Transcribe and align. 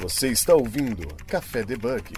Você 0.00 0.28
está 0.28 0.54
ouvindo 0.54 1.06
Café 1.26 1.62
Debug. 1.62 2.14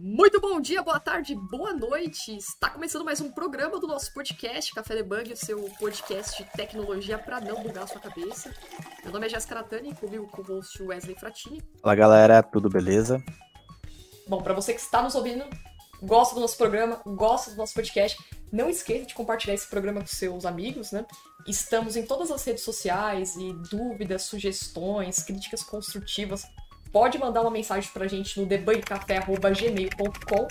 Muito 0.00 0.40
bom 0.40 0.58
dia, 0.58 0.82
boa 0.82 0.98
tarde, 0.98 1.34
boa 1.34 1.74
noite. 1.74 2.34
Está 2.34 2.70
começando 2.70 3.04
mais 3.04 3.20
um 3.20 3.30
programa 3.30 3.78
do 3.78 3.86
nosso 3.86 4.10
podcast 4.14 4.72
Café 4.72 4.94
Debug, 4.94 5.30
o 5.30 5.36
seu 5.36 5.60
podcast 5.78 6.42
de 6.42 6.50
tecnologia 6.52 7.18
para 7.18 7.42
não 7.42 7.62
bugar 7.62 7.84
a 7.84 7.86
sua 7.86 8.00
cabeça. 8.00 8.50
Meu 9.02 9.12
nome 9.12 9.26
é 9.26 9.28
Jéssica 9.28 9.54
Natani, 9.54 9.94
comigo 9.94 10.26
com 10.28 10.40
o 10.40 10.44
host 10.46 10.82
Wesley 10.82 11.14
Fratini. 11.14 11.62
Fala 11.82 11.94
galera, 11.94 12.42
tudo 12.42 12.70
beleza? 12.70 13.22
Bom, 14.26 14.42
para 14.42 14.54
você 14.54 14.72
que 14.72 14.80
está 14.80 15.02
nos 15.02 15.14
ouvindo, 15.14 15.44
gosta 16.02 16.34
do 16.34 16.40
nosso 16.40 16.56
programa, 16.56 17.02
gosta 17.04 17.50
do 17.50 17.58
nosso 17.58 17.74
podcast, 17.74 18.16
não 18.50 18.70
esqueça 18.70 19.04
de 19.04 19.12
compartilhar 19.12 19.52
esse 19.52 19.68
programa 19.68 20.00
com 20.00 20.06
seus 20.06 20.46
amigos, 20.46 20.90
né? 20.90 21.04
Estamos 21.46 21.96
em 21.96 22.06
todas 22.06 22.30
as 22.30 22.42
redes 22.44 22.62
sociais 22.62 23.36
e 23.36 23.52
dúvidas, 23.70 24.22
sugestões, 24.22 25.22
críticas 25.22 25.62
construtivas, 25.62 26.46
pode 26.94 27.18
mandar 27.18 27.40
uma 27.40 27.50
mensagem 27.50 27.90
pra 27.92 28.06
gente 28.06 28.40
no 28.40 28.46
debugcafé.gmail.com. 28.46 30.46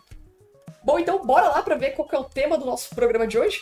Bom, 0.83 0.99
então 0.99 1.25
bora 1.25 1.49
lá 1.49 1.63
para 1.63 1.77
ver 1.77 1.93
qual 1.93 2.09
é 2.13 2.19
o 2.19 2.25
tema 2.25 2.57
do 2.57 2.65
nosso 2.65 2.95
programa 2.95 3.27
de 3.27 3.39
hoje. 3.39 3.61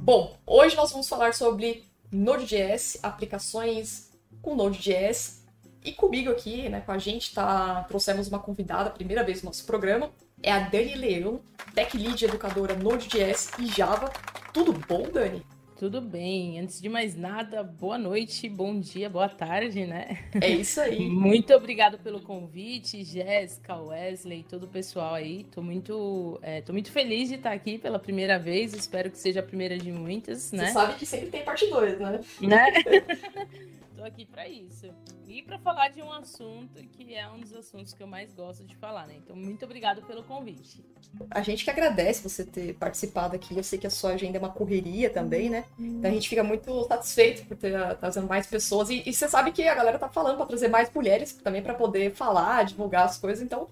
Bom, 0.00 0.36
hoje 0.46 0.76
nós 0.76 0.90
vamos 0.90 1.08
falar 1.08 1.34
sobre 1.34 1.84
Node.js, 2.10 2.98
aplicações 3.02 4.10
com 4.40 4.54
Node.js. 4.54 5.46
E 5.84 5.92
comigo 5.92 6.30
aqui, 6.30 6.68
né, 6.68 6.80
com 6.80 6.92
a 6.92 6.98
gente, 6.98 7.34
tá, 7.34 7.84
trouxemos 7.84 8.28
uma 8.28 8.38
convidada, 8.38 8.90
primeira 8.90 9.22
vez 9.22 9.42
no 9.42 9.46
nosso 9.46 9.64
programa, 9.64 10.10
é 10.42 10.52
a 10.52 10.60
Dani 10.60 10.94
Leão, 10.94 11.40
Tech 11.74 11.96
Lead 11.96 12.24
Educadora 12.24 12.74
Node.js 12.74 13.50
e 13.58 13.66
Java. 13.66 14.12
Tudo 14.52 14.72
bom, 14.72 15.08
Dani? 15.10 15.42
Tudo 15.78 16.00
bem. 16.00 16.58
Antes 16.58 16.80
de 16.80 16.88
mais 16.88 17.14
nada, 17.14 17.62
boa 17.62 17.96
noite, 17.96 18.48
bom 18.48 18.80
dia, 18.80 19.08
boa 19.08 19.28
tarde, 19.28 19.86
né? 19.86 20.24
É 20.40 20.48
isso 20.48 20.80
aí. 20.80 21.06
muito 21.08 21.54
obrigado 21.54 21.98
pelo 21.98 22.20
convite, 22.20 23.04
Jéssica, 23.04 23.76
Wesley, 23.76 24.44
todo 24.48 24.64
o 24.64 24.68
pessoal 24.68 25.14
aí. 25.14 25.44
Tô 25.44 25.62
muito, 25.62 26.38
é, 26.42 26.60
tô 26.62 26.72
muito 26.72 26.90
feliz 26.90 27.28
de 27.28 27.36
estar 27.36 27.52
aqui 27.52 27.78
pela 27.78 27.98
primeira 27.98 28.40
vez. 28.40 28.74
Espero 28.74 29.08
que 29.08 29.18
seja 29.18 29.38
a 29.38 29.42
primeira 29.42 29.78
de 29.78 29.92
muitas, 29.92 30.50
né? 30.50 30.66
Você 30.66 30.72
sabe 30.72 30.94
que 30.94 31.06
sempre 31.06 31.28
tem 31.28 31.44
parte 31.44 31.66
2, 31.68 32.00
né? 32.00 32.20
Né? 32.40 32.72
Tô 33.98 34.04
aqui 34.04 34.24
para 34.24 34.48
isso. 34.48 34.86
E 35.26 35.42
para 35.42 35.58
falar 35.58 35.88
de 35.88 36.00
um 36.00 36.12
assunto 36.12 36.80
que 36.92 37.16
é 37.16 37.28
um 37.28 37.40
dos 37.40 37.52
assuntos 37.52 37.92
que 37.92 38.00
eu 38.00 38.06
mais 38.06 38.32
gosto 38.32 38.64
de 38.64 38.76
falar, 38.76 39.08
né? 39.08 39.14
Então, 39.16 39.34
muito 39.34 39.64
obrigado 39.64 40.02
pelo 40.02 40.22
convite. 40.22 40.84
A 41.28 41.42
gente 41.42 41.64
que 41.64 41.70
agradece 41.70 42.22
você 42.22 42.44
ter 42.44 42.74
participado 42.74 43.34
aqui. 43.34 43.56
Eu 43.56 43.64
sei 43.64 43.76
que 43.76 43.88
a 43.88 43.90
sua 43.90 44.12
agenda 44.12 44.36
é 44.36 44.38
uma 44.38 44.50
correria 44.50 45.10
também, 45.10 45.50
né? 45.50 45.64
Então 45.76 46.08
a 46.08 46.14
gente 46.14 46.28
fica 46.28 46.44
muito 46.44 46.84
satisfeito 46.84 47.44
por 47.44 47.56
ter 47.56 47.74
ah, 47.74 47.92
trazendo 47.92 48.28
mais 48.28 48.46
pessoas. 48.46 48.88
E, 48.88 49.02
e 49.04 49.12
você 49.12 49.26
sabe 49.26 49.50
que 49.50 49.66
a 49.66 49.74
galera 49.74 49.98
tá 49.98 50.08
falando 50.08 50.36
para 50.36 50.46
trazer 50.46 50.68
mais 50.68 50.88
mulheres 50.94 51.32
também 51.32 51.60
para 51.60 51.74
poder 51.74 52.14
falar, 52.14 52.62
divulgar 52.66 53.04
as 53.04 53.18
coisas. 53.18 53.42
Então, 53.42 53.66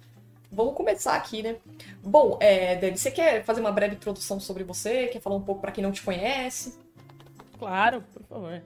vamos 0.51 0.75
começar 0.75 1.15
aqui, 1.15 1.41
né? 1.41 1.55
Bom, 2.03 2.37
é, 2.41 2.75
Dani, 2.75 2.99
você 2.99 3.13
quer 3.13 3.45
fazer 3.45 3.61
uma 3.61 3.71
breve 3.71 3.95
introdução 3.95 4.41
sobre 4.41 4.65
você? 4.65 5.07
Quer 5.07 5.21
falar 5.21 5.37
um 5.37 5.43
pouco 5.43 5.61
para 5.61 5.71
quem 5.71 5.85
não 5.85 5.93
te 5.93 6.03
conhece? 6.03 6.77
Claro, 7.61 8.03
por 8.13 8.25
favor. 8.25 8.61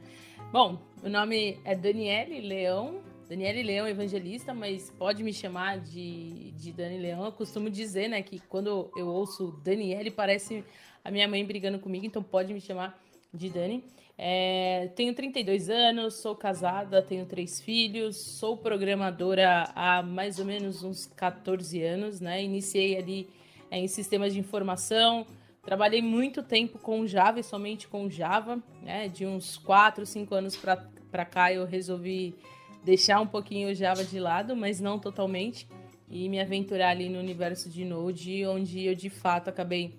Bom, 0.53 0.79
meu 1.03 1.11
nome 1.11 1.59
é 1.65 1.75
Daniele 1.75 2.43
Leão, 2.43 3.01
Daniele 3.27 3.63
Leão 3.63 3.89
Evangelista, 3.89 4.53
mas 4.53 4.91
pode 4.99 5.23
me 5.23 5.33
chamar 5.33 5.79
de, 5.79 6.51
de 6.53 6.73
Dani 6.73 6.99
Leão. 6.99 7.25
Eu 7.25 7.33
costumo 7.33 7.71
dizer, 7.71 8.09
né, 8.09 8.21
que 8.23 8.39
quando 8.41 8.91
eu 8.95 9.07
ouço 9.07 9.59
Daniele, 9.65 10.11
parece 10.11 10.63
a 11.03 11.11
minha 11.11 11.27
mãe 11.27 11.43
brigando 11.43 11.79
comigo, 11.79 12.05
então 12.05 12.23
pode 12.23 12.53
me 12.53 12.61
chamar 12.61 13.01
de 13.33 13.49
Dani. 13.49 13.83
É, 14.19 14.91
tenho 14.95 15.15
32 15.15 15.71
anos, 15.71 16.17
sou 16.17 16.37
casada, 16.37 17.01
tenho 17.01 17.25
três 17.25 17.63
filhos, 17.63 18.17
sou 18.17 18.59
programadora 18.59 19.73
há 19.75 20.03
mais 20.03 20.39
ou 20.39 20.45
menos 20.45 20.83
uns 20.83 21.07
14 21.07 21.83
anos, 21.83 22.21
né? 22.21 22.45
Iniciei 22.45 22.99
ali 22.99 23.31
é, 23.71 23.79
em 23.79 23.89
sistemas 23.89 24.35
de 24.35 24.39
informação, 24.39 25.27
Trabalhei 25.63 26.01
muito 26.01 26.43
tempo 26.43 26.79
com 26.79 27.07
Java 27.07 27.39
e 27.39 27.43
somente 27.43 27.87
com 27.87 28.09
Java, 28.09 28.63
né? 28.83 29.09
De 29.09 29.27
uns 29.27 29.59
4, 29.59 30.07
5 30.07 30.35
anos 30.35 30.57
para 30.57 31.25
cá 31.25 31.53
eu 31.53 31.67
resolvi 31.67 32.35
deixar 32.83 33.21
um 33.21 33.27
pouquinho 33.27 33.71
o 33.71 33.75
Java 33.75 34.03
de 34.03 34.19
lado, 34.19 34.57
mas 34.57 34.81
não 34.81 34.99
totalmente, 34.99 35.69
e 36.09 36.29
me 36.29 36.41
aventurar 36.41 36.91
ali 36.91 37.09
no 37.09 37.19
universo 37.19 37.69
de 37.69 37.85
Node, 37.85 38.47
onde 38.47 38.85
eu 38.85 38.95
de 38.95 39.11
fato 39.11 39.49
acabei 39.49 39.95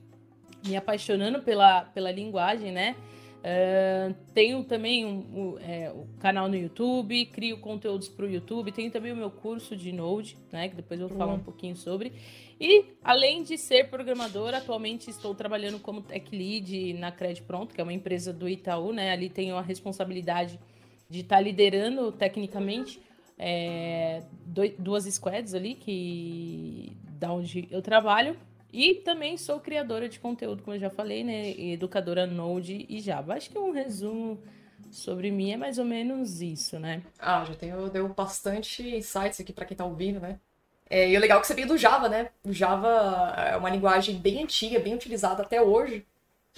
me 0.65 0.75
apaixonando 0.75 1.41
pela, 1.41 1.85
pela 1.85 2.11
linguagem, 2.11 2.71
né? 2.71 2.95
Uh, 3.41 4.13
tenho 4.35 4.63
também 4.63 5.03
um, 5.03 5.17
um, 5.33 5.57
é, 5.59 5.91
um, 5.91 6.05
canal 6.19 6.47
no 6.47 6.55
YouTube, 6.55 7.25
crio 7.25 7.57
conteúdos 7.57 8.07
para 8.07 8.25
o 8.25 8.29
YouTube, 8.29 8.71
tenho 8.71 8.91
também 8.91 9.11
o 9.11 9.15
meu 9.15 9.31
curso 9.31 9.75
de 9.75 9.91
Node, 9.91 10.37
né? 10.51 10.69
Que 10.69 10.75
depois 10.75 10.99
eu 10.99 11.07
vou 11.07 11.17
falar 11.17 11.33
um 11.33 11.39
pouquinho 11.39 11.75
sobre. 11.75 12.13
E 12.59 12.85
além 13.03 13.41
de 13.41 13.57
ser 13.57 13.89
programadora, 13.89 14.57
atualmente 14.57 15.09
estou 15.09 15.33
trabalhando 15.33 15.79
como 15.79 16.03
tech 16.03 16.35
lead 16.35 16.93
na 16.93 17.11
Cred 17.11 17.41
Pronto, 17.41 17.73
que 17.73 17.81
é 17.81 17.83
uma 17.83 17.93
empresa 17.93 18.31
do 18.31 18.47
Itaú, 18.47 18.93
né? 18.93 19.11
Ali 19.11 19.27
tenho 19.27 19.55
a 19.55 19.61
responsabilidade 19.61 20.59
de 21.09 21.21
estar 21.21 21.37
tá 21.37 21.41
liderando 21.41 22.11
tecnicamente 22.11 23.01
é, 23.39 24.21
duas 24.77 25.05
squads 25.05 25.55
ali, 25.55 25.73
que 25.73 26.95
da 27.17 27.33
onde 27.33 27.67
eu 27.71 27.81
trabalho. 27.81 28.37
E 28.71 28.95
também 28.95 29.37
sou 29.37 29.59
criadora 29.59 30.07
de 30.07 30.19
conteúdo, 30.19 30.63
como 30.63 30.75
eu 30.75 30.79
já 30.79 30.89
falei, 30.89 31.23
né? 31.23 31.49
Educadora 31.59 32.25
Node 32.25 32.85
e 32.87 32.99
Java. 33.01 33.33
Acho 33.33 33.49
que 33.49 33.57
um 33.57 33.71
resumo 33.71 34.41
sobre 34.89 35.31
mim 35.31 35.51
é 35.51 35.57
mais 35.57 35.77
ou 35.77 35.85
menos 35.85 36.41
isso, 36.41 36.79
né? 36.79 37.01
Ah, 37.19 37.43
já 37.45 37.53
tenho 37.53 37.89
deu 37.89 38.07
bastante 38.09 38.83
insights 38.95 39.39
aqui 39.39 39.51
para 39.51 39.65
quem 39.65 39.75
tá 39.75 39.85
ouvindo, 39.85 40.19
né? 40.19 40.39
É, 40.89 41.09
e 41.09 41.15
o 41.15 41.19
legal 41.19 41.39
é 41.39 41.41
que 41.41 41.47
você 41.47 41.53
veio 41.53 41.67
do 41.67 41.77
Java, 41.77 42.09
né? 42.09 42.29
O 42.43 42.51
Java 42.51 43.33
é 43.37 43.55
uma 43.55 43.69
linguagem 43.69 44.17
bem 44.17 44.43
antiga, 44.43 44.79
bem 44.79 44.93
utilizada 44.93 45.41
até 45.41 45.61
hoje. 45.61 46.05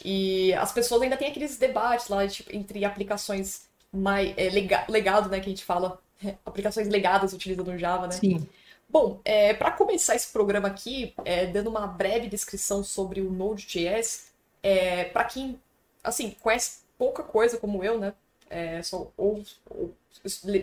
E 0.04 0.52
as 0.54 0.72
pessoas 0.72 1.04
ainda 1.04 1.18
têm 1.18 1.28
aqueles 1.28 1.58
debates 1.58 2.08
lá 2.08 2.28
tipo, 2.28 2.56
entre 2.56 2.84
aplicações 2.84 3.70
mais 3.92 4.34
é, 4.36 4.50
lega, 4.50 4.86
legado, 4.90 5.30
né? 5.30 5.40
Que 5.40 5.48
a 5.48 5.50
gente 5.50 5.64
fala, 5.64 6.00
aplicações 6.46 6.88
legadas 6.88 7.34
utilizando 7.34 7.70
o 7.70 7.78
Java, 7.78 8.08
né? 8.08 8.14
Sim. 8.14 8.48
Bom, 8.94 9.20
é, 9.26 9.56
para 9.56 9.72
começar 9.72 10.16
esse 10.16 10.32
programa 10.32 10.68
aqui, 10.68 11.16
é, 11.26 11.48
dando 11.48 11.68
uma 11.68 11.88
breve 11.88 12.28
descrição 12.28 12.84
sobre 12.84 13.22
o 13.22 13.32
Node.js, 13.32 14.32
é, 14.62 15.06
para 15.06 15.24
quem, 15.24 15.60
assim, 16.04 16.30
conhece 16.40 16.84
pouca 16.96 17.24
coisa 17.24 17.58
como 17.58 17.84
eu, 17.84 17.98
né? 17.98 18.14
É, 18.52 18.84
só, 18.84 19.12
ou, 19.18 19.44
ou 19.68 19.92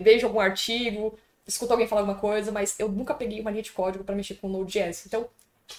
vejo 0.01 0.25
algum 0.25 0.39
artigo, 0.39 1.19
escuto 1.45 1.73
alguém 1.73 1.89
falar 1.89 2.03
alguma 2.03 2.17
coisa, 2.17 2.53
mas 2.53 2.79
eu 2.79 2.87
nunca 2.87 3.13
peguei 3.13 3.41
uma 3.41 3.51
linha 3.51 3.63
de 3.63 3.73
código 3.73 4.05
para 4.05 4.15
mexer 4.15 4.35
com 4.35 4.47
o 4.47 4.49
Node.js. 4.49 5.05
Então, 5.07 5.27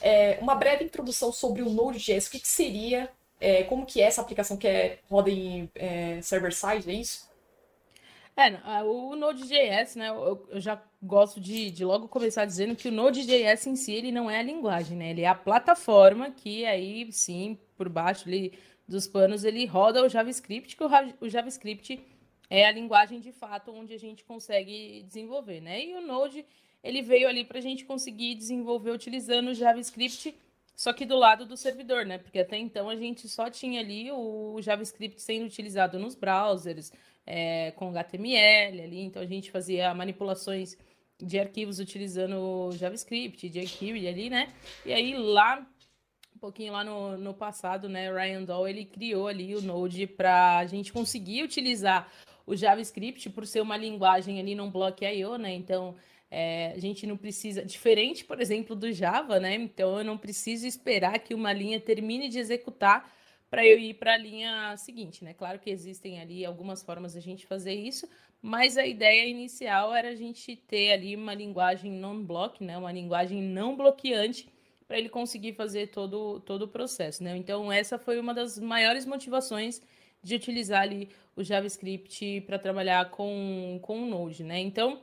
é, 0.03 0.37
uma 0.39 0.55
breve 0.55 0.85
introdução 0.85 1.33
sobre 1.33 1.63
o 1.63 1.71
Node.js, 1.71 2.27
o 2.27 2.31
que, 2.31 2.39
que 2.39 2.49
seria, 2.49 3.09
é, 3.41 3.63
como 3.63 3.87
que 3.87 4.03
é 4.03 4.05
essa 4.05 4.21
aplicação 4.21 4.59
que 4.59 4.69
é, 4.69 4.99
roda 5.09 5.31
em 5.31 5.71
é, 5.75 6.21
server-side, 6.21 6.91
é 6.91 6.93
isso? 6.93 7.32
É, 8.35 8.83
o 8.83 9.15
Node.js, 9.15 9.95
né, 9.95 10.09
eu, 10.09 10.49
já 10.55 10.83
gosto 11.03 11.39
de, 11.39 11.71
de, 11.71 11.85
logo 11.85 12.09
começar 12.09 12.47
dizendo 12.47 12.75
que 12.75 12.89
o 12.89 12.93
Node.js 12.93 13.67
em 13.67 13.77
si, 13.77 13.93
ele 13.93 14.11
não 14.11 14.31
é 14.31 14.39
a 14.39 14.43
linguagem, 14.43 14.97
né, 14.97 15.11
ele 15.11 15.21
é 15.21 15.27
a 15.27 15.35
plataforma 15.35 16.31
que 16.31 16.65
aí, 16.65 17.13
sim, 17.13 17.59
por 17.77 17.91
baixo 17.91 18.27
ali 18.27 18.59
dos 18.89 19.07
panos, 19.07 19.45
ele 19.45 19.67
roda 19.67 20.03
o 20.03 20.09
JavaScript, 20.09 20.75
que 20.75 20.83
o, 20.83 20.89
o 21.21 21.29
JavaScript 21.29 22.03
é 22.49 22.67
a 22.67 22.73
linguagem 22.73 23.21
de 23.21 23.33
fato 23.33 23.71
onde 23.71 23.93
a 23.93 23.99
gente 23.99 24.25
consegue 24.25 25.03
desenvolver, 25.03 25.61
né, 25.61 25.85
e 25.85 25.95
o 25.95 26.01
Node, 26.01 26.43
ele 26.83 27.03
veio 27.03 27.29
ali 27.29 27.45
para 27.45 27.59
a 27.59 27.63
gente 27.63 27.85
conseguir 27.85 28.35
desenvolver 28.35 28.93
utilizando 28.93 29.49
o 29.49 29.55
JavaScript, 29.55 30.35
só 30.75 30.95
que 30.95 31.05
do 31.05 31.17
lado 31.17 31.45
do 31.45 31.55
servidor, 31.55 32.07
né, 32.07 32.17
porque 32.17 32.39
até 32.39 32.57
então 32.57 32.89
a 32.89 32.97
gente 32.97 33.29
só 33.29 33.51
tinha 33.51 33.81
ali 33.81 34.11
o 34.11 34.57
JavaScript 34.63 35.21
sendo 35.21 35.45
utilizado 35.45 35.99
nos 35.99 36.15
browsers, 36.15 36.91
é, 37.27 37.71
com 37.73 37.91
HTML 37.91 38.83
ali, 38.83 39.01
então 39.01 39.23
a 39.23 39.27
gente 39.27 39.51
fazia 39.51 39.95
manipulações 39.95 40.77
de 41.21 41.39
arquivos 41.39 41.79
utilizando 41.79 42.71
JavaScript, 42.73 43.49
jQuery 43.49 44.09
ali, 44.09 44.31
né? 44.31 44.49
E 44.85 44.93
aí 44.93 45.17
lá 45.17 45.67
pouquinho 46.43 46.73
lá 46.73 46.83
no, 46.83 47.17
no 47.17 47.33
passado, 47.33 47.89
né? 47.89 48.13
Ryan 48.13 48.43
Doll 48.43 48.67
ele 48.67 48.85
criou 48.85 49.29
ali 49.29 49.55
o 49.55 49.63
Node 49.63 50.09
para 50.09 50.59
a 50.59 50.67
gente 50.67 50.93
conseguir 50.93 51.45
utilizar 51.45 52.13
o 52.45 52.57
JavaScript 52.57 53.31
por 53.31 53.47
ser 53.47 53.61
uma 53.61 53.77
linguagem 53.77 54.41
ali 54.41 54.57
num 54.57 54.69
bloco 54.69 55.05
I/O, 55.05 55.39
né? 55.39 55.55
Então 55.55 55.95
é, 56.29 56.73
a 56.75 56.81
gente 56.81 57.07
não 57.07 57.17
precisa, 57.17 57.65
diferente, 57.65 58.25
por 58.25 58.41
exemplo, 58.41 58.75
do 58.75 58.91
Java, 58.91 59.39
né? 59.39 59.55
Então 59.55 59.99
eu 59.99 60.05
não 60.05 60.19
preciso 60.19 60.67
esperar 60.67 61.17
que 61.21 61.33
uma 61.33 61.53
linha 61.53 61.79
termine 61.79 62.29
de 62.29 62.41
executar 62.41 63.09
para 63.53 63.67
eu 63.67 63.79
ir 63.79 63.93
para 63.93 64.15
a 64.15 64.17
linha 64.17 64.75
seguinte, 64.79 65.23
né? 65.23 65.35
Claro 65.35 65.59
que 65.59 65.69
existem 65.69 66.19
ali 66.19 66.43
algumas 66.43 66.83
formas 66.83 67.15
a 67.15 67.21
gente 67.21 67.47
fazer 67.47 67.75
isso, 67.75 68.09
mas 68.41 68.79
a 68.79 68.87
ideia 68.87 69.29
inicial 69.29 69.95
era 69.95 70.09
a 70.09 70.15
gente 70.15 70.57
ter 70.57 70.91
ali 70.91 71.15
uma 71.15 71.35
linguagem 71.35 71.93
non-block, 71.93 72.65
né? 72.65 72.79
Uma 72.79 72.91
linguagem 72.91 73.43
não 73.43 73.77
bloqueante 73.77 74.49
para 74.89 74.99
ele 74.99 75.11
conseguir 75.11 75.53
fazer 75.53 75.89
todo, 75.89 76.41
todo 76.41 76.63
o 76.63 76.69
processo, 76.69 77.23
né? 77.23 77.37
Então, 77.37 77.71
essa 77.71 77.99
foi 77.99 78.19
uma 78.19 78.33
das 78.33 78.59
maiores 78.59 79.05
motivações 79.05 79.83
de 80.23 80.35
utilizar 80.35 80.81
ali 80.81 81.11
o 81.37 81.45
JavaScript 81.45 82.41
para 82.47 82.59
trabalhar 82.59 83.11
com, 83.11 83.79
com 83.83 84.03
o 84.03 84.07
Node, 84.07 84.45
né? 84.45 84.61
Então, 84.61 85.03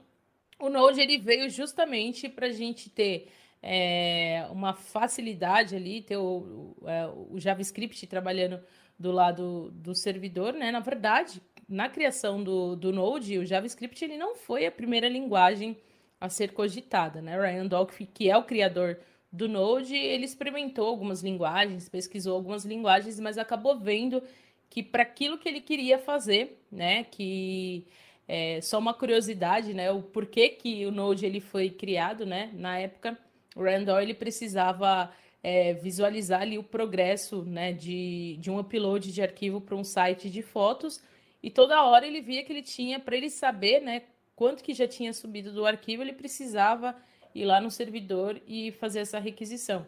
o 0.57 0.69
Node 0.69 0.99
ele 0.99 1.19
veio 1.19 1.51
justamente 1.51 2.27
para 2.27 2.47
a 2.47 2.51
gente 2.51 2.89
ter 2.89 3.27
é, 3.61 4.47
uma 4.51 4.73
facilidade 4.73 5.75
ali, 5.75 6.01
ter 6.01 6.17
o, 6.17 6.75
é, 6.85 7.07
o 7.07 7.39
JavaScript 7.39 8.05
trabalhando 8.07 8.59
do 8.97 9.11
lado 9.11 9.71
do 9.71 9.93
servidor, 9.95 10.53
né? 10.53 10.71
Na 10.71 10.79
verdade, 10.79 11.41
na 11.67 11.87
criação 11.87 12.43
do, 12.43 12.75
do 12.75 12.91
Node, 12.91 13.37
o 13.37 13.45
JavaScript 13.45 14.03
ele 14.03 14.17
não 14.17 14.35
foi 14.35 14.65
a 14.65 14.71
primeira 14.71 15.07
linguagem 15.07 15.77
a 16.19 16.29
ser 16.29 16.51
cogitada, 16.51 17.21
né? 17.21 17.39
Ryan 17.39 17.67
Dolphy, 17.67 18.05
que 18.05 18.29
é 18.29 18.37
o 18.37 18.43
criador 18.43 18.99
do 19.31 19.47
Node, 19.47 19.95
ele 19.95 20.25
experimentou 20.25 20.87
algumas 20.87 21.21
linguagens, 21.21 21.87
pesquisou 21.87 22.35
algumas 22.35 22.65
linguagens, 22.65 23.19
mas 23.19 23.37
acabou 23.37 23.77
vendo 23.79 24.23
que 24.69 24.83
para 24.83 25.03
aquilo 25.03 25.37
que 25.37 25.47
ele 25.47 25.61
queria 25.61 25.97
fazer, 25.97 26.61
né, 26.71 27.03
que 27.03 27.87
é 28.27 28.61
só 28.61 28.77
uma 28.77 28.93
curiosidade, 28.93 29.73
né, 29.73 29.91
o 29.91 30.01
porquê 30.01 30.49
que 30.49 30.85
o 30.85 30.91
Node 30.91 31.25
ele 31.25 31.39
foi 31.39 31.69
criado, 31.69 32.25
né, 32.25 32.51
na 32.53 32.77
época, 32.77 33.17
o 33.55 33.63
Randall 33.63 34.13
precisava 34.15 35.11
é, 35.43 35.73
visualizar 35.73 36.41
ali 36.41 36.57
o 36.57 36.63
progresso, 36.63 37.43
né, 37.43 37.73
de, 37.73 38.37
de 38.39 38.51
um 38.51 38.59
upload 38.59 39.11
de 39.11 39.21
arquivo 39.21 39.61
para 39.61 39.75
um 39.75 39.83
site 39.83 40.29
de 40.29 40.41
fotos 40.41 41.01
e 41.41 41.49
toda 41.49 41.83
hora 41.83 42.05
ele 42.05 42.21
via 42.21 42.43
que 42.43 42.51
ele 42.51 42.61
tinha, 42.61 42.99
para 42.99 43.15
ele 43.15 43.29
saber, 43.29 43.81
né, 43.81 44.03
quanto 44.35 44.63
que 44.63 44.73
já 44.73 44.87
tinha 44.87 45.13
subido 45.13 45.53
do 45.53 45.65
arquivo, 45.65 46.03
ele 46.03 46.13
precisava 46.13 46.95
ir 47.33 47.45
lá 47.45 47.61
no 47.61 47.71
servidor 47.71 48.41
e 48.47 48.71
fazer 48.71 48.99
essa 48.99 49.19
requisição. 49.19 49.85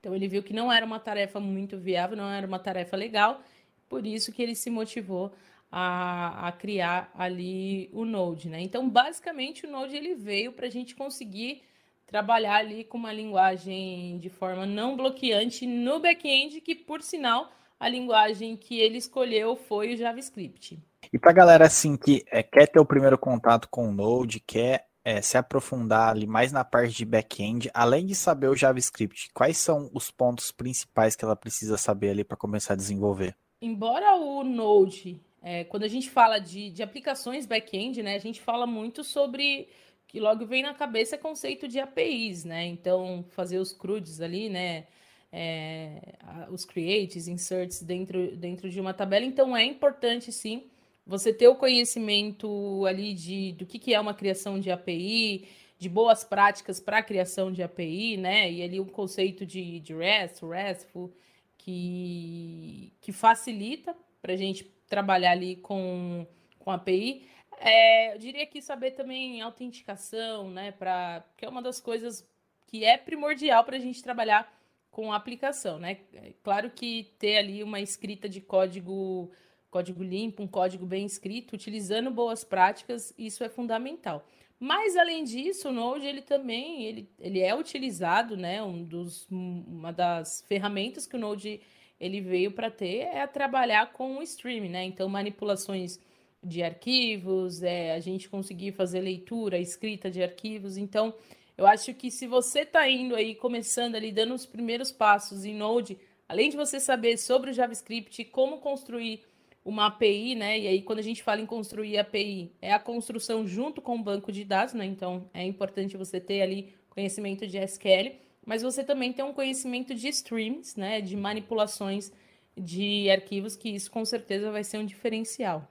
Então 0.00 0.14
ele 0.14 0.28
viu 0.28 0.42
que 0.42 0.52
não 0.52 0.72
era 0.72 0.86
uma 0.86 1.00
tarefa 1.00 1.40
muito 1.40 1.76
viável, 1.76 2.16
não 2.16 2.30
era 2.30 2.46
uma 2.46 2.58
tarefa 2.58 2.96
legal, 2.96 3.42
por 3.88 4.06
isso 4.06 4.32
que 4.32 4.42
ele 4.42 4.54
se 4.54 4.70
motivou 4.70 5.32
a, 5.70 6.48
a 6.48 6.52
criar 6.52 7.10
ali 7.14 7.90
o 7.92 8.04
Node, 8.04 8.48
né? 8.48 8.60
Então 8.60 8.88
basicamente 8.88 9.66
o 9.66 9.70
Node 9.70 9.96
ele 9.96 10.14
veio 10.14 10.52
para 10.52 10.66
a 10.66 10.70
gente 10.70 10.94
conseguir 10.94 11.62
trabalhar 12.08 12.56
ali 12.56 12.84
com 12.84 12.96
uma 12.96 13.12
linguagem 13.12 14.18
de 14.18 14.30
forma 14.30 14.66
não 14.66 14.96
bloqueante 14.96 15.66
no 15.66 16.00
back-end, 16.00 16.60
que 16.62 16.74
por 16.74 17.02
sinal 17.02 17.52
a 17.78 17.88
linguagem 17.88 18.56
que 18.56 18.80
ele 18.80 18.96
escolheu 18.96 19.54
foi 19.54 19.94
o 19.94 19.96
JavaScript. 19.96 20.82
E 21.12 21.18
para 21.18 21.32
galera 21.32 21.66
assim 21.66 21.96
que 21.96 22.24
é, 22.32 22.42
quer 22.42 22.66
ter 22.66 22.80
o 22.80 22.86
primeiro 22.86 23.18
contato 23.18 23.68
com 23.70 23.88
o 23.88 23.92
Node, 23.92 24.40
quer 24.40 24.86
é, 25.04 25.20
se 25.20 25.36
aprofundar 25.38 26.10
ali 26.10 26.26
mais 26.26 26.50
na 26.50 26.64
parte 26.64 26.94
de 26.94 27.04
back-end, 27.04 27.70
além 27.72 28.06
de 28.06 28.14
saber 28.14 28.48
o 28.48 28.56
JavaScript, 28.56 29.28
quais 29.32 29.58
são 29.58 29.90
os 29.92 30.10
pontos 30.10 30.50
principais 30.50 31.14
que 31.14 31.24
ela 31.24 31.36
precisa 31.36 31.76
saber 31.76 32.10
ali 32.10 32.24
para 32.24 32.36
começar 32.36 32.72
a 32.72 32.76
desenvolver? 32.76 33.36
Embora 33.60 34.16
o 34.16 34.42
Node, 34.42 35.20
é, 35.42 35.64
quando 35.64 35.84
a 35.84 35.88
gente 35.88 36.08
fala 36.10 36.38
de, 36.38 36.70
de 36.70 36.82
aplicações 36.82 37.46
back-end, 37.46 38.02
né, 38.02 38.14
a 38.14 38.20
gente 38.20 38.40
fala 38.40 38.66
muito 38.66 39.04
sobre 39.04 39.68
que 40.08 40.18
logo 40.18 40.46
vem 40.46 40.62
na 40.62 40.74
cabeça 40.74 41.16
o 41.16 41.18
conceito 41.18 41.68
de 41.68 41.78
APIs, 41.78 42.44
né? 42.44 42.66
Então, 42.66 43.24
fazer 43.28 43.58
os 43.58 43.72
CRUDs 43.72 44.20
ali, 44.20 44.48
né? 44.48 44.86
É, 45.30 46.16
os 46.50 46.64
creates, 46.64 47.28
inserts 47.28 47.82
dentro, 47.82 48.34
dentro 48.34 48.70
de 48.70 48.80
uma 48.80 48.94
tabela. 48.94 49.26
Então, 49.26 49.54
é 49.54 49.62
importante, 49.62 50.32
sim, 50.32 50.64
você 51.06 51.32
ter 51.32 51.48
o 51.48 51.54
conhecimento 51.54 52.84
ali 52.86 53.12
de 53.12 53.52
do 53.52 53.66
que, 53.66 53.78
que 53.78 53.92
é 53.92 54.00
uma 54.00 54.14
criação 54.14 54.58
de 54.58 54.70
API, 54.70 55.46
de 55.78 55.88
boas 55.88 56.24
práticas 56.24 56.80
para 56.80 56.98
a 56.98 57.02
criação 57.02 57.52
de 57.52 57.62
API, 57.62 58.16
né? 58.16 58.50
E 58.50 58.62
ali 58.62 58.80
um 58.80 58.86
conceito 58.86 59.44
de, 59.44 59.78
de 59.80 59.94
REST, 59.94 60.42
RESTful, 60.42 61.12
que, 61.58 62.92
que 63.00 63.12
facilita 63.12 63.94
para 64.22 64.32
a 64.32 64.36
gente 64.36 64.64
trabalhar 64.88 65.32
ali 65.32 65.56
com, 65.56 66.26
com 66.58 66.70
API. 66.70 67.26
É, 67.60 68.14
eu 68.14 68.18
diria 68.18 68.46
que 68.46 68.62
saber 68.62 68.92
também 68.92 69.40
autenticação, 69.40 70.50
né? 70.50 70.72
Pra, 70.72 71.24
que 71.36 71.44
é 71.44 71.48
uma 71.48 71.62
das 71.62 71.80
coisas 71.80 72.26
que 72.66 72.84
é 72.84 72.96
primordial 72.96 73.64
para 73.64 73.76
a 73.76 73.80
gente 73.80 74.02
trabalhar 74.02 74.52
com 74.90 75.12
a 75.12 75.16
aplicação, 75.16 75.78
né? 75.78 75.98
É 76.12 76.32
claro 76.42 76.70
que 76.70 77.12
ter 77.18 77.38
ali 77.38 77.62
uma 77.62 77.80
escrita 77.80 78.28
de 78.28 78.40
código 78.40 79.30
código 79.70 80.02
limpo, 80.02 80.42
um 80.42 80.46
código 80.46 80.86
bem 80.86 81.04
escrito, 81.04 81.52
utilizando 81.52 82.10
boas 82.10 82.42
práticas, 82.42 83.12
isso 83.18 83.44
é 83.44 83.50
fundamental. 83.50 84.26
Mas 84.58 84.96
além 84.96 85.24
disso, 85.24 85.68
o 85.68 85.72
Node 85.72 86.06
ele 86.06 86.22
também 86.22 86.84
ele, 86.84 87.08
ele 87.18 87.40
é 87.40 87.54
utilizado, 87.54 88.36
né? 88.36 88.62
Um 88.62 88.82
dos, 88.82 89.28
uma 89.30 89.92
das 89.92 90.44
ferramentas 90.48 91.06
que 91.06 91.16
o 91.16 91.18
Node 91.18 91.60
ele 92.00 92.20
veio 92.20 92.50
para 92.52 92.70
ter 92.70 93.02
é 93.02 93.26
trabalhar 93.26 93.92
com 93.92 94.18
o 94.18 94.22
streaming, 94.22 94.70
né? 94.70 94.84
Então 94.84 95.08
manipulações 95.08 96.00
de 96.42 96.62
arquivos, 96.62 97.62
é, 97.62 97.94
a 97.94 98.00
gente 98.00 98.28
conseguir 98.28 98.72
fazer 98.72 99.00
leitura, 99.00 99.58
escrita 99.58 100.10
de 100.10 100.22
arquivos. 100.22 100.76
Então, 100.76 101.14
eu 101.56 101.66
acho 101.66 101.92
que 101.94 102.10
se 102.10 102.26
você 102.26 102.60
está 102.60 102.88
indo 102.88 103.14
aí, 103.14 103.34
começando 103.34 103.96
ali, 103.96 104.12
dando 104.12 104.34
os 104.34 104.46
primeiros 104.46 104.92
passos 104.92 105.44
em 105.44 105.54
Node, 105.54 105.98
além 106.28 106.50
de 106.50 106.56
você 106.56 106.78
saber 106.78 107.16
sobre 107.18 107.50
o 107.50 107.52
JavaScript, 107.52 108.24
como 108.26 108.58
construir 108.58 109.22
uma 109.64 109.86
API, 109.86 110.34
né? 110.34 110.58
E 110.58 110.68
aí, 110.68 110.82
quando 110.82 111.00
a 111.00 111.02
gente 111.02 111.22
fala 111.22 111.40
em 111.40 111.46
construir 111.46 111.98
API, 111.98 112.52
é 112.62 112.72
a 112.72 112.78
construção 112.78 113.46
junto 113.46 113.82
com 113.82 113.96
o 113.96 114.02
banco 114.02 114.30
de 114.30 114.44
dados, 114.44 114.72
né? 114.72 114.86
Então, 114.86 115.28
é 115.34 115.44
importante 115.44 115.96
você 115.96 116.20
ter 116.20 116.40
ali 116.42 116.72
conhecimento 116.88 117.46
de 117.46 117.58
SQL, 117.58 118.14
mas 118.46 118.62
você 118.62 118.82
também 118.82 119.12
tem 119.12 119.24
um 119.24 119.32
conhecimento 119.32 119.94
de 119.94 120.08
streams, 120.08 120.78
né? 120.78 121.00
De 121.00 121.16
manipulações 121.16 122.12
de 122.56 123.10
arquivos, 123.10 123.56
que 123.56 123.68
isso 123.68 123.90
com 123.90 124.04
certeza 124.04 124.50
vai 124.50 124.64
ser 124.64 124.78
um 124.78 124.86
diferencial. 124.86 125.68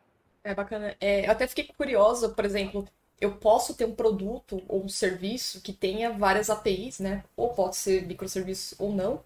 É 0.47 0.55
bacana. 0.55 0.95
É, 1.01 1.27
eu 1.27 1.31
até 1.31 1.45
fiquei 1.45 1.65
curiosa, 1.65 2.29
por 2.29 2.45
exemplo, 2.45 2.87
eu 3.19 3.33
posso 3.35 3.75
ter 3.75 3.83
um 3.83 3.93
produto 3.93 4.63
ou 4.69 4.85
um 4.85 4.87
serviço 4.87 5.61
que 5.61 5.73
tenha 5.73 6.11
várias 6.11 6.49
APIs, 6.49 6.99
né? 6.99 7.23
Ou 7.35 7.49
pode 7.49 7.75
ser 7.75 8.05
microserviço 8.07 8.75
ou 8.79 8.93
não. 8.93 9.21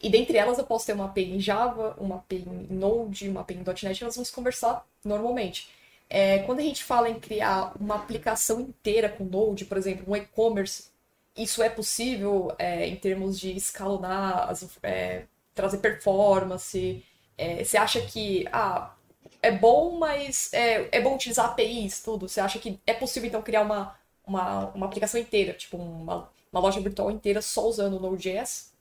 E 0.00 0.08
dentre 0.08 0.38
elas 0.38 0.58
eu 0.58 0.64
posso 0.64 0.86
ter 0.86 0.92
uma 0.92 1.06
API 1.06 1.32
em 1.32 1.40
Java, 1.40 1.96
uma 1.98 2.16
API 2.16 2.44
em 2.46 2.72
Node, 2.72 3.28
uma 3.28 3.40
API 3.40 3.54
em 3.56 3.64
.NET, 3.64 4.04
nós 4.04 4.14
vamos 4.14 4.30
conversar 4.30 4.86
normalmente. 5.04 5.68
É, 6.08 6.38
quando 6.40 6.60
a 6.60 6.62
gente 6.62 6.84
fala 6.84 7.10
em 7.10 7.18
criar 7.18 7.72
uma 7.80 7.96
aplicação 7.96 8.60
inteira 8.60 9.08
com 9.08 9.24
Node, 9.24 9.64
por 9.64 9.76
exemplo, 9.76 10.04
um 10.06 10.16
e-commerce, 10.16 10.90
isso 11.36 11.62
é 11.64 11.68
possível 11.68 12.54
é, 12.58 12.86
em 12.86 12.96
termos 12.96 13.40
de 13.40 13.56
escalonar, 13.56 14.52
é, 14.84 15.24
trazer 15.54 15.78
performance? 15.78 17.04
É, 17.36 17.64
você 17.64 17.76
acha 17.76 18.00
que 18.02 18.46
ah, 18.52 18.94
é 19.42 19.50
bom, 19.50 19.98
mas 19.98 20.52
é, 20.52 20.88
é 20.92 21.00
bom 21.00 21.14
utilizar 21.14 21.46
APIs, 21.46 22.02
tudo? 22.02 22.28
Você 22.28 22.40
acha 22.40 22.58
que 22.58 22.78
é 22.86 22.92
possível 22.92 23.28
então 23.28 23.42
criar 23.42 23.62
uma, 23.62 23.96
uma, 24.26 24.66
uma 24.70 24.86
aplicação 24.86 25.20
inteira, 25.20 25.52
tipo 25.52 25.76
uma, 25.76 26.28
uma 26.52 26.60
loja 26.60 26.80
virtual 26.80 27.10
inteira 27.10 27.40
só 27.42 27.66
usando 27.66 27.96
o 27.96 28.00
Node.js? 28.00 28.72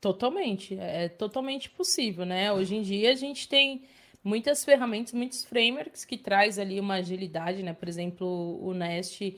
Totalmente, 0.00 0.78
é 0.78 1.08
totalmente 1.08 1.70
possível, 1.70 2.24
né? 2.24 2.52
Hoje 2.52 2.76
em 2.76 2.82
dia 2.82 3.10
a 3.12 3.14
gente 3.14 3.48
tem 3.48 3.82
muitas 4.22 4.64
ferramentas, 4.64 5.12
muitos 5.12 5.44
frameworks 5.44 6.04
que 6.04 6.18
traz 6.18 6.58
ali 6.58 6.78
uma 6.80 6.94
agilidade, 6.94 7.62
né? 7.62 7.72
Por 7.72 7.88
exemplo, 7.88 8.58
o 8.62 8.74
Nest, 8.74 9.36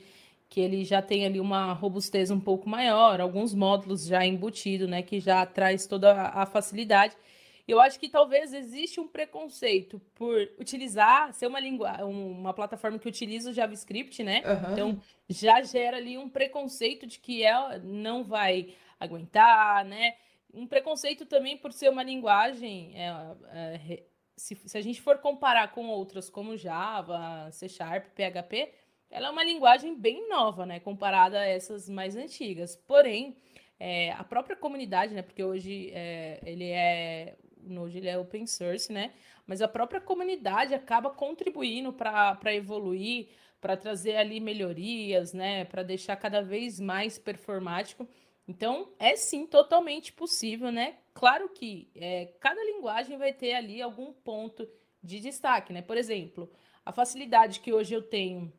que 0.49 0.59
ele 0.59 0.83
já 0.83 1.01
tem 1.01 1.25
ali 1.25 1.39
uma 1.39 1.73
robustez 1.73 2.31
um 2.31 2.39
pouco 2.39 2.69
maior, 2.69 3.21
alguns 3.21 3.53
módulos 3.53 4.05
já 4.05 4.25
embutidos, 4.25 4.89
né? 4.89 5.01
Que 5.01 5.19
já 5.19 5.45
traz 5.45 5.85
toda 5.85 6.13
a 6.13 6.45
facilidade. 6.45 7.15
Eu 7.69 7.79
acho 7.79 7.99
que 7.99 8.09
talvez 8.09 8.53
existe 8.53 8.99
um 8.99 9.07
preconceito 9.07 10.01
por 10.15 10.37
utilizar, 10.59 11.33
ser 11.33 11.47
uma 11.47 11.59
língua, 11.59 12.03
uma 12.05 12.53
plataforma 12.53 12.97
que 12.97 13.07
utiliza 13.07 13.49
o 13.49 13.53
JavaScript, 13.53 14.23
né? 14.23 14.41
Uhum. 14.45 14.73
Então 14.73 15.01
já 15.29 15.61
gera 15.61 15.97
ali 15.97 16.17
um 16.17 16.29
preconceito 16.29 17.05
de 17.05 17.19
que 17.19 17.43
ela 17.43 17.77
não 17.77 18.23
vai 18.23 18.73
aguentar, 18.99 19.85
né? 19.85 20.15
um 20.53 20.67
preconceito 20.67 21.25
também 21.25 21.57
por 21.57 21.71
ser 21.71 21.89
uma 21.89 22.03
linguagem. 22.03 22.93
É, 22.95 23.07
é, 23.51 24.03
se, 24.35 24.55
se, 24.55 24.77
a 24.77 24.81
gente 24.81 25.01
for 25.01 25.17
comparar 25.19 25.71
com 25.71 25.87
outras 25.87 26.29
como 26.29 26.57
Java, 26.57 27.49
C 27.51 27.67
Sharp, 27.67 28.07
PHP, 28.15 28.71
ela 29.09 29.27
é 29.27 29.31
uma 29.31 29.43
linguagem 29.43 29.95
bem 29.95 30.27
nova, 30.29 30.65
né? 30.65 30.79
Comparada 30.79 31.39
a 31.39 31.45
essas 31.45 31.89
mais 31.89 32.15
antigas. 32.15 32.75
Porém, 32.75 33.35
é, 33.79 34.11
a 34.13 34.23
própria 34.23 34.55
comunidade, 34.55 35.13
né? 35.13 35.21
Porque 35.21 35.43
hoje 35.43 35.91
é, 35.93 36.39
ele 36.45 36.69
é 36.69 37.37
o 37.69 37.73
Node 37.73 37.97
ele 37.97 38.09
é 38.09 38.17
open 38.17 38.45
source, 38.45 38.91
né? 38.91 39.13
Mas 39.45 39.61
a 39.61 39.67
própria 39.67 40.01
comunidade 40.01 40.73
acaba 40.73 41.09
contribuindo 41.09 41.93
para 41.93 42.53
evoluir, 42.53 43.29
para 43.61 43.75
trazer 43.77 44.15
ali 44.15 44.39
melhorias, 44.39 45.33
né? 45.33 45.65
Para 45.65 45.83
deixar 45.83 46.15
cada 46.15 46.41
vez 46.41 46.79
mais 46.79 47.17
performático. 47.17 48.07
Então, 48.47 48.91
é 48.97 49.15
sim 49.15 49.45
totalmente 49.45 50.11
possível, 50.11 50.71
né? 50.71 50.97
Claro 51.13 51.49
que 51.49 51.89
é, 51.95 52.33
cada 52.39 52.63
linguagem 52.63 53.17
vai 53.17 53.31
ter 53.31 53.53
ali 53.53 53.81
algum 53.81 54.11
ponto 54.11 54.67
de 55.03 55.19
destaque, 55.19 55.71
né? 55.71 55.81
Por 55.81 55.97
exemplo, 55.97 56.49
a 56.85 56.91
facilidade 56.91 57.59
que 57.59 57.71
hoje 57.71 57.93
eu 57.93 58.01
tenho 58.01 58.51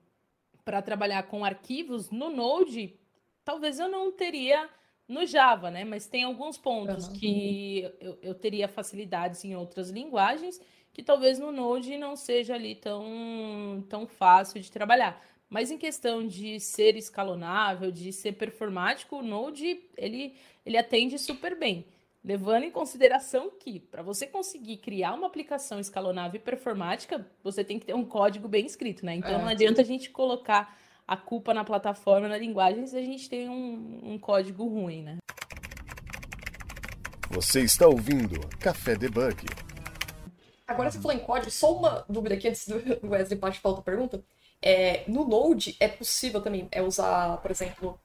para 0.64 0.80
trabalhar 0.80 1.24
com 1.24 1.44
arquivos 1.44 2.10
no 2.10 2.30
Node, 2.30 2.98
talvez 3.44 3.80
eu 3.80 3.88
não 3.88 4.12
teria 4.12 4.68
no 5.10 5.26
Java, 5.26 5.70
né? 5.70 5.84
Mas 5.84 6.06
tem 6.06 6.22
alguns 6.22 6.56
pontos 6.56 7.08
uhum. 7.08 7.14
que 7.14 7.92
eu, 8.00 8.16
eu 8.22 8.34
teria 8.34 8.68
facilidades 8.68 9.44
em 9.44 9.56
outras 9.56 9.90
linguagens 9.90 10.60
que 10.92 11.02
talvez 11.02 11.38
no 11.38 11.52
Node 11.52 11.96
não 11.96 12.16
seja 12.16 12.54
ali 12.54 12.74
tão, 12.74 13.84
tão 13.88 14.06
fácil 14.06 14.60
de 14.60 14.70
trabalhar. 14.70 15.20
Mas 15.48 15.70
em 15.70 15.78
questão 15.78 16.24
de 16.24 16.60
ser 16.60 16.96
escalonável, 16.96 17.90
de 17.90 18.12
ser 18.12 18.32
performático, 18.32 19.16
o 19.16 19.22
Node 19.22 19.80
ele, 19.96 20.36
ele 20.64 20.78
atende 20.78 21.18
super 21.18 21.58
bem. 21.58 21.86
Levando 22.22 22.64
em 22.64 22.70
consideração 22.70 23.50
que, 23.58 23.80
para 23.80 24.02
você 24.02 24.26
conseguir 24.26 24.76
criar 24.76 25.14
uma 25.14 25.26
aplicação 25.26 25.80
escalonável 25.80 26.38
e 26.38 26.44
performática, 26.44 27.26
você 27.42 27.64
tem 27.64 27.78
que 27.78 27.86
ter 27.86 27.94
um 27.94 28.04
código 28.04 28.46
bem 28.46 28.66
escrito, 28.66 29.04
né? 29.04 29.14
Então 29.16 29.32
é. 29.32 29.38
não 29.38 29.48
adianta 29.48 29.80
a 29.80 29.84
gente 29.84 30.10
colocar 30.10 30.78
a 31.10 31.16
culpa 31.16 31.52
na 31.52 31.64
plataforma, 31.64 32.28
na 32.28 32.38
linguagem, 32.38 32.86
se 32.86 32.96
a 32.96 33.02
gente 33.02 33.28
tem 33.28 33.48
um, 33.48 34.12
um 34.12 34.16
código 34.16 34.64
ruim, 34.64 35.02
né? 35.02 35.18
Você 37.28 37.62
está 37.62 37.88
ouvindo 37.88 38.38
Café 38.60 38.94
Debug. 38.94 39.44
Agora 40.68 40.88
você 40.88 41.00
falou 41.00 41.16
em 41.16 41.18
código, 41.18 41.50
só 41.50 41.76
uma 41.76 42.04
dúvida 42.08 42.36
aqui 42.36 42.46
antes 42.46 42.68
do 42.68 42.76
Wesley 43.10 43.36
partir 43.40 43.60
para 43.60 43.70
outra 43.70 43.82
pergunta. 43.82 44.22
É, 44.62 45.02
no 45.08 45.26
Node 45.26 45.76
é 45.80 45.88
possível 45.88 46.40
também 46.40 46.68
é 46.70 46.80
usar, 46.80 47.38
por 47.38 47.50
exemplo, 47.50 47.98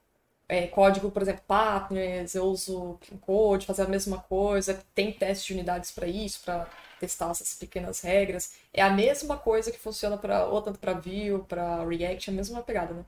é, 0.50 0.66
código, 0.66 1.12
por 1.12 1.22
exemplo, 1.22 1.44
partners, 1.48 2.34
eu 2.34 2.46
uso 2.46 3.00
Code, 3.22 3.68
fazer 3.68 3.84
a 3.84 3.88
mesma 3.88 4.18
coisa, 4.18 4.84
tem 4.96 5.12
teste 5.12 5.50
de 5.50 5.54
unidades 5.54 5.92
para 5.92 6.08
isso, 6.08 6.42
para 6.44 6.68
testar 7.06 7.32
essas 7.32 7.54
pequenas 7.54 8.02
regras. 8.02 8.56
É 8.74 8.82
a 8.82 8.90
mesma 8.90 9.38
coisa 9.38 9.72
que 9.72 9.80
funciona 9.80 10.18
para 10.18 10.46
ou 10.48 10.62
tanto 10.62 10.80
para 10.80 10.94
Vue, 10.94 11.44
para 11.48 11.86
React, 11.86 12.30
é 12.30 12.34
a 12.34 12.36
mesma 12.36 12.62
pegada, 12.62 12.94
né? 12.94 13.06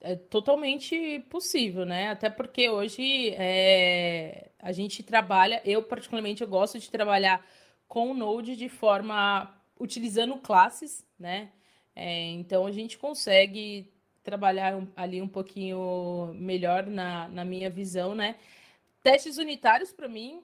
É 0.00 0.14
totalmente 0.16 1.20
possível, 1.30 1.86
né? 1.86 2.10
Até 2.10 2.28
porque 2.28 2.68
hoje 2.68 3.30
é, 3.38 4.50
a 4.58 4.70
gente 4.70 5.02
trabalha, 5.02 5.62
eu 5.64 5.82
particularmente 5.82 6.42
eu 6.42 6.48
gosto 6.48 6.78
de 6.78 6.90
trabalhar 6.90 7.44
com 7.88 8.10
o 8.10 8.14
Node 8.14 8.54
de 8.54 8.68
forma 8.68 9.50
utilizando 9.80 10.36
classes, 10.36 11.04
né? 11.18 11.50
É, 11.96 12.30
então 12.32 12.66
a 12.66 12.72
gente 12.72 12.98
consegue 12.98 13.90
trabalhar 14.22 14.78
ali 14.96 15.22
um 15.22 15.28
pouquinho 15.28 16.32
melhor 16.34 16.86
na, 16.86 17.28
na 17.28 17.44
minha 17.44 17.70
visão, 17.70 18.14
né? 18.14 18.36
Testes 19.02 19.38
unitários, 19.38 19.92
para 19.92 20.08
mim, 20.08 20.42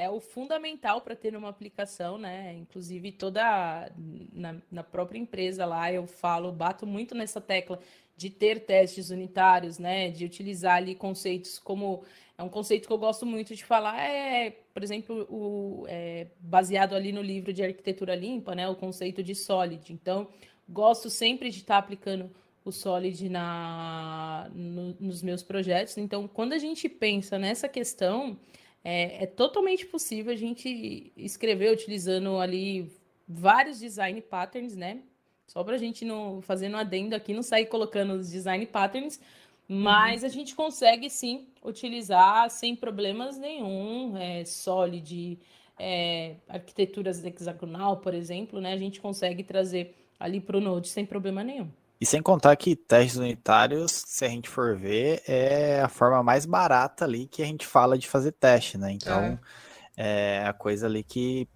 é 0.00 0.08
o 0.08 0.18
fundamental 0.18 1.02
para 1.02 1.14
ter 1.14 1.36
uma 1.36 1.50
aplicação, 1.50 2.16
né? 2.16 2.54
Inclusive, 2.54 3.12
toda 3.12 3.92
na, 4.32 4.56
na, 4.72 4.82
própria 4.82 5.18
empresa 5.18 5.66
lá, 5.66 5.92
eu 5.92 6.06
falo, 6.06 6.50
bato 6.50 6.86
muito 6.86 7.14
nessa 7.14 7.38
tecla 7.38 7.78
de 8.16 8.30
ter 8.30 8.60
testes 8.60 9.10
unitários, 9.10 9.78
né? 9.78 10.10
De 10.10 10.24
utilizar 10.24 10.76
ali 10.76 10.94
conceitos 10.94 11.58
como. 11.58 12.02
É 12.38 12.42
um 12.42 12.48
conceito 12.48 12.86
que 12.86 12.92
eu 12.92 12.96
gosto 12.96 13.26
muito 13.26 13.54
de 13.54 13.62
falar, 13.62 14.00
é, 14.00 14.50
por 14.72 14.82
exemplo, 14.82 15.26
o, 15.28 15.84
é, 15.86 16.28
baseado 16.40 16.94
ali 16.94 17.12
no 17.12 17.20
livro 17.20 17.52
de 17.52 17.62
arquitetura 17.62 18.14
limpa, 18.14 18.54
né? 18.54 18.66
O 18.66 18.74
conceito 18.74 19.22
de 19.22 19.34
solid. 19.34 19.92
Então, 19.92 20.28
gosto 20.66 21.10
sempre 21.10 21.50
de 21.50 21.58
estar 21.58 21.74
tá 21.74 21.78
aplicando 21.78 22.30
o 22.64 22.70
Solid 22.70 23.28
na, 23.28 24.50
no, 24.54 24.96
nos 24.98 25.22
meus 25.22 25.42
projetos. 25.42 25.96
Então, 25.98 26.28
quando 26.28 26.52
a 26.52 26.58
gente 26.58 26.88
pensa 26.88 27.38
nessa 27.38 27.68
questão, 27.68 28.38
é, 28.82 29.24
é, 29.24 29.26
totalmente 29.26 29.86
possível 29.86 30.32
a 30.32 30.36
gente 30.36 31.12
escrever 31.16 31.72
utilizando 31.72 32.38
ali 32.38 32.90
vários 33.28 33.78
design 33.78 34.20
patterns, 34.20 34.74
né? 34.74 35.02
Só 35.46 35.62
para 35.64 35.74
a 35.74 35.78
gente 35.78 36.04
não 36.04 36.40
fazendo 36.40 36.76
adendo 36.76 37.14
aqui, 37.14 37.34
não 37.34 37.42
sair 37.42 37.66
colocando 37.66 38.14
os 38.14 38.30
design 38.30 38.64
patterns, 38.66 39.20
mas 39.68 40.22
uhum. 40.22 40.26
a 40.26 40.30
gente 40.30 40.54
consegue 40.54 41.10
sim 41.10 41.48
utilizar 41.62 42.48
sem 42.50 42.74
problemas 42.74 43.36
nenhum, 43.36 44.16
é, 44.16 44.44
Solid, 44.44 45.38
é, 45.78 46.36
arquiteturas 46.48 47.24
hexagonal, 47.24 47.98
por 47.98 48.14
exemplo, 48.14 48.60
né? 48.60 48.72
A 48.72 48.78
gente 48.78 49.00
consegue 49.00 49.42
trazer 49.42 49.94
ali 50.18 50.40
para 50.40 50.56
o 50.56 50.60
Node 50.60 50.88
sem 50.88 51.04
problema 51.04 51.42
nenhum. 51.42 51.68
E 52.00 52.06
sem 52.06 52.22
contar 52.22 52.56
que 52.56 52.74
testes 52.74 53.16
unitários, 53.16 53.92
se 54.06 54.24
a 54.24 54.28
gente 54.28 54.48
for 54.48 54.74
ver, 54.74 55.22
é 55.28 55.82
a 55.82 55.88
forma 55.88 56.22
mais 56.22 56.46
barata 56.46 57.04
ali 57.04 57.26
que 57.26 57.42
a 57.42 57.46
gente 57.46 57.66
fala 57.66 57.98
de 57.98 58.08
fazer 58.08 58.32
teste, 58.32 58.78
né? 58.78 58.90
Então, 58.92 59.38
é, 59.94 60.40
é 60.42 60.48
a 60.48 60.52
coisa 60.54 60.86
ali 60.86 61.04
que, 61.04 61.46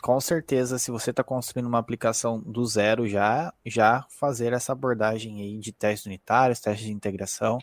com 0.00 0.20
certeza, 0.20 0.78
se 0.78 0.92
você 0.92 1.10
está 1.10 1.24
construindo 1.24 1.66
uma 1.66 1.80
aplicação 1.80 2.40
do 2.40 2.64
zero 2.64 3.08
já, 3.08 3.52
já 3.66 4.06
fazer 4.08 4.52
essa 4.52 4.70
abordagem 4.70 5.42
aí 5.42 5.58
de 5.58 5.72
testes 5.72 6.06
unitários, 6.06 6.60
testes 6.60 6.86
de 6.86 6.92
integração, 6.92 7.58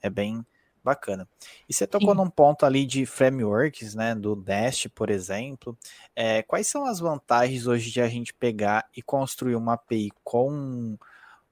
é 0.00 0.08
bem 0.08 0.46
bacana. 0.84 1.28
E 1.68 1.74
você 1.74 1.84
tocou 1.84 2.10
Sim. 2.10 2.16
num 2.16 2.30
ponto 2.30 2.64
ali 2.64 2.86
de 2.86 3.04
frameworks, 3.06 3.94
né, 3.94 4.14
do 4.14 4.36
Nest, 4.36 4.88
por 4.88 5.10
exemplo. 5.10 5.76
É, 6.14 6.42
quais 6.42 6.68
são 6.68 6.84
as 6.84 7.00
vantagens 7.00 7.66
hoje 7.66 7.90
de 7.90 8.00
a 8.00 8.08
gente 8.08 8.32
pegar 8.32 8.88
e 8.96 9.02
construir 9.02 9.56
uma 9.56 9.74
API 9.74 10.10
com 10.22 10.96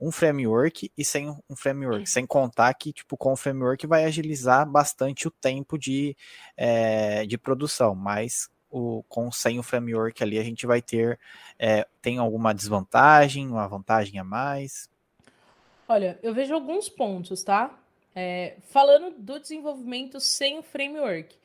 um 0.00 0.10
framework 0.10 0.90
e 0.96 1.04
sem 1.04 1.28
um 1.28 1.54
framework, 1.54 2.08
sem 2.08 2.26
contar 2.26 2.72
que, 2.74 2.92
tipo, 2.92 3.16
com 3.16 3.32
o 3.32 3.36
framework 3.36 3.86
vai 3.86 4.04
agilizar 4.04 4.66
bastante 4.66 5.28
o 5.28 5.30
tempo 5.30 5.76
de, 5.76 6.16
é, 6.56 7.26
de 7.26 7.36
produção, 7.36 7.94
mas 7.94 8.48
o, 8.70 9.02
com 9.08 9.30
sem 9.30 9.58
o 9.58 9.62
framework 9.62 10.22
ali 10.22 10.38
a 10.38 10.42
gente 10.42 10.66
vai 10.66 10.80
ter, 10.80 11.18
é, 11.58 11.86
tem 12.00 12.16
alguma 12.16 12.54
desvantagem, 12.54 13.48
uma 13.48 13.68
vantagem 13.68 14.18
a 14.18 14.24
mais? 14.24 14.88
Olha, 15.86 16.18
eu 16.22 16.32
vejo 16.32 16.54
alguns 16.54 16.88
pontos, 16.88 17.42
tá? 17.42 17.78
É, 18.14 18.56
falando 18.70 19.14
do 19.18 19.38
desenvolvimento 19.38 20.18
sem 20.18 20.58
o 20.58 20.62
framework, 20.62 21.36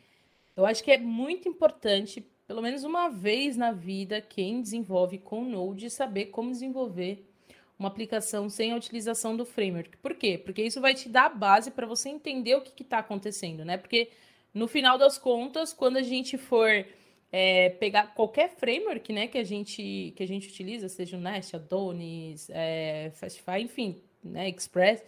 eu 0.56 0.66
acho 0.66 0.82
que 0.84 0.92
é 0.92 0.98
muito 0.98 1.50
importante, 1.50 2.26
pelo 2.48 2.62
menos 2.62 2.84
uma 2.84 3.10
vez 3.10 3.58
na 3.58 3.72
vida, 3.72 4.22
quem 4.22 4.62
desenvolve 4.62 5.18
com 5.18 5.44
Node 5.44 5.90
saber 5.90 6.28
como 6.28 6.52
desenvolver 6.52 7.28
uma 7.78 7.90
aplicação 7.90 8.50
sem 8.50 8.72
a 8.72 8.76
utilização 8.76 9.36
do 9.36 9.46
framework. 9.46 9.98
Por 9.98 10.16
quê? 10.16 10.38
Porque 10.38 10.64
isso 10.64 10.80
vai 10.80 10.94
te 10.94 11.10
dar 11.10 11.26
a 11.26 11.30
base 11.30 11.72
para 11.72 11.86
você 11.86 12.10
entender 12.10 12.56
o 12.56 12.62
que 12.62 12.84
está 12.84 13.00
acontecendo, 13.00 13.66
né? 13.66 13.78
Porque 13.78 14.10
no 14.54 14.68
final 14.68 14.98
das 14.98 15.18
contas, 15.18 15.74
quando 15.74 15.98
a 15.98 16.02
gente 16.02 16.38
for 16.38 16.86
é, 17.32 17.70
pegar 17.72 18.14
qualquer 18.16 18.50
framework, 18.56 19.12
né, 19.12 19.28
que 19.28 19.38
a 19.38 19.44
gente 19.44 20.14
que 20.16 20.24
a 20.24 20.28
gente 20.28 20.48
utiliza, 20.48 20.88
seja 20.88 21.18
o 21.18 21.20
Nest, 21.20 21.54
Adonis, 21.54 22.50
é, 22.50 23.12
Fastify, 23.16 23.60
enfim, 23.60 24.02
né, 24.24 24.50
Express, 24.50 25.04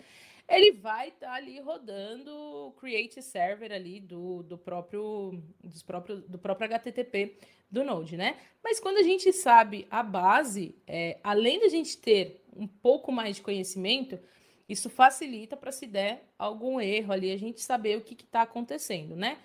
ele 0.50 0.74
vai 0.74 1.08
estar 1.10 1.28
tá 1.28 1.34
ali 1.34 1.60
rodando 1.62 2.32
o 2.32 2.72
create 2.74 3.22
server 3.22 3.72
ali 3.72 4.02
do, 4.02 4.44
do 4.44 4.58
próprio 4.58 5.42
dos 5.64 5.84
próprio, 5.84 6.18
do 6.22 6.38
próprio 6.38 6.68
HTTP 6.68 7.38
do 7.70 7.84
Node, 7.84 8.18
né? 8.18 8.38
Mas 8.64 8.80
quando 8.80 8.98
a 8.98 9.04
gente 9.04 9.32
sabe 9.32 9.88
a 9.90 10.02
base, 10.04 10.76
é, 10.86 11.20
além 11.24 11.60
da 11.60 11.68
gente 11.68 11.98
ter 11.98 12.44
um 12.56 12.68
pouco 12.68 13.12
mais 13.12 13.36
de 13.36 13.42
conhecimento, 13.42 14.20
isso 14.68 14.90
facilita 14.90 15.56
para 15.56 15.72
se 15.72 15.86
der 15.86 16.28
algum 16.38 16.80
erro 16.82 17.14
ali, 17.14 17.32
a 17.32 17.38
gente 17.38 17.62
saber 17.62 17.98
o 17.98 18.02
que 18.02 18.14
está 18.14 18.42
acontecendo, 18.42 19.16
né? 19.16 19.38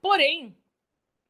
Porém, 0.00 0.56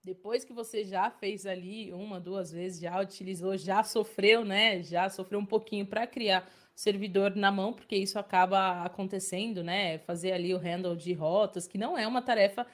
depois 0.02 0.44
que 0.44 0.52
você 0.52 0.82
já 0.82 1.10
fez 1.10 1.44
ali 1.46 1.92
uma, 1.92 2.18
duas 2.18 2.50
vezes, 2.50 2.80
já 2.80 3.00
utilizou, 3.00 3.56
já 3.56 3.82
sofreu, 3.82 4.44
né? 4.44 4.82
Já 4.82 5.08
sofreu 5.08 5.38
um 5.38 5.46
pouquinho 5.46 5.86
para 5.86 6.06
criar 6.06 6.50
servidor 6.74 7.36
na 7.36 7.52
mão, 7.52 7.72
porque 7.72 7.94
isso 7.94 8.18
acaba 8.18 8.82
acontecendo, 8.82 9.62
né? 9.62 9.98
Fazer 9.98 10.32
ali 10.32 10.54
o 10.54 10.58
handle 10.58 10.96
de 10.96 11.12
rotas, 11.12 11.66
que 11.66 11.76
não 11.76 11.98
é 11.98 12.06
uma 12.06 12.22
tarefa 12.22 12.66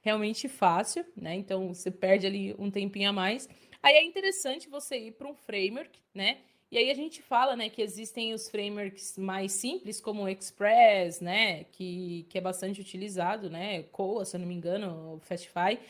realmente 0.00 0.48
fácil, 0.48 1.04
né? 1.16 1.34
Então 1.34 1.72
você 1.72 1.90
perde 1.90 2.26
ali 2.26 2.54
um 2.58 2.70
tempinho 2.70 3.10
a 3.10 3.12
mais. 3.12 3.48
Aí 3.82 3.94
é 3.94 4.04
interessante 4.04 4.68
você 4.68 4.96
ir 4.98 5.12
para 5.12 5.28
um 5.28 5.34
framework, 5.34 5.98
né? 6.14 6.38
E 6.70 6.78
aí 6.78 6.88
a 6.88 6.94
gente 6.94 7.20
fala, 7.20 7.56
né, 7.56 7.68
que 7.68 7.82
existem 7.82 8.32
os 8.32 8.48
frameworks 8.48 9.18
mais 9.18 9.50
simples, 9.50 10.00
como 10.00 10.22
o 10.22 10.28
Express, 10.28 11.20
né, 11.20 11.64
que, 11.64 12.24
que 12.28 12.38
é 12.38 12.40
bastante 12.40 12.80
utilizado, 12.80 13.50
né, 13.50 13.82
Coa, 13.90 14.24
se 14.24 14.36
eu 14.36 14.40
não 14.40 14.46
me 14.46 14.54
engano, 14.54 15.16
o 15.16 15.18
Fastify. 15.18 15.80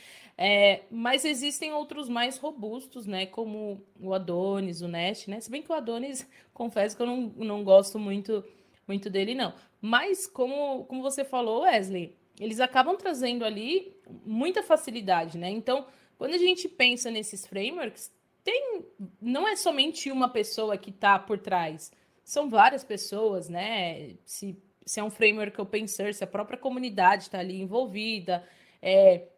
É, 0.43 0.85
mas 0.91 1.27
existem 1.27 1.71
outros 1.71 2.09
mais 2.09 2.39
robustos, 2.39 3.05
né? 3.05 3.27
Como 3.27 3.85
o 4.01 4.15
Adonis, 4.15 4.81
o 4.81 4.89
Nest, 4.89 5.29
né? 5.29 5.39
Se 5.39 5.51
bem 5.51 5.61
que 5.61 5.71
o 5.71 5.75
Adonis, 5.75 6.27
confesso 6.55 6.97
que 6.97 7.03
eu 7.03 7.07
não, 7.07 7.21
não 7.37 7.63
gosto 7.63 7.99
muito, 7.99 8.43
muito 8.89 9.11
dele, 9.11 9.35
não. 9.35 9.53
Mas, 9.83 10.27
como, 10.27 10.87
como 10.87 11.03
você 11.03 11.27
falou, 11.27 11.65
Wesley, 11.65 12.17
eles 12.41 12.59
acabam 12.59 12.97
trazendo 12.97 13.45
ali 13.45 13.95
muita 14.25 14.63
facilidade, 14.63 15.37
né? 15.37 15.51
Então, 15.51 15.87
quando 16.17 16.35
a 16.35 16.39
gente 16.39 16.69
pensa 16.69 17.11
nesses 17.11 17.47
frameworks, 17.47 18.11
tem 18.43 18.85
não 19.21 19.47
é 19.47 19.55
somente 19.55 20.11
uma 20.11 20.29
pessoa 20.29 20.79
que 20.79 20.89
está 20.91 21.19
por 21.19 21.39
trás, 21.39 21.93
são 22.25 22.49
várias 22.49 22.83
pessoas, 22.83 23.49
né? 23.49 24.15
Se, 24.25 24.57
se 24.87 24.99
é 24.99 25.05
um 25.05 25.11
framework 25.11 25.61
open 25.61 25.87
source, 25.87 26.25
a 26.25 26.27
própria 26.27 26.57
comunidade 26.57 27.25
está 27.25 27.41
ali 27.41 27.61
envolvida, 27.61 28.43
é, 28.81 29.29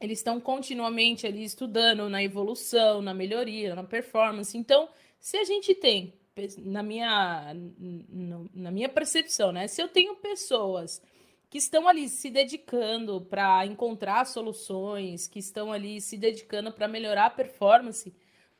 eles 0.00 0.18
estão 0.18 0.40
continuamente 0.40 1.26
ali 1.26 1.44
estudando 1.44 2.08
na 2.08 2.22
evolução, 2.22 3.00
na 3.00 3.14
melhoria, 3.14 3.74
na 3.74 3.84
performance. 3.84 4.56
Então, 4.56 4.88
se 5.20 5.36
a 5.36 5.44
gente 5.44 5.74
tem, 5.74 6.14
na 6.58 6.82
minha, 6.82 7.54
na 8.54 8.70
minha 8.70 8.88
percepção, 8.88 9.52
né? 9.52 9.68
Se 9.68 9.82
eu 9.82 9.88
tenho 9.88 10.16
pessoas 10.16 11.02
que 11.50 11.58
estão 11.58 11.88
ali 11.88 12.08
se 12.08 12.30
dedicando 12.30 13.20
para 13.20 13.66
encontrar 13.66 14.24
soluções, 14.24 15.26
que 15.26 15.40
estão 15.40 15.72
ali 15.72 16.00
se 16.00 16.16
dedicando 16.16 16.70
para 16.72 16.86
melhorar 16.86 17.26
a 17.26 17.30
performance, 17.30 18.14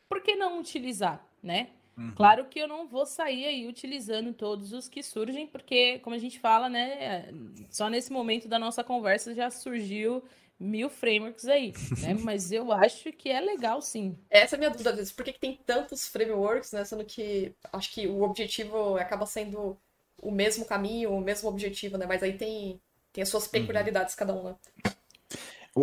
por 0.08 0.20
que 0.20 0.34
não 0.34 0.58
utilizar, 0.58 1.24
né? 1.40 1.70
Uhum. 1.96 2.12
Claro 2.16 2.46
que 2.46 2.58
eu 2.58 2.66
não 2.66 2.88
vou 2.88 3.06
sair 3.06 3.46
aí 3.46 3.68
utilizando 3.68 4.32
todos 4.32 4.72
os 4.72 4.88
que 4.88 5.04
surgem, 5.04 5.46
porque, 5.46 6.00
como 6.00 6.16
a 6.16 6.18
gente 6.18 6.40
fala, 6.40 6.68
né, 6.68 7.28
só 7.70 7.88
nesse 7.88 8.12
momento 8.12 8.48
da 8.48 8.58
nossa 8.58 8.82
conversa 8.82 9.34
já 9.34 9.50
surgiu 9.50 10.24
mil 10.58 10.90
frameworks 10.90 11.46
aí, 11.46 11.72
né? 12.02 12.14
Mas 12.20 12.50
eu 12.50 12.72
acho 12.72 13.12
que 13.12 13.28
é 13.28 13.40
legal 13.40 13.80
sim. 13.80 14.18
Essa 14.28 14.56
é 14.56 14.56
a 14.56 14.58
minha 14.58 14.70
dúvida, 14.70 14.90
às 14.90 14.96
vezes, 14.96 15.12
por 15.12 15.24
que, 15.24 15.32
que 15.32 15.40
tem 15.40 15.56
tantos 15.64 16.08
frameworks, 16.08 16.72
né? 16.72 16.84
Sendo 16.84 17.04
que 17.04 17.54
acho 17.72 17.92
que 17.92 18.08
o 18.08 18.22
objetivo 18.22 18.96
acaba 18.96 19.26
sendo 19.26 19.78
o 20.20 20.30
mesmo 20.30 20.64
caminho, 20.64 21.12
o 21.12 21.20
mesmo 21.20 21.48
objetivo, 21.48 21.96
né? 21.96 22.06
Mas 22.06 22.22
aí 22.22 22.36
tem, 22.36 22.80
tem 23.12 23.22
as 23.22 23.28
suas 23.28 23.44
uhum. 23.44 23.50
peculiaridades 23.50 24.14
uhum. 24.14 24.18
cada 24.18 24.34
um, 24.34 24.44
né? 24.44 24.56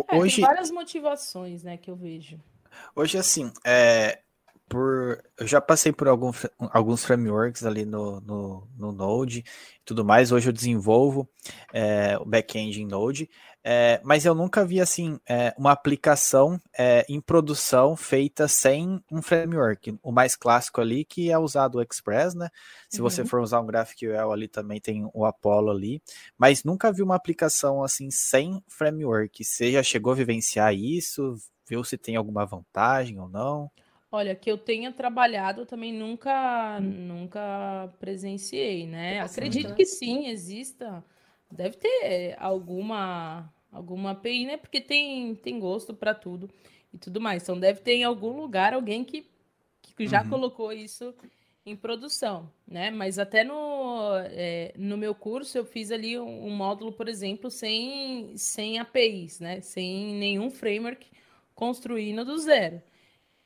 É, 0.08 0.16
Hoje... 0.16 0.36
Tem 0.36 0.44
várias 0.44 0.70
motivações, 0.70 1.62
né, 1.62 1.76
que 1.76 1.90
eu 1.90 1.96
vejo. 1.96 2.38
Hoje, 2.94 3.18
assim, 3.18 3.50
é, 3.64 4.20
por, 4.68 5.22
eu 5.38 5.46
já 5.46 5.60
passei 5.60 5.92
por 5.92 6.08
algum, 6.08 6.30
alguns 6.70 7.04
frameworks 7.04 7.64
ali 7.64 7.84
no, 7.84 8.20
no, 8.20 8.68
no 8.76 8.92
Node 8.92 9.40
e 9.40 9.44
tudo 9.84 10.04
mais. 10.04 10.30
Hoje 10.30 10.48
eu 10.48 10.52
desenvolvo 10.52 11.28
é, 11.72 12.18
o 12.18 12.24
back-end 12.24 12.80
em 12.80 12.86
Node, 12.86 13.28
é, 13.64 14.00
mas 14.04 14.24
eu 14.24 14.34
nunca 14.34 14.64
vi 14.64 14.80
assim 14.80 15.18
é, 15.28 15.54
uma 15.58 15.72
aplicação 15.72 16.60
é, 16.76 17.04
em 17.08 17.20
produção 17.20 17.96
feita 17.96 18.46
sem 18.46 19.02
um 19.10 19.20
framework. 19.20 19.98
O 20.02 20.12
mais 20.12 20.36
clássico 20.36 20.80
ali 20.80 21.04
que 21.04 21.30
é 21.30 21.38
usado 21.38 21.78
o 21.78 21.82
Express, 21.82 22.34
né? 22.34 22.48
Se 22.88 23.00
uhum. 23.00 23.08
você 23.08 23.24
for 23.24 23.40
usar 23.40 23.60
um 23.60 23.66
GraphQL 23.66 24.32
ali 24.32 24.48
também 24.48 24.80
tem 24.80 25.08
o 25.12 25.24
Apollo 25.24 25.70
ali, 25.70 26.02
mas 26.36 26.62
nunca 26.62 26.92
vi 26.92 27.02
uma 27.02 27.16
aplicação 27.16 27.82
assim 27.82 28.10
sem 28.10 28.62
framework. 28.68 29.44
Você 29.44 29.72
já 29.72 29.82
chegou 29.82 30.12
a 30.12 30.16
vivenciar 30.16 30.74
isso? 30.74 31.36
Viu 31.68 31.82
se 31.84 31.98
tem 31.98 32.16
alguma 32.16 32.46
vantagem 32.46 33.18
ou 33.18 33.28
não? 33.28 33.70
Olha, 34.10 34.34
que 34.34 34.50
eu 34.50 34.56
tenha 34.56 34.90
trabalhado, 34.90 35.62
eu 35.62 35.66
também 35.66 35.92
nunca, 35.92 36.80
nunca 36.80 37.92
presenciei, 38.00 38.86
né? 38.86 39.20
Acredito 39.20 39.70
né? 39.70 39.74
que 39.74 39.84
sim, 39.84 40.28
exista. 40.28 41.04
Deve 41.50 41.76
ter 41.76 42.34
alguma 42.38 43.52
alguma 43.70 44.12
API, 44.12 44.46
né? 44.46 44.56
Porque 44.56 44.80
tem, 44.80 45.34
tem 45.34 45.58
gosto 45.58 45.94
para 45.94 46.14
tudo 46.14 46.48
e 46.92 46.98
tudo 46.98 47.20
mais. 47.20 47.42
Então 47.42 47.58
deve 47.58 47.80
ter 47.80 47.94
em 47.94 48.04
algum 48.04 48.40
lugar 48.40 48.72
alguém 48.72 49.04
que, 49.04 49.26
que 49.82 50.06
já 50.06 50.22
uhum. 50.22 50.30
colocou 50.30 50.72
isso 50.72 51.14
em 51.66 51.76
produção, 51.76 52.50
né? 52.66 52.90
Mas 52.90 53.18
até 53.18 53.44
no, 53.44 54.16
é, 54.30 54.72
no 54.76 54.96
meu 54.96 55.14
curso 55.14 55.58
eu 55.58 55.64
fiz 55.64 55.90
ali 55.90 56.18
um, 56.18 56.46
um, 56.46 56.50
módulo, 56.50 56.92
por 56.92 57.08
exemplo, 57.08 57.50
sem, 57.50 58.36
sem 58.36 58.78
APIs, 58.78 59.38
né? 59.40 59.60
Sem 59.60 60.14
nenhum 60.14 60.50
framework 60.50 61.06
construindo 61.54 62.24
do 62.24 62.38
zero. 62.38 62.80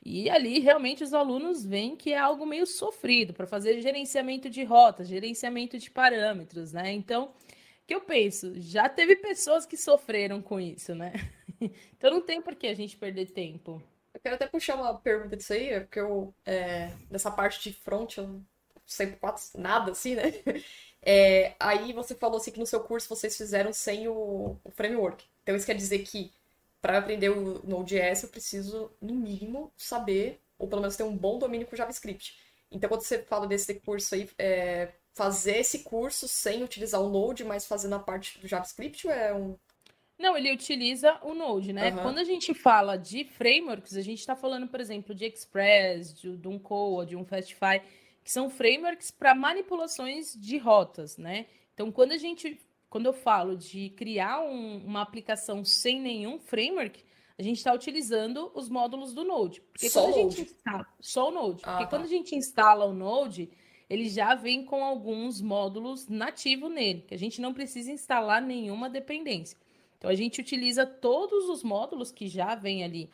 E 0.05 0.29
ali 0.29 0.59
realmente 0.59 1.05
os 1.05 1.15
alunos 1.15 1.65
veem 1.65 1.95
que 1.97 2.13
é 2.13 2.19
algo 2.19 2.45
meio 2.45 2.67
sofrido 2.67 3.33
para 3.33 3.47
fazer 3.47 3.81
gerenciamento 3.81 4.51
de 4.51 4.65
rotas, 4.65 5.07
gerenciamento 5.07 5.79
de 5.79 5.91
parâmetros, 5.91 6.73
né? 6.73 6.93
Então, 6.93 7.27
o 7.27 7.87
que 7.87 7.95
eu 7.95 8.01
penso? 8.01 8.53
Já 8.61 8.89
teve 8.89 9.15
pessoas 9.17 9.65
que 9.65 9.77
sofreram 9.77 10.43
com 10.43 10.59
isso, 10.59 10.95
né? 10.95 11.13
então 11.97 12.11
não 12.11 12.21
tem 12.21 12.43
por 12.43 12.57
que 12.57 12.67
a 12.67 12.75
gente 12.75 12.97
perder 12.97 13.27
tempo. 13.27 13.81
Eu 14.13 14.21
quero 14.21 14.35
até 14.35 14.47
puxar 14.47 14.75
uma 14.75 14.99
pergunta 14.99 15.37
disso 15.37 15.53
aí, 15.53 15.81
porque 15.81 16.01
eu, 16.01 16.35
é, 16.45 16.93
nessa 17.09 17.31
parte 17.31 17.63
de 17.63 17.73
front, 17.73 18.17
eu 18.17 18.27
não 18.27 18.45
sei 18.85 19.13
quase 19.13 19.57
nada, 19.57 19.93
assim, 19.93 20.17
né? 20.17 20.25
É, 21.05 21.57
aí 21.59 21.93
você 21.93 22.15
falou 22.15 22.37
assim 22.37 22.53
que 22.53 22.61
no 22.61 22.67
seu 22.67 22.79
curso 22.79 23.09
vocês 23.09 23.37
fizeram 23.37 23.73
sem 23.73 24.07
o, 24.07 24.57
o 24.63 24.71
framework. 24.71 25.25
Então 25.43 25.57
isso 25.57 25.67
quer 25.67 25.75
dizer 25.75 25.99
que 26.05 26.33
para 26.83 26.99
aprender 26.99 27.31
o 27.31 27.65
Node.js, 27.65 28.25
eu 28.25 28.29
preciso, 28.29 28.91
no 29.01 29.15
mínimo, 29.15 29.73
saber, 29.77 30.43
ou 30.59 30.67
pelo 30.67 30.81
menos 30.83 30.97
ter 30.97 31.05
um 31.05 31.17
bom 31.17 31.39
domínio 31.39 31.67
com 31.67 31.77
JavaScript. 31.77 32.37
Então, 32.73 32.89
quando 32.89 33.03
você 33.03 33.23
fala 33.23 33.47
desse 33.47 33.75
curso 33.77 34.17
aí, 34.17 34.29
é 34.37 34.89
fazer 35.15 35.59
esse 35.59 35.81
curso 35.81 36.27
sem 36.27 36.65
utilizar 36.65 37.01
o 37.01 37.09
Node, 37.09 37.45
mas 37.45 37.67
fazendo 37.67 37.95
a 37.95 38.01
parte 38.01 38.39
do 38.41 38.49
JavaScript, 38.49 39.09
é 39.09 39.33
um. 39.33 39.57
Não, 40.19 40.37
ele 40.37 40.53
utiliza 40.53 41.19
o 41.23 41.35
Node, 41.35 41.73
né? 41.73 41.91
Uhum. 41.91 42.03
Quando 42.03 42.19
a 42.19 42.25
gente 42.25 42.53
fala 42.53 42.97
de 42.97 43.25
frameworks, 43.25 43.97
a 43.97 44.03
gente 44.03 44.19
está 44.19 44.35
falando, 44.35 44.67
por 44.67 44.81
exemplo, 44.81 45.15
de 45.15 45.27
Express, 45.27 46.13
de, 46.15 46.37
de 46.37 46.49
um 46.49 46.59
Coa, 46.59 47.07
de 47.07 47.15
um 47.15 47.25
Fastify, 47.25 47.81
que 48.25 48.31
são 48.31 48.51
frameworks 48.51 49.11
para 49.11 49.35
manipulações 49.35 50.35
de 50.35 50.59
rotas, 50.59 51.17
né? 51.17 51.47
Então, 51.75 51.93
quando 51.93 52.13
a 52.13 52.19
gente 52.19 52.61
quando 52.93 53.07
eu 53.07 53.15
falo 53.15 53.57
de 53.57 53.89
criar 53.89 54.43
um, 54.43 54.77
uma 54.85 55.01
aplicação 55.01 55.65
sem 55.65 55.99
nenhum 55.99 56.39
framework, 56.39 57.03
a 57.39 57.43
gente 57.43 57.57
está 57.57 57.73
utilizando 57.73 58.53
os 58.55 58.69
módulos 58.69 59.15
do 59.15 59.25
Node. 59.25 59.63
Porque 59.63 59.89
só 59.89 60.03
quando 60.03 60.15
a 60.15 60.19
gente 60.19 60.43
instala, 60.43 60.87
só 61.01 61.29
o 61.31 61.31
Node. 61.31 61.63
Ah, 61.65 61.79
porque 61.79 61.87
quando 61.87 62.03
a 62.03 62.09
gente 62.09 62.37
instala 62.37 62.85
o 62.85 62.93
Node, 62.93 63.49
ele 63.89 64.11
já 64.11 64.35
vem 64.35 64.63
com 64.63 64.85
alguns 64.85 65.41
módulos 65.41 66.07
nativos 66.07 66.71
nele, 66.71 67.03
que 67.09 67.15
a 67.15 67.19
gente 67.19 67.41
não 67.41 67.55
precisa 67.55 67.91
instalar 67.91 68.43
nenhuma 68.43 68.91
dependência. 68.91 69.57
Então 69.97 70.11
a 70.11 70.15
gente 70.15 70.43
utiliza 70.43 70.85
todos 70.85 71.49
os 71.49 71.63
módulos 71.63 72.13
que 72.13 72.29
já 72.29 72.55
vem 72.55 72.85
ali 72.85 73.09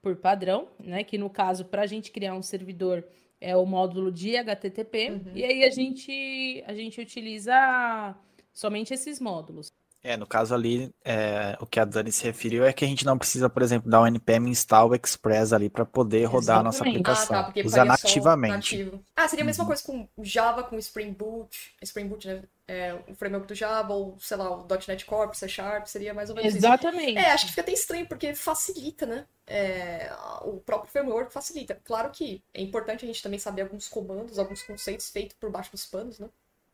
por 0.00 0.14
padrão, 0.14 0.68
né? 0.78 1.02
Que 1.02 1.18
no 1.18 1.28
caso, 1.28 1.64
para 1.64 1.82
a 1.82 1.86
gente 1.86 2.12
criar 2.12 2.36
um 2.36 2.42
servidor 2.42 3.04
é 3.40 3.56
o 3.56 3.66
módulo 3.66 4.12
de 4.12 4.36
HTTP, 4.36 5.10
uhum. 5.10 5.32
e 5.34 5.42
aí 5.42 5.64
a 5.64 5.70
gente, 5.70 6.62
a 6.68 6.72
gente 6.72 7.00
utiliza 7.00 8.16
somente 8.54 8.94
esses 8.94 9.20
módulos. 9.20 9.72
É, 10.04 10.18
no 10.18 10.26
caso 10.26 10.54
ali, 10.54 10.94
é, 11.02 11.56
o 11.58 11.66
que 11.66 11.80
a 11.80 11.84
Dani 11.86 12.12
se 12.12 12.22
referiu 12.24 12.62
é 12.62 12.74
que 12.74 12.84
a 12.84 12.88
gente 12.88 13.06
não 13.06 13.16
precisa, 13.16 13.48
por 13.48 13.62
exemplo, 13.62 13.90
dar 13.90 14.02
um 14.02 14.06
npm 14.06 14.50
install 14.50 14.94
express 14.94 15.50
ali 15.50 15.70
para 15.70 15.86
poder 15.86 16.26
rodar 16.26 16.58
Exatamente. 16.58 16.60
a 16.60 16.62
nossa 16.62 16.84
aplicação. 16.84 17.36
Ah, 17.38 17.44
tá, 17.44 17.60
Usar 17.64 17.84
nativamente. 17.86 18.92
Ah, 19.16 19.26
seria 19.26 19.42
a 19.42 19.46
mesma 19.46 19.64
uhum. 19.64 19.68
coisa 19.68 19.82
com 19.82 20.06
Java, 20.22 20.62
com 20.62 20.76
Spring 20.76 21.10
Boot, 21.10 21.74
Spring 21.80 22.06
Boot, 22.06 22.28
né? 22.28 22.42
É, 22.68 22.94
o 23.08 23.14
framework 23.14 23.48
do 23.48 23.54
Java, 23.54 23.94
ou 23.94 24.18
sei 24.20 24.36
lá, 24.36 24.50
o 24.50 24.66
.NET 24.86 25.06
Core, 25.06 25.34
C 25.34 25.48
Sharp, 25.48 25.86
seria 25.86 26.12
mais 26.12 26.28
ou 26.28 26.36
menos 26.36 26.54
Exatamente. 26.54 27.10
isso. 27.10 27.18
É, 27.18 27.30
acho 27.30 27.44
que 27.46 27.50
fica 27.52 27.62
até 27.62 27.72
estranho, 27.72 28.06
porque 28.06 28.34
facilita, 28.34 29.06
né? 29.06 29.24
É, 29.46 30.12
o 30.42 30.60
próprio 30.60 30.92
framework 30.92 31.32
facilita. 31.32 31.80
Claro 31.82 32.10
que 32.10 32.42
é 32.52 32.60
importante 32.60 33.04
a 33.04 33.08
gente 33.08 33.22
também 33.22 33.38
saber 33.38 33.62
alguns 33.62 33.88
comandos, 33.88 34.38
alguns 34.38 34.62
conceitos 34.62 35.08
feitos 35.08 35.34
por 35.40 35.50
baixo 35.50 35.70
dos 35.72 35.86
panos, 35.86 36.18
né? 36.18 36.28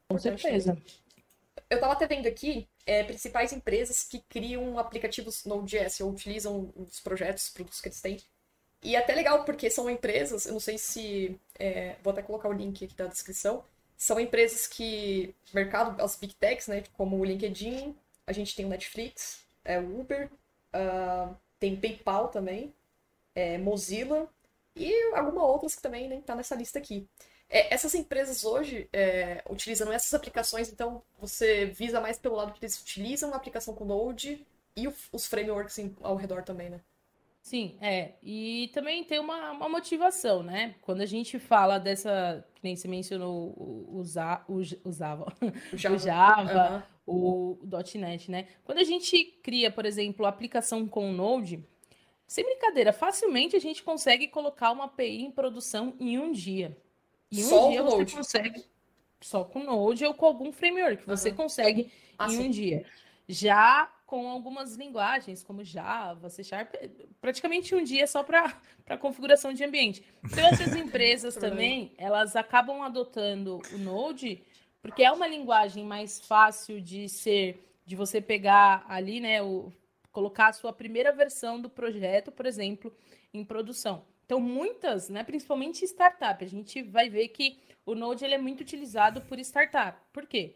Com 0.08 0.18
certeza. 0.18 0.72
Também. 0.72 0.84
Eu 1.70 1.76
estava 1.76 1.92
até 1.92 2.06
vendo 2.06 2.26
aqui 2.26 2.68
é, 2.84 3.04
principais 3.04 3.52
empresas 3.52 4.02
que 4.02 4.18
criam 4.28 4.78
aplicativos 4.78 5.44
Node.js 5.44 6.00
ou 6.00 6.10
utilizam 6.10 6.72
os 6.76 7.00
projetos, 7.00 7.44
os 7.44 7.50
produtos 7.50 7.80
que 7.80 7.88
eles 7.88 8.00
têm. 8.00 8.18
E 8.82 8.96
é 8.96 8.98
até 8.98 9.14
legal 9.14 9.44
porque 9.44 9.70
são 9.70 9.88
empresas, 9.88 10.46
eu 10.46 10.52
não 10.52 10.60
sei 10.60 10.78
se. 10.78 11.38
É, 11.58 11.96
vou 12.02 12.12
até 12.12 12.22
colocar 12.22 12.48
o 12.48 12.52
link 12.52 12.84
aqui 12.84 12.94
da 12.94 13.06
descrição. 13.06 13.64
São 13.96 14.18
empresas 14.18 14.66
que. 14.66 15.34
Mercado, 15.54 16.02
as 16.02 16.16
big 16.16 16.34
techs, 16.34 16.66
né? 16.66 16.82
Como 16.94 17.18
o 17.18 17.24
LinkedIn, 17.24 17.94
a 18.26 18.32
gente 18.32 18.56
tem 18.56 18.64
o 18.64 18.68
Netflix, 18.68 19.44
é, 19.64 19.78
o 19.78 20.00
Uber, 20.00 20.30
uh, 20.74 21.36
tem 21.58 21.76
PayPal 21.76 22.28
também, 22.28 22.74
é, 23.34 23.58
Mozilla 23.58 24.28
e 24.74 25.12
algumas 25.14 25.44
outras 25.44 25.74
que 25.74 25.82
também 25.82 26.08
nem 26.08 26.18
né, 26.18 26.24
tá 26.24 26.34
nessa 26.34 26.54
lista 26.54 26.78
aqui. 26.78 27.06
É, 27.50 27.74
essas 27.74 27.96
empresas 27.96 28.44
hoje 28.44 28.88
é, 28.92 29.42
utilizam 29.50 29.92
essas 29.92 30.14
aplicações, 30.14 30.72
então 30.72 31.02
você 31.18 31.66
visa 31.66 32.00
mais 32.00 32.16
pelo 32.16 32.36
lado 32.36 32.52
que 32.52 32.64
eles 32.64 32.80
utilizam 32.80 33.34
a 33.34 33.36
aplicação 33.36 33.74
com 33.74 33.84
Node 33.84 34.46
e 34.76 34.86
o, 34.86 34.94
os 35.10 35.26
frameworks 35.26 35.76
em, 35.78 35.94
ao 36.00 36.14
redor 36.14 36.44
também, 36.44 36.70
né? 36.70 36.80
Sim, 37.42 37.76
é. 37.80 38.12
E 38.22 38.70
também 38.72 39.02
tem 39.02 39.18
uma, 39.18 39.50
uma 39.50 39.68
motivação, 39.68 40.42
né? 40.42 40.76
Quando 40.82 41.00
a 41.00 41.06
gente 41.06 41.38
fala 41.40 41.78
dessa, 41.78 42.46
que 42.54 42.60
nem 42.62 42.76
você 42.76 42.86
mencionou, 42.86 43.48
o, 43.56 43.96
o, 43.96 43.98
o, 43.98 44.04
Java, 44.04 45.26
o 45.68 45.76
Java, 45.76 46.86
uhum. 47.06 47.58
o, 47.62 47.68
.NET, 47.98 48.30
né? 48.30 48.46
Quando 48.62 48.78
a 48.78 48.84
gente 48.84 49.24
cria, 49.42 49.70
por 49.70 49.84
exemplo, 49.84 50.24
a 50.24 50.28
aplicação 50.28 50.86
com 50.86 51.12
Node, 51.12 51.64
sem 52.28 52.44
brincadeira, 52.44 52.92
facilmente 52.92 53.56
a 53.56 53.60
gente 53.60 53.82
consegue 53.82 54.28
colocar 54.28 54.70
uma 54.70 54.84
API 54.84 55.22
em 55.22 55.32
produção 55.32 55.96
em 55.98 56.16
um 56.16 56.30
dia. 56.30 56.76
E 57.30 57.44
um 57.44 57.48
só 57.48 57.68
dia 57.68 57.82
você 57.82 57.96
Node. 57.96 58.16
consegue 58.16 58.64
só 59.20 59.44
com 59.44 59.62
Node 59.62 60.04
ou 60.04 60.14
com 60.14 60.26
algum 60.26 60.50
framework, 60.52 61.06
você 61.06 61.30
uhum. 61.30 61.36
consegue 61.36 61.92
ah, 62.18 62.26
em 62.26 62.30
sim. 62.30 62.46
um 62.46 62.50
dia. 62.50 62.84
Já 63.28 63.90
com 64.10 64.28
algumas 64.28 64.74
linguagens, 64.74 65.44
como 65.44 65.62
Java, 65.62 66.28
C 66.28 66.42
Sharp, 66.42 66.74
praticamente 67.20 67.76
um 67.76 67.84
dia 67.84 68.04
só 68.08 68.24
para 68.24 68.52
configuração 68.98 69.52
de 69.52 69.62
ambiente. 69.62 70.02
Então, 70.24 70.44
essas 70.48 70.74
empresas 70.74 71.36
também, 71.36 71.94
elas 71.96 72.34
acabam 72.34 72.82
adotando 72.82 73.62
o 73.72 73.78
Node, 73.78 74.42
porque 74.82 75.04
é 75.04 75.12
uma 75.12 75.28
linguagem 75.28 75.84
mais 75.84 76.20
fácil 76.20 76.80
de 76.80 77.08
ser, 77.08 77.64
de 77.86 77.94
você 77.94 78.20
pegar 78.20 78.84
ali, 78.88 79.20
né, 79.20 79.40
o, 79.40 79.72
colocar 80.10 80.48
a 80.48 80.52
sua 80.52 80.72
primeira 80.72 81.12
versão 81.12 81.60
do 81.60 81.70
projeto, 81.70 82.32
por 82.32 82.46
exemplo, 82.46 82.92
em 83.32 83.44
produção. 83.44 84.04
Então, 84.30 84.38
muitas, 84.38 85.08
né, 85.08 85.24
principalmente 85.24 85.84
startup, 85.84 86.44
a 86.44 86.46
gente 86.46 86.84
vai 86.84 87.10
ver 87.10 87.26
que 87.30 87.58
o 87.84 87.96
Node 87.96 88.24
ele 88.24 88.34
é 88.36 88.38
muito 88.38 88.60
utilizado 88.60 89.20
por 89.22 89.40
startup. 89.40 90.00
Por 90.12 90.24
quê? 90.24 90.54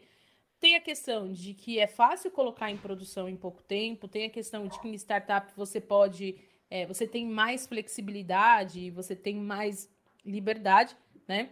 Tem 0.61 0.77
a 0.77 0.79
questão 0.79 1.29
de 1.29 1.53
que 1.53 1.77
é 1.77 1.85
fácil 1.85 2.31
colocar 2.31 2.71
em 2.71 2.77
produção 2.77 3.27
em 3.27 3.35
pouco 3.35 3.61
tempo, 3.61 4.07
tem 4.07 4.27
a 4.27 4.29
questão 4.29 4.65
de 4.65 4.79
que 4.79 4.87
em 4.87 4.93
startup 4.93 5.51
você 5.57 5.81
pode, 5.81 6.37
é, 6.69 6.85
você 6.85 7.05
tem 7.05 7.27
mais 7.27 7.67
flexibilidade, 7.67 8.89
você 8.91 9.13
tem 9.13 9.35
mais 9.35 9.93
liberdade, 10.23 10.95
né? 11.27 11.49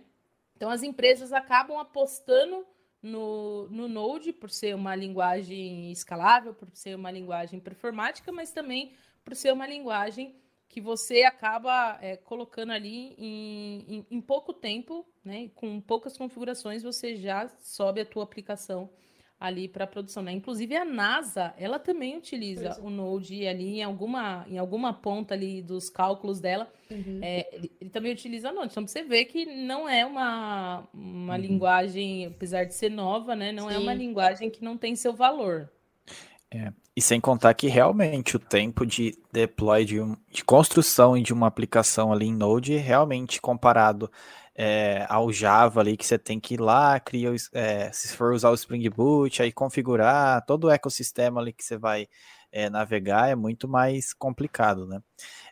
Então 0.55 0.69
as 0.69 0.81
empresas 0.81 1.33
acabam 1.33 1.77
apostando 1.77 2.65
no, 3.01 3.67
no 3.67 3.89
Node 3.89 4.31
por 4.31 4.49
ser 4.49 4.73
uma 4.75 4.95
linguagem 4.95 5.91
escalável, 5.91 6.53
por 6.53 6.69
ser 6.73 6.95
uma 6.95 7.11
linguagem 7.11 7.59
performática, 7.59 8.31
mas 8.31 8.49
também 8.49 8.93
por 9.25 9.35
ser 9.35 9.51
uma 9.51 9.67
linguagem 9.67 10.41
que 10.73 10.81
você 10.81 11.21
acaba 11.21 11.99
é, 12.01 12.17
colocando 12.17 12.71
ali 12.71 13.13
em, 13.15 13.85
em, 13.87 14.05
em, 14.09 14.19
pouco 14.19 14.51
tempo, 14.51 15.05
né? 15.23 15.51
Com 15.53 15.79
poucas 15.79 16.17
configurações, 16.17 16.81
você 16.81 17.15
já 17.15 17.47
sobe 17.61 18.01
a 18.01 18.05
tua 18.05 18.23
aplicação 18.23 18.89
ali 19.39 19.67
para 19.67 19.85
produção, 19.85 20.23
né? 20.23 20.31
Inclusive 20.31 20.75
a 20.75 20.83
NASA, 20.83 21.53
ela 21.59 21.77
também 21.77 22.17
utiliza 22.17 22.69
é. 22.69 22.81
o 22.81 22.89
Node 22.89 23.45
ali 23.45 23.81
em 23.81 23.83
alguma, 23.83 24.47
em 24.49 24.57
alguma 24.57 24.93
ponta 24.93 25.35
ali 25.35 25.61
dos 25.61 25.91
cálculos 25.91 26.39
dela. 26.39 26.67
Uhum. 26.89 27.19
É, 27.21 27.55
ele, 27.55 27.71
ele, 27.79 27.89
também 27.91 28.11
utiliza 28.11 28.51
Node. 28.51 28.71
Então 28.71 28.87
você 28.87 29.03
vê 29.03 29.25
que 29.25 29.45
não 29.45 29.87
é 29.87 30.03
uma, 30.03 30.89
uma 30.91 31.35
uhum. 31.35 31.39
linguagem, 31.39 32.25
apesar 32.25 32.63
de 32.63 32.73
ser 32.73 32.89
nova, 32.89 33.35
né? 33.35 33.51
Não 33.51 33.69
Sim. 33.69 33.75
é 33.75 33.77
uma 33.77 33.93
linguagem 33.93 34.49
que 34.49 34.63
não 34.63 34.75
tem 34.75 34.95
seu 34.95 35.13
valor. 35.13 35.69
É. 36.53 36.71
E 36.95 37.01
sem 37.01 37.19
contar 37.19 37.53
que 37.55 37.67
realmente 37.67 38.35
o 38.35 38.39
tempo 38.39 38.85
de 38.85 39.17
deploy, 39.31 39.83
de, 39.83 39.99
um, 39.99 40.15
de 40.29 40.43
construção 40.43 41.19
de 41.19 41.33
uma 41.33 41.47
aplicação 41.47 42.13
ali 42.13 42.27
em 42.27 42.35
Node, 42.35 42.75
realmente 42.75 43.41
comparado 43.41 44.11
é, 44.55 45.05
ao 45.09 45.31
Java 45.31 45.79
ali, 45.79 45.97
que 45.97 46.05
você 46.05 46.19
tem 46.19 46.39
que 46.39 46.53
ir 46.53 46.61
lá, 46.61 46.99
criar, 46.99 47.33
é, 47.53 47.91
se 47.91 48.15
for 48.15 48.33
usar 48.33 48.51
o 48.51 48.53
Spring 48.53 48.87
Boot, 48.89 49.41
aí 49.41 49.51
configurar 49.51 50.45
todo 50.45 50.65
o 50.65 50.69
ecossistema 50.69 51.41
ali 51.41 51.51
que 51.51 51.63
você 51.63 51.77
vai 51.77 52.07
é, 52.53 52.69
navegar, 52.69 53.29
é 53.29 53.35
muito 53.35 53.67
mais 53.67 54.13
complicado, 54.13 54.85
né? 54.85 55.01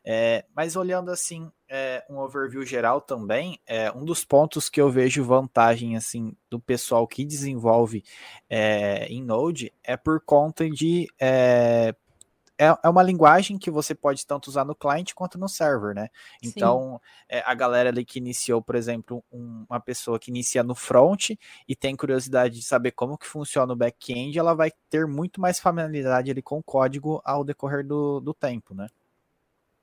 É, 0.05 0.45
mas 0.55 0.75
olhando 0.75 1.09
assim, 1.09 1.51
é, 1.67 2.05
um 2.09 2.19
overview 2.19 2.63
geral 2.63 3.01
também, 3.01 3.59
é, 3.65 3.91
um 3.91 4.05
dos 4.05 4.23
pontos 4.23 4.69
que 4.69 4.79
eu 4.79 4.89
vejo 4.89 5.23
vantagem 5.23 5.97
assim 5.97 6.35
do 6.49 6.59
pessoal 6.59 7.07
que 7.07 7.25
desenvolve 7.25 8.03
é, 8.49 9.05
em 9.07 9.23
Node 9.23 9.73
é 9.83 9.97
por 9.97 10.21
conta 10.21 10.69
de 10.69 11.07
é, 12.61 12.77
é, 12.83 12.89
uma 12.89 13.01
linguagem 13.01 13.57
que 13.57 13.71
você 13.71 13.95
pode 13.95 14.23
tanto 14.23 14.47
usar 14.47 14.63
no 14.63 14.75
cliente 14.75 15.15
quanto 15.15 15.39
no 15.39 15.49
server, 15.49 15.95
né? 15.95 16.09
Então, 16.43 17.01
é, 17.27 17.41
a 17.43 17.55
galera 17.55 17.89
ali 17.89 18.05
que 18.05 18.19
iniciou, 18.19 18.61
por 18.61 18.75
exemplo, 18.75 19.23
um, 19.31 19.65
uma 19.67 19.79
pessoa 19.79 20.19
que 20.19 20.29
inicia 20.29 20.61
no 20.61 20.75
front 20.75 21.31
e 21.67 21.75
tem 21.75 21.95
curiosidade 21.95 22.59
de 22.59 22.63
saber 22.63 22.91
como 22.91 23.17
que 23.17 23.25
funciona 23.25 23.73
o 23.73 23.75
back-end, 23.75 24.37
ela 24.37 24.53
vai 24.53 24.71
ter 24.91 25.07
muito 25.07 25.41
mais 25.41 25.59
familiaridade 25.59 26.29
ali 26.29 26.41
com 26.43 26.59
o 26.59 26.63
código 26.63 27.19
ao 27.25 27.43
decorrer 27.43 27.83
do, 27.83 28.19
do 28.19 28.31
tempo, 28.31 28.75
né? 28.75 28.87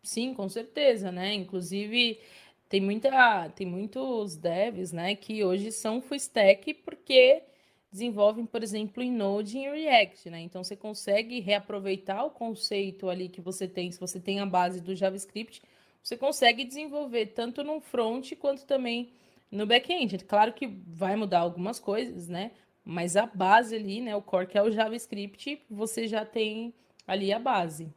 Sim, 0.05 0.33
com 0.33 0.49
certeza, 0.49 1.11
né? 1.11 1.35
Inclusive, 1.35 2.21
tem 2.69 2.81
muita, 2.81 3.49
tem 3.57 3.67
muitos 3.67 4.37
devs, 4.37 4.93
né, 4.93 5.17
que 5.17 5.43
hoje 5.43 5.73
são 5.73 6.01
full 6.01 6.17
stack 6.17 6.75
porque 6.75 7.43
desenvolvem, 7.91 8.45
por 8.45 8.63
exemplo, 8.63 9.03
em 9.03 9.11
Node 9.11 9.57
e 9.57 9.61
em 9.61 9.71
React, 9.71 10.31
né? 10.31 10.41
Então 10.41 10.63
você 10.63 10.77
consegue 10.77 11.41
reaproveitar 11.41 12.25
o 12.25 12.31
conceito 12.31 13.09
ali 13.09 13.29
que 13.29 13.41
você 13.41 13.67
tem, 13.67 13.91
se 13.91 13.99
você 13.99 14.21
tem 14.21 14.41
a 14.41 14.47
base 14.47 14.81
do 14.81 14.95
JavaScript, 14.95 15.63
você 16.03 16.17
consegue 16.17 16.65
desenvolver 16.65 17.27
tanto 17.27 17.63
no 17.65 17.81
front 17.81 18.33
quanto 18.37 18.65
também 18.65 19.11
no 19.51 19.67
back-end. 19.67 20.19
Claro 20.25 20.53
que 20.53 20.67
vai 20.67 21.17
mudar 21.17 21.41
algumas 21.41 21.79
coisas, 21.79 22.29
né? 22.29 22.53
Mas 22.85 23.17
a 23.17 23.27
base 23.27 23.75
ali, 23.75 24.01
né, 24.01 24.17
o 24.17 24.23
core 24.23 24.47
que 24.47 24.57
é 24.57 24.63
o 24.63 24.71
JavaScript, 24.71 25.63
você 25.71 26.07
já 26.07 26.25
tem 26.25 26.73
ali 27.07 27.33
a 27.33 27.39
base. 27.39 27.93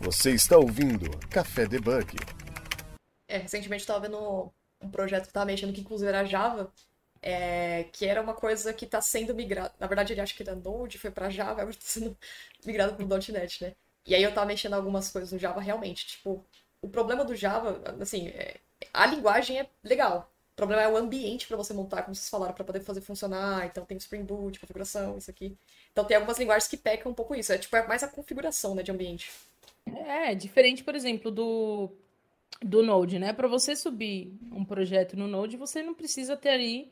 Você 0.00 0.30
está 0.30 0.56
ouvindo 0.56 1.10
Café 1.28 1.66
Debug. 1.66 2.16
É, 3.26 3.38
recentemente 3.38 3.82
eu 3.82 3.84
estava 3.84 4.00
vendo 4.00 4.52
um 4.80 4.90
projeto 4.90 5.22
que 5.22 5.28
estava 5.28 5.46
mexendo 5.46 5.72
que 5.72 5.80
inclusive 5.80 6.08
era 6.08 6.24
Java, 6.24 6.72
é, 7.22 7.84
que 7.92 8.06
era 8.06 8.22
uma 8.22 8.34
coisa 8.34 8.72
que 8.72 8.84
está 8.84 9.00
sendo 9.00 9.34
migrada. 9.34 9.72
Na 9.78 9.86
verdade, 9.86 10.12
ele 10.12 10.20
acha 10.20 10.34
que 10.34 10.44
da 10.44 10.54
Node 10.54 10.98
foi 10.98 11.10
para 11.10 11.30
Java, 11.30 11.62
agora 11.62 11.70
está 11.70 11.86
sendo 11.86 12.16
migrado 12.64 12.94
para 12.94 13.04
o 13.04 13.32
.NET, 13.32 13.64
né? 13.64 13.74
E 14.06 14.14
aí 14.14 14.22
eu 14.22 14.32
tava 14.32 14.46
mexendo 14.46 14.74
algumas 14.74 15.10
coisas 15.10 15.32
no 15.32 15.38
Java 15.38 15.60
realmente. 15.60 16.06
Tipo, 16.06 16.44
o 16.80 16.88
problema 16.88 17.24
do 17.24 17.36
Java, 17.36 17.82
assim, 18.00 18.28
é, 18.28 18.56
a 18.92 19.06
linguagem 19.06 19.60
é 19.60 19.66
legal. 19.82 20.32
O 20.52 20.56
problema 20.56 20.82
é 20.82 20.88
o 20.88 20.96
ambiente 20.96 21.46
para 21.46 21.56
você 21.56 21.72
montar, 21.72 22.02
como 22.02 22.14
vocês 22.14 22.28
falaram, 22.28 22.54
para 22.54 22.64
poder 22.64 22.80
fazer 22.80 23.00
funcionar. 23.00 23.66
Então 23.66 23.84
tem 23.84 23.96
o 23.96 23.98
Spring 23.98 24.24
Boot, 24.24 24.58
configuração, 24.58 25.18
isso 25.18 25.30
aqui. 25.30 25.56
Então 25.92 26.04
tem 26.04 26.16
algumas 26.16 26.38
linguagens 26.38 26.68
que 26.68 26.76
pecam 26.76 27.12
um 27.12 27.14
pouco 27.14 27.34
isso. 27.34 27.52
É 27.52 27.58
tipo, 27.58 27.76
é 27.76 27.86
mais 27.86 28.02
a 28.02 28.08
configuração, 28.08 28.74
né, 28.74 28.82
de 28.82 28.90
ambiente. 28.90 29.30
É, 29.86 30.34
diferente, 30.34 30.82
por 30.82 30.94
exemplo, 30.94 31.30
do, 31.30 31.90
do 32.62 32.82
Node, 32.82 33.18
né? 33.18 33.32
Para 33.32 33.46
você 33.46 33.76
subir 33.76 34.32
um 34.50 34.64
projeto 34.64 35.16
no 35.16 35.28
Node, 35.28 35.56
você 35.56 35.82
não 35.82 35.94
precisa 35.94 36.36
ter 36.36 36.50
ali 36.50 36.90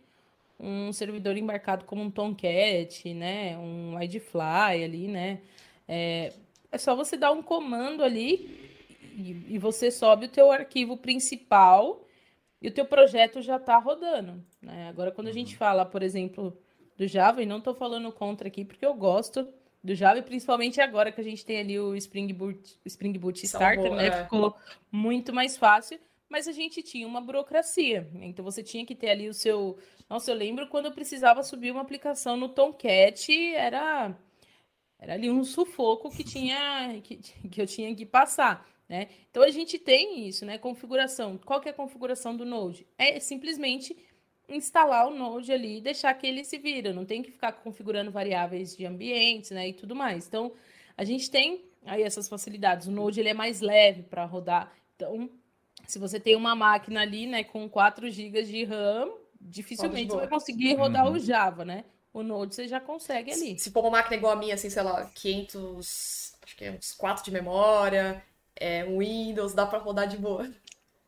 um 0.59 0.93
servidor 0.93 1.37
embarcado 1.37 1.85
como 1.85 2.03
um 2.03 2.11
Tomcat, 2.11 3.13
né? 3.15 3.57
Um 3.59 4.01
Idfly 4.01 4.85
ali, 4.85 5.09
né? 5.09 5.41
É, 5.87 6.33
é 6.73 6.79
só 6.79 6.95
você 6.95 7.17
dar 7.17 7.33
um 7.33 7.43
comando 7.43 8.03
ali 8.03 8.81
e, 9.17 9.55
e, 9.55 9.59
você 9.59 9.91
sobe 9.91 10.27
o 10.27 10.29
teu 10.29 10.51
arquivo 10.51 10.97
principal 10.97 12.05
e 12.61 12.69
o 12.69 12.73
teu 12.73 12.85
projeto 12.85 13.41
já 13.41 13.57
está 13.57 13.79
rodando. 13.79 14.45
Né? 14.61 14.89
Agora, 14.89 15.13
quando 15.13 15.29
a 15.29 15.33
gente 15.33 15.53
uhum. 15.53 15.59
fala, 15.59 15.85
por 15.85 16.03
exemplo, 16.03 16.59
do 16.97 17.07
Java, 17.07 17.43
e 17.43 17.47
não 17.47 17.59
estou 17.59 17.75
falando 17.75 18.11
contra 18.11 18.49
aqui 18.49 18.65
porque 18.65 18.85
eu 18.85 18.95
gosto 18.95 19.49
do 19.83 19.95
Java, 19.95 20.19
e 20.19 20.23
principalmente 20.23 20.81
agora 20.81 21.13
que 21.13 21.21
a 21.21 21.25
gente 21.25 21.45
tem 21.47 21.61
ali 21.61 21.79
o 21.79 21.95
Spring 21.95 22.33
Boot, 22.33 22.79
Spring 22.85 23.13
Boot 23.13 23.45
Starter, 23.45 23.95
né? 23.95 24.09
É. 24.09 24.25
Ficou 24.25 24.57
muito 24.91 25.33
mais 25.33 25.57
fácil 25.57 25.99
mas 26.29 26.49
a 26.49 26.53
gente 26.53 26.83
tinha 26.83 27.07
uma 27.07 27.21
burocracia. 27.21 28.09
Então 28.15 28.45
você 28.45 28.63
tinha 28.63 28.85
que 28.85 28.95
ter 28.95 29.11
ali 29.11 29.29
o 29.29 29.35
seu. 29.35 29.79
Nossa, 30.09 30.31
eu 30.31 30.37
lembro 30.37 30.69
quando 30.69 30.87
eu 30.87 30.93
precisava 30.93 31.43
subir 31.43 31.71
uma 31.71 31.83
aplicação 31.83 32.37
no 32.37 32.49
Tomcat, 32.49 33.33
era 33.55 34.17
era 34.99 35.15
ali 35.15 35.31
um 35.31 35.45
sufoco 35.45 36.11
que 36.11 36.25
tinha 36.25 37.01
que, 37.03 37.17
que 37.17 37.61
eu 37.61 37.67
tinha 37.67 37.95
que 37.95 38.07
passar, 38.07 38.67
né? 38.89 39.09
Então 39.31 39.43
a 39.43 39.51
gente 39.51 39.79
tem 39.79 40.27
isso, 40.27 40.45
né? 40.45 40.59
Configuração. 40.59 41.39
Qual 41.39 41.61
que 41.61 41.69
é 41.69 41.73
a 41.73 41.75
configuração 41.75 42.37
do 42.37 42.45
Node? 42.45 42.87
É 42.99 43.21
simplesmente 43.21 43.97
instalar 44.49 45.07
o 45.09 45.15
Node 45.15 45.53
ali 45.53 45.79
e 45.79 45.81
deixar 45.81 46.15
que 46.15 46.27
ele 46.27 46.45
se 46.45 46.59
vira. 46.59 46.93
Não 46.93 47.05
tem 47.05 47.23
que 47.23 47.31
ficar 47.31 47.53
configurando 47.53 48.11
variáveis 48.11 48.77
de 48.77 48.87
ambientes, 48.87 49.51
né? 49.51 49.69
E 49.69 49.73
tudo 49.73 49.95
mais. 49.95 50.27
Então 50.27 50.53
a 50.97 51.05
gente 51.05 51.31
tem 51.31 51.65
aí 51.85 52.03
essas 52.03 52.29
facilidades. 52.29 52.87
O 52.87 52.91
Node 52.91 53.21
ele 53.21 53.29
é 53.29 53.35
mais 53.35 53.61
leve 53.61 54.03
para 54.03 54.25
rodar. 54.25 54.73
Então 54.97 55.31
se 55.87 55.99
você 55.99 56.19
tem 56.19 56.37
uma 56.37 56.55
máquina 56.55 57.03
ali, 57.03 57.27
né, 57.27 57.45
com 57.45 57.69
4 57.69 58.11
GB 58.11 58.43
de 58.43 58.65
RAM, 58.65 59.11
dificilmente 59.41 60.11
você 60.11 60.17
vai 60.17 60.29
conseguir 60.29 60.75
rodar 60.75 61.07
uhum. 61.07 61.13
o 61.13 61.19
Java, 61.19 61.65
né? 61.65 61.85
O 62.13 62.23
Node 62.23 62.55
você 62.55 62.67
já 62.67 62.81
consegue 62.81 63.31
ali. 63.31 63.59
Se, 63.59 63.65
se 63.65 63.71
for 63.71 63.81
uma 63.81 63.91
máquina 63.91 64.17
igual 64.17 64.33
a 64.33 64.37
minha, 64.37 64.55
assim, 64.55 64.71
sei 64.71 64.83
lá, 64.83 65.05
500, 65.15 66.35
acho 66.43 66.57
que 66.57 66.65
é 66.65 66.73
uns 66.73 66.93
4 66.93 67.25
de 67.25 67.31
memória, 67.31 68.23
é, 68.59 68.85
um 68.85 68.99
Windows, 68.99 69.55
dá 69.55 69.67
para 69.67 69.79
rodar 69.79 70.09
de 70.09 70.17
boa. 70.17 70.51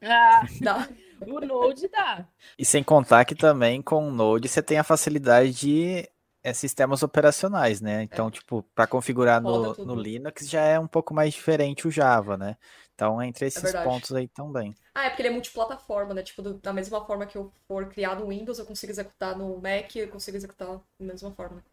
Ah, 0.02 0.42
dá. 0.60 0.88
o 1.26 1.40
Node 1.40 1.88
dá. 1.88 2.26
E 2.58 2.64
sem 2.64 2.82
contar 2.82 3.24
que 3.24 3.34
também 3.34 3.80
com 3.80 4.06
o 4.06 4.10
Node 4.10 4.48
você 4.48 4.62
tem 4.62 4.78
a 4.78 4.84
facilidade 4.84 5.52
de 5.52 6.08
é, 6.42 6.52
sistemas 6.52 7.02
operacionais, 7.02 7.80
né? 7.80 8.02
Então, 8.02 8.28
é. 8.28 8.30
tipo, 8.30 8.62
para 8.74 8.86
configurar 8.86 9.40
no, 9.40 9.74
no, 9.74 9.94
Linux 9.94 10.48
já 10.48 10.62
é 10.62 10.78
um 10.78 10.86
pouco 10.86 11.12
mais 11.12 11.34
diferente 11.34 11.88
o 11.88 11.90
Java, 11.90 12.36
né? 12.36 12.56
Então, 12.98 13.22
entre 13.22 13.44
é 13.44 13.48
esses 13.48 13.62
é 13.62 13.84
pontos 13.84 14.10
aí 14.12 14.26
também. 14.26 14.74
Ah, 14.92 15.04
é 15.06 15.10
porque 15.10 15.22
ele 15.22 15.28
é 15.28 15.32
multiplataforma, 15.32 16.12
né? 16.14 16.22
Tipo, 16.24 16.42
do, 16.42 16.54
da 16.54 16.72
mesma 16.72 17.04
forma 17.06 17.26
que 17.26 17.38
eu 17.38 17.52
for 17.68 17.88
criar 17.88 18.16
no 18.16 18.26
Windows, 18.28 18.58
eu 18.58 18.66
consigo 18.66 18.90
executar 18.90 19.38
no 19.38 19.56
Mac, 19.60 19.94
eu 19.94 20.08
consigo 20.10 20.36
executar 20.36 20.66
da 20.68 20.82
mesma 20.98 21.30
forma. 21.30 21.64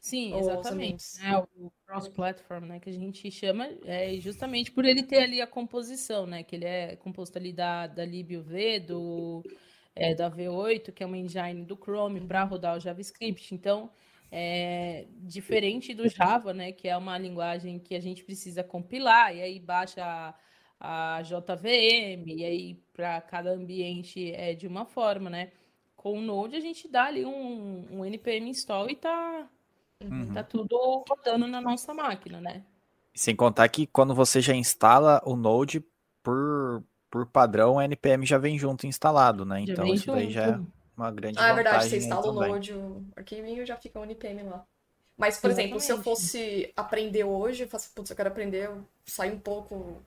Sim, 0.00 0.34
exatamente. 0.38 1.04
É, 1.20 1.36
o 1.38 1.70
cross-platform, 1.86 2.64
né, 2.64 2.80
que 2.80 2.90
a 2.90 2.92
gente 2.92 3.30
chama, 3.30 3.68
é 3.84 4.18
justamente 4.18 4.72
por 4.72 4.84
ele 4.84 5.02
ter 5.02 5.18
ali 5.22 5.40
a 5.42 5.46
composição, 5.46 6.26
né, 6.26 6.42
que 6.42 6.56
ele 6.56 6.64
é 6.64 6.96
composto 6.96 7.38
ali 7.38 7.52
da, 7.52 7.86
da 7.86 8.04
libuv, 8.04 8.80
do, 8.86 9.44
é, 9.94 10.14
da 10.14 10.30
V8, 10.30 10.92
que 10.92 11.02
é 11.04 11.06
uma 11.06 11.18
engine 11.18 11.64
do 11.64 11.76
Chrome, 11.76 12.20
para 12.20 12.44
rodar 12.44 12.76
o 12.76 12.80
JavaScript. 12.80 13.54
Então, 13.54 13.92
É, 14.34 15.08
diferente 15.12 15.92
do 15.94 16.08
Java, 16.08 16.54
né, 16.54 16.72
que 16.72 16.88
é 16.88 16.96
uma 16.96 17.18
linguagem 17.18 17.78
que 17.78 17.94
a 17.94 18.00
gente 18.00 18.24
precisa 18.24 18.64
compilar, 18.64 19.36
e 19.36 19.42
aí 19.42 19.60
baixa 19.60 20.02
a, 20.02 20.34
a 20.84 21.22
JVM, 21.22 22.26
e 22.26 22.44
aí 22.44 22.74
para 22.92 23.20
cada 23.20 23.52
ambiente 23.52 24.32
é 24.32 24.52
de 24.52 24.66
uma 24.66 24.84
forma, 24.84 25.30
né? 25.30 25.52
Com 25.94 26.18
o 26.18 26.20
Node 26.20 26.56
a 26.56 26.60
gente 26.60 26.88
dá 26.88 27.04
ali 27.04 27.24
um, 27.24 27.86
um 27.88 28.04
npm 28.04 28.48
install 28.48 28.90
e 28.90 28.96
tá, 28.96 29.48
uhum. 30.02 30.32
tá 30.32 30.42
tudo 30.42 31.04
rodando 31.08 31.46
na 31.46 31.60
nossa 31.60 31.94
máquina, 31.94 32.40
né? 32.40 32.64
Sem 33.14 33.36
contar 33.36 33.68
que 33.68 33.86
quando 33.86 34.12
você 34.12 34.40
já 34.40 34.54
instala 34.54 35.22
o 35.24 35.36
Node, 35.36 35.84
por, 36.20 36.82
por 37.08 37.26
padrão, 37.26 37.76
o 37.76 37.80
NPM 37.80 38.26
já 38.26 38.38
vem 38.38 38.58
junto 38.58 38.84
instalado, 38.84 39.44
né? 39.44 39.64
Já 39.64 39.72
então 39.74 39.86
isso 39.86 40.06
junto. 40.06 40.16
daí 40.16 40.30
já 40.32 40.46
é 40.48 40.60
uma 40.96 41.12
grande 41.12 41.38
ah, 41.38 41.50
é 41.50 41.54
verdade, 41.54 41.88
você 41.88 41.98
instala 41.98 42.26
o 42.26 42.32
Node, 42.32 42.72
o 42.72 43.06
arquivinho 43.14 43.64
já 43.64 43.76
fica 43.76 44.00
o 44.00 44.04
NPM 44.04 44.42
lá. 44.42 44.66
Mas, 45.16 45.38
por 45.38 45.50
Exatamente. 45.50 45.76
exemplo, 45.76 45.80
se 45.80 45.92
eu 45.92 46.02
fosse 46.02 46.72
aprender 46.74 47.22
hoje, 47.22 47.62
eu 47.62 47.68
faço, 47.68 47.92
putz, 47.94 48.10
eu 48.10 48.16
quero 48.16 48.30
aprender, 48.30 48.68
sair 49.06 49.30
um 49.30 49.38
pouco, 49.38 50.02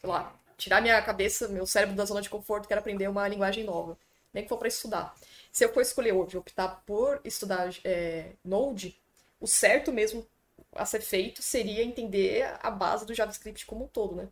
sei 0.00 0.10
lá, 0.10 0.34
tirar 0.56 0.80
minha 0.80 1.00
cabeça, 1.02 1.48
meu 1.48 1.66
cérebro 1.66 1.94
da 1.94 2.04
zona 2.04 2.22
de 2.22 2.30
conforto, 2.30 2.68
quero 2.68 2.80
aprender 2.80 3.08
uma 3.08 3.26
linguagem 3.28 3.64
nova. 3.64 3.98
Nem 4.32 4.44
que 4.44 4.48
for 4.48 4.58
para 4.58 4.68
estudar. 4.68 5.14
Se 5.52 5.64
eu 5.64 5.72
for 5.72 5.80
escolher 5.80 6.12
hoje, 6.12 6.36
optar 6.36 6.82
por 6.86 7.20
estudar 7.24 7.70
é, 7.84 8.32
Node, 8.44 8.96
o 9.40 9.46
certo 9.46 9.92
mesmo 9.92 10.26
a 10.72 10.84
ser 10.84 11.00
feito 11.00 11.42
seria 11.42 11.82
entender 11.82 12.44
a 12.62 12.70
base 12.70 13.04
do 13.04 13.14
JavaScript 13.14 13.66
como 13.66 13.84
um 13.84 13.88
todo, 13.88 14.14
né? 14.14 14.28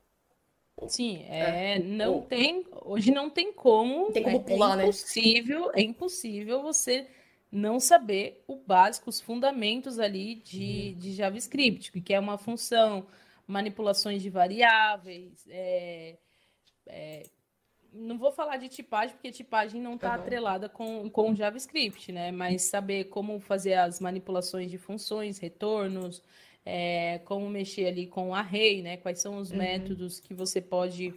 Sim, 0.87 1.24
é, 1.28 1.74
é. 1.74 1.78
não 1.81 2.20
tem. 2.20 2.64
Hoje 2.85 3.11
não 3.11 3.28
tem 3.28 3.52
como. 3.52 4.12
Tem 4.12 4.22
como 4.22 4.37
é, 4.37 4.40
pular, 4.40 4.78
é 4.78 4.85
impossível, 4.85 5.66
né? 5.66 5.72
É 5.74 5.81
impossível 5.81 6.62
você 6.62 7.07
não 7.50 7.81
saber 7.81 8.44
o 8.46 8.57
básico, 8.57 9.11
os 9.11 9.20
fundamentos 9.20 9.98
ali 9.98 10.37
de, 10.37 10.92
uhum. 10.92 11.00
de 11.00 11.12
JavaScript, 11.14 12.00
que 12.00 12.14
é 12.14 12.20
uma 12.20 12.38
função, 12.38 13.07
manipulações 13.48 14.22
de 14.22 14.28
variáveis, 14.28 15.44
é, 15.48 16.18
é, 16.87 17.22
não 17.92 18.18
vou 18.18 18.30
falar 18.30 18.58
de 18.58 18.68
tipagem, 18.68 19.16
porque 19.16 19.32
tipagem 19.32 19.80
não 19.80 19.94
está 19.94 20.08
uhum. 20.08 20.14
atrelada 20.14 20.68
com, 20.68 21.08
com 21.11 21.34
JavaScript, 21.34 22.12
né? 22.12 22.30
Mas 22.30 22.64
saber 22.64 23.04
como 23.04 23.40
fazer 23.40 23.74
as 23.74 23.98
manipulações 23.98 24.70
de 24.70 24.76
funções, 24.76 25.38
retornos, 25.38 26.22
é, 26.64 27.18
como 27.24 27.48
mexer 27.48 27.87
ali 27.87 28.06
com 28.06 28.34
array, 28.34 28.82
né? 28.82 28.98
Quais 28.98 29.20
são 29.20 29.38
os 29.38 29.50
uhum. 29.50 29.56
métodos 29.56 30.20
que 30.20 30.34
você 30.34 30.61
pode 30.61 31.14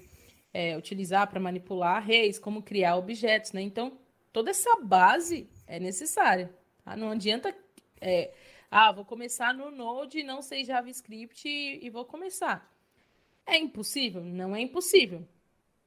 é, 0.54 0.78
utilizar 0.78 1.30
para 1.30 1.40
manipular 1.40 1.98
arrays, 1.98 2.40
como 2.40 2.64
criar 2.64 2.96
objetos, 2.96 3.52
né? 3.52 3.62
Então, 3.62 3.98
toda 4.32 4.52
essa 4.52 4.78
base 4.82 5.50
é 5.68 5.80
necessária. 5.80 6.50
Tá? 6.86 6.96
Não 6.96 7.12
adianta, 7.12 7.54
é, 8.00 8.32
ah, 8.72 8.90
vou 8.94 9.04
começar 9.04 9.54
no 9.54 9.70
Node 9.70 10.24
não 10.24 10.42
sei 10.42 10.64
JavaScript 10.64 11.46
e, 11.46 11.86
e 11.86 11.90
vou 11.90 12.06
começar. 12.06 12.74
É 13.46 13.58
impossível? 13.58 14.24
Não 14.24 14.56
é 14.56 14.62
impossível. 14.62 15.28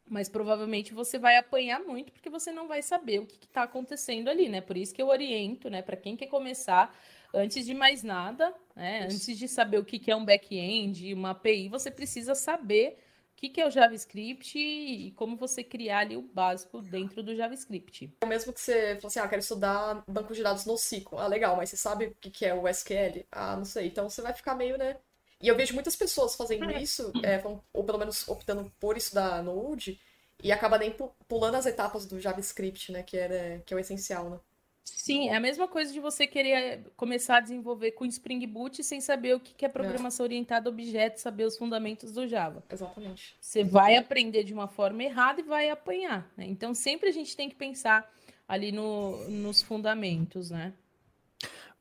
Mas 0.06 0.28
provavelmente 0.28 0.92
você 0.92 1.18
vai 1.18 1.38
apanhar 1.38 1.80
muito 1.80 2.12
porque 2.12 2.28
você 2.28 2.52
não 2.52 2.68
vai 2.68 2.82
saber 2.82 3.20
o 3.20 3.26
que 3.26 3.46
está 3.46 3.62
acontecendo 3.62 4.28
ali, 4.28 4.50
né? 4.50 4.60
Por 4.60 4.76
isso 4.76 4.94
que 4.94 5.00
eu 5.00 5.08
oriento, 5.08 5.70
né, 5.70 5.80
para 5.80 5.96
quem 5.96 6.14
quer 6.14 6.26
começar, 6.26 6.94
antes 7.32 7.64
de 7.64 7.72
mais 7.72 8.02
nada, 8.02 8.54
né? 8.76 9.04
Antes 9.04 9.38
de 9.38 9.48
saber 9.48 9.78
o 9.78 9.84
que 9.84 10.10
é 10.10 10.14
um 10.14 10.24
back-end, 10.24 11.14
uma 11.14 11.30
API, 11.30 11.70
você 11.70 11.90
precisa 11.90 12.34
saber 12.34 12.98
o 13.36 13.50
que 13.50 13.60
é 13.60 13.66
o 13.66 13.70
JavaScript 13.70 14.58
e 14.58 15.10
como 15.12 15.36
você 15.36 15.62
criar 15.62 15.98
ali 15.98 16.16
o 16.16 16.22
básico 16.22 16.80
dentro 16.80 17.22
do 17.22 17.36
JavaScript. 17.36 18.16
É 18.20 18.26
mesmo 18.26 18.52
que 18.52 18.60
você 18.60 18.94
fale 18.96 19.06
assim, 19.06 19.18
ah, 19.18 19.28
quero 19.28 19.40
estudar 19.40 20.02
banco 20.08 20.34
de 20.34 20.42
dados 20.42 20.64
no 20.64 20.74
SQL. 20.74 21.18
Ah, 21.18 21.26
legal, 21.26 21.56
mas 21.56 21.70
você 21.70 21.76
sabe 21.76 22.06
o 22.06 22.14
que 22.14 22.46
é 22.46 22.54
o 22.54 22.66
SQL? 22.68 23.26
Ah, 23.30 23.56
não 23.56 23.64
sei. 23.64 23.88
Então 23.88 24.08
você 24.08 24.22
vai 24.22 24.32
ficar 24.32 24.54
meio, 24.54 24.78
né? 24.78 24.96
E 25.40 25.48
eu 25.48 25.56
vejo 25.56 25.74
muitas 25.74 25.94
pessoas 25.94 26.34
fazendo 26.34 26.70
é. 26.70 26.80
isso, 26.80 27.12
é, 27.22 27.42
ou 27.72 27.84
pelo 27.84 27.98
menos 27.98 28.26
optando 28.28 28.72
por 28.80 28.96
estudar 28.96 29.42
Node, 29.42 30.00
e 30.42 30.50
acaba 30.50 30.78
nem 30.78 30.94
pulando 31.28 31.56
as 31.56 31.66
etapas 31.66 32.06
do 32.06 32.20
JavaScript, 32.20 32.92
né? 32.92 33.02
Que, 33.02 33.16
era, 33.16 33.62
que 33.66 33.74
é 33.74 33.76
o 33.76 33.80
essencial, 33.80 34.30
né? 34.30 34.40
Sim, 34.84 35.30
é 35.30 35.36
a 35.36 35.40
mesma 35.40 35.66
coisa 35.66 35.92
de 35.92 35.98
você 35.98 36.26
querer 36.26 36.84
começar 36.96 37.38
a 37.38 37.40
desenvolver 37.40 37.92
com 37.92 38.04
Spring 38.04 38.46
Boot 38.46 38.84
sem 38.84 39.00
saber 39.00 39.34
o 39.34 39.40
que 39.40 39.64
é 39.64 39.68
programação 39.68 40.24
é. 40.24 40.28
orientada 40.28 40.68
a 40.68 40.72
objetos, 40.72 41.22
saber 41.22 41.44
os 41.44 41.56
fundamentos 41.56 42.12
do 42.12 42.26
Java. 42.28 42.62
Exatamente. 42.70 43.34
Você 43.40 43.64
vai 43.64 43.96
aprender 43.96 44.44
de 44.44 44.52
uma 44.52 44.68
forma 44.68 45.02
errada 45.02 45.40
e 45.40 45.44
vai 45.44 45.70
apanhar. 45.70 46.30
Né? 46.36 46.46
Então, 46.46 46.74
sempre 46.74 47.08
a 47.08 47.12
gente 47.12 47.34
tem 47.34 47.48
que 47.48 47.54
pensar 47.54 48.10
ali 48.46 48.70
no, 48.70 49.26
nos 49.28 49.62
fundamentos, 49.62 50.50
né? 50.50 50.74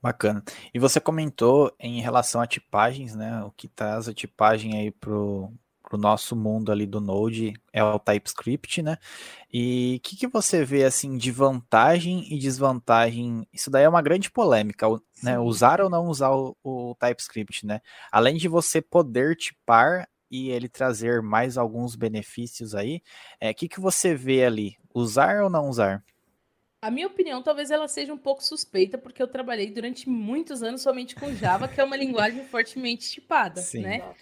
Bacana. 0.02 0.44
E 0.74 0.80
você 0.80 1.00
comentou 1.00 1.74
em 1.80 2.02
relação 2.02 2.42
a 2.42 2.48
tipagens, 2.48 3.16
né? 3.16 3.42
O 3.44 3.52
que 3.52 3.70
traz 3.70 4.10
a 4.10 4.14
tipagem 4.14 4.78
aí 4.78 4.92
pro, 4.92 5.50
para 5.94 5.98
o 5.98 6.02
nosso 6.02 6.36
mundo 6.36 6.72
ali 6.72 6.88
do 6.88 7.00
Node 7.00 7.54
é 7.72 7.84
o 7.84 8.00
TypeScript, 8.00 8.82
né? 8.82 8.98
E 9.52 9.98
o 9.98 10.02
que, 10.02 10.16
que 10.16 10.28
você 10.28 10.66
vê 10.66 10.84
assim 10.84 11.18
de 11.18 11.30
vantagem 11.30 12.26
e 12.34 12.40
desvantagem? 12.40 13.48
Isso 13.54 13.70
daí 13.70 13.84
é 13.84 13.90
uma 13.90 14.02
grande 14.02 14.32
polêmica, 14.32 14.88
né? 15.22 15.38
Usar 15.38 15.82
ou 15.82 15.92
não 15.92 16.08
usar 16.08 16.32
o, 16.32 16.58
o 16.64 16.96
TypeScript, 16.96 17.66
né? 17.68 17.80
Além 18.12 18.38
de 18.38 18.48
você 18.48 18.82
poder 18.82 19.36
tipar 19.36 20.10
e 20.32 20.50
ele 20.50 20.68
trazer 20.68 21.22
mais 21.22 21.60
alguns 21.60 21.96
benefícios 21.96 22.74
aí, 22.74 23.00
é, 23.40 23.48
o 23.48 23.50
é, 23.52 23.54
que, 23.54 23.70
que 23.70 23.80
você 23.80 24.16
vê 24.16 24.44
ali? 24.44 24.76
Usar 24.96 25.44
ou 25.44 25.50
não 25.50 25.70
usar? 25.70 26.04
A 26.82 26.90
minha 26.90 27.08
opinião, 27.08 27.44
talvez 27.44 27.70
ela 27.70 27.88
seja 27.88 28.12
um 28.12 28.18
pouco 28.18 28.44
suspeita, 28.44 28.98
porque 28.98 29.22
eu 29.22 29.28
trabalhei 29.28 29.70
durante 29.70 30.10
muitos 30.10 30.64
anos 30.64 30.82
somente 30.82 31.16
com 31.16 31.34
Java, 31.34 31.68
que 31.68 31.80
é 31.80 31.84
uma 31.84 31.96
linguagem 31.96 32.44
fortemente 32.46 33.10
tipada, 33.10 33.62
Sim. 33.62 33.84
né? 33.84 34.14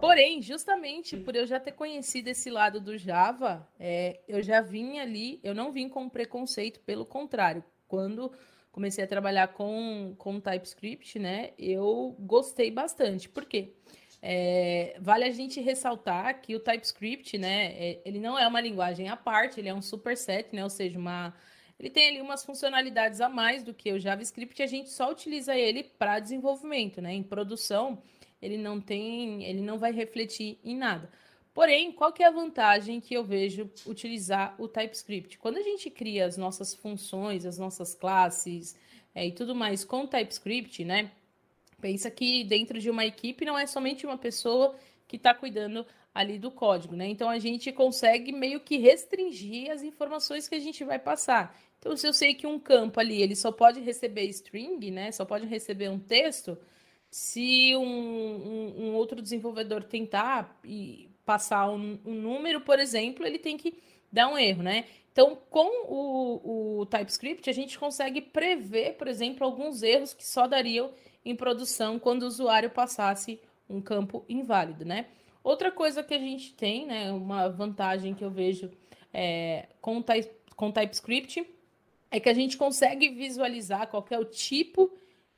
Porém, 0.00 0.42
justamente 0.42 1.16
por 1.16 1.34
eu 1.34 1.46
já 1.46 1.58
ter 1.58 1.72
conhecido 1.72 2.28
esse 2.28 2.50
lado 2.50 2.80
do 2.80 2.98
Java, 2.98 3.66
é, 3.78 4.20
eu 4.28 4.42
já 4.42 4.60
vim 4.60 4.98
ali, 4.98 5.40
eu 5.42 5.54
não 5.54 5.72
vim 5.72 5.88
com 5.88 6.08
preconceito, 6.08 6.80
pelo 6.80 7.06
contrário. 7.06 7.64
Quando 7.88 8.30
comecei 8.70 9.04
a 9.04 9.06
trabalhar 9.06 9.48
com, 9.48 10.14
com 10.18 10.40
TypeScript, 10.40 11.18
né, 11.18 11.50
eu 11.58 12.14
gostei 12.18 12.70
bastante. 12.70 13.28
Por 13.28 13.44
quê? 13.44 13.72
É, 14.20 14.96
vale 15.00 15.24
a 15.24 15.30
gente 15.30 15.60
ressaltar 15.60 16.40
que 16.40 16.56
o 16.56 16.60
TypeScript, 16.60 17.38
né, 17.38 17.66
é, 17.66 18.02
ele 18.04 18.18
não 18.18 18.38
é 18.38 18.48
uma 18.48 18.60
linguagem 18.60 19.08
à 19.08 19.16
parte, 19.16 19.60
ele 19.60 19.68
é 19.68 19.74
um 19.74 19.82
superset, 19.82 20.48
né, 20.54 20.64
ou 20.64 20.70
seja, 20.70 20.98
uma, 20.98 21.32
ele 21.78 21.90
tem 21.90 22.08
ali 22.08 22.20
umas 22.20 22.44
funcionalidades 22.44 23.20
a 23.20 23.28
mais 23.28 23.62
do 23.62 23.72
que 23.72 23.92
o 23.92 24.00
JavaScript, 24.00 24.60
e 24.60 24.64
a 24.64 24.66
gente 24.66 24.90
só 24.90 25.10
utiliza 25.10 25.54
ele 25.54 25.84
para 25.84 26.18
desenvolvimento, 26.18 27.00
né, 27.00 27.12
em 27.12 27.22
produção 27.22 28.02
ele 28.44 28.58
não 28.58 28.80
tem, 28.80 29.42
ele 29.44 29.62
não 29.62 29.78
vai 29.78 29.90
refletir 29.90 30.58
em 30.62 30.76
nada. 30.76 31.10
Porém, 31.54 31.92
qual 31.92 32.12
que 32.12 32.22
é 32.22 32.26
a 32.26 32.30
vantagem 32.30 33.00
que 33.00 33.14
eu 33.14 33.24
vejo 33.24 33.70
utilizar 33.86 34.54
o 34.58 34.68
TypeScript? 34.68 35.38
Quando 35.38 35.56
a 35.56 35.62
gente 35.62 35.88
cria 35.88 36.26
as 36.26 36.36
nossas 36.36 36.74
funções, 36.74 37.46
as 37.46 37.58
nossas 37.58 37.94
classes 37.94 38.76
é, 39.14 39.26
e 39.26 39.32
tudo 39.32 39.54
mais 39.54 39.84
com 39.84 40.06
TypeScript, 40.06 40.84
né? 40.84 41.12
Pensa 41.80 42.10
que 42.10 42.44
dentro 42.44 42.78
de 42.78 42.90
uma 42.90 43.04
equipe 43.06 43.44
não 43.44 43.58
é 43.58 43.66
somente 43.66 44.04
uma 44.04 44.18
pessoa 44.18 44.74
que 45.06 45.16
está 45.16 45.32
cuidando 45.32 45.86
ali 46.14 46.38
do 46.38 46.50
código, 46.50 46.94
né? 46.94 47.06
Então 47.08 47.30
a 47.30 47.38
gente 47.38 47.72
consegue 47.72 48.32
meio 48.32 48.60
que 48.60 48.76
restringir 48.76 49.70
as 49.70 49.82
informações 49.82 50.48
que 50.48 50.54
a 50.56 50.60
gente 50.60 50.84
vai 50.84 50.98
passar. 50.98 51.58
Então, 51.78 51.96
se 51.96 52.06
eu 52.06 52.12
sei 52.12 52.34
que 52.34 52.46
um 52.46 52.58
campo 52.58 52.98
ali 52.98 53.22
ele 53.22 53.36
só 53.36 53.52
pode 53.52 53.78
receber 53.80 54.24
string, 54.24 54.90
né? 54.90 55.12
Só 55.12 55.24
pode 55.24 55.46
receber 55.46 55.88
um 55.88 55.98
texto, 55.98 56.58
se 57.14 57.76
um, 57.76 57.80
um, 57.80 58.74
um 58.76 58.94
outro 58.96 59.22
desenvolvedor 59.22 59.84
tentar 59.84 60.58
e 60.64 61.08
passar 61.24 61.70
um, 61.70 61.96
um, 62.04 62.12
número, 62.12 62.60
por 62.62 62.80
exemplo, 62.80 63.24
ele 63.24 63.38
tem 63.38 63.56
que 63.56 63.80
dar 64.10 64.26
um 64.26 64.36
erro, 64.36 64.64
né? 64.64 64.86
Então, 65.12 65.38
com 65.48 65.84
o, 65.86 66.80
o 66.80 66.86
TypeScript, 66.86 67.48
a 67.48 67.52
gente 67.52 67.78
consegue 67.78 68.20
prever, 68.20 68.94
por 68.94 69.06
exemplo, 69.06 69.46
alguns 69.46 69.80
erros 69.84 70.12
que 70.12 70.26
só 70.26 70.48
dariam 70.48 70.90
em 71.24 71.36
produção 71.36 72.00
quando 72.00 72.24
o 72.24 72.26
usuário 72.26 72.68
passasse 72.68 73.40
um 73.70 73.80
campo 73.80 74.24
inválido, 74.28 74.84
né? 74.84 75.06
Outra 75.44 75.70
coisa 75.70 76.02
que 76.02 76.14
a 76.14 76.18
gente 76.18 76.52
tem, 76.54 76.84
né, 76.84 77.12
uma 77.12 77.48
vantagem 77.48 78.12
que 78.12 78.24
eu 78.24 78.30
vejo 78.30 78.72
é, 79.12 79.68
com, 79.80 80.02
com 80.56 80.72
TypeScript, 80.72 81.46
é 82.10 82.18
que 82.18 82.28
a 82.28 82.34
gente 82.34 82.56
consegue 82.56 83.10
visualizar 83.10 83.86
qual 83.86 84.04
é 84.10 84.18
o 84.18 84.24
tipo 84.24 84.90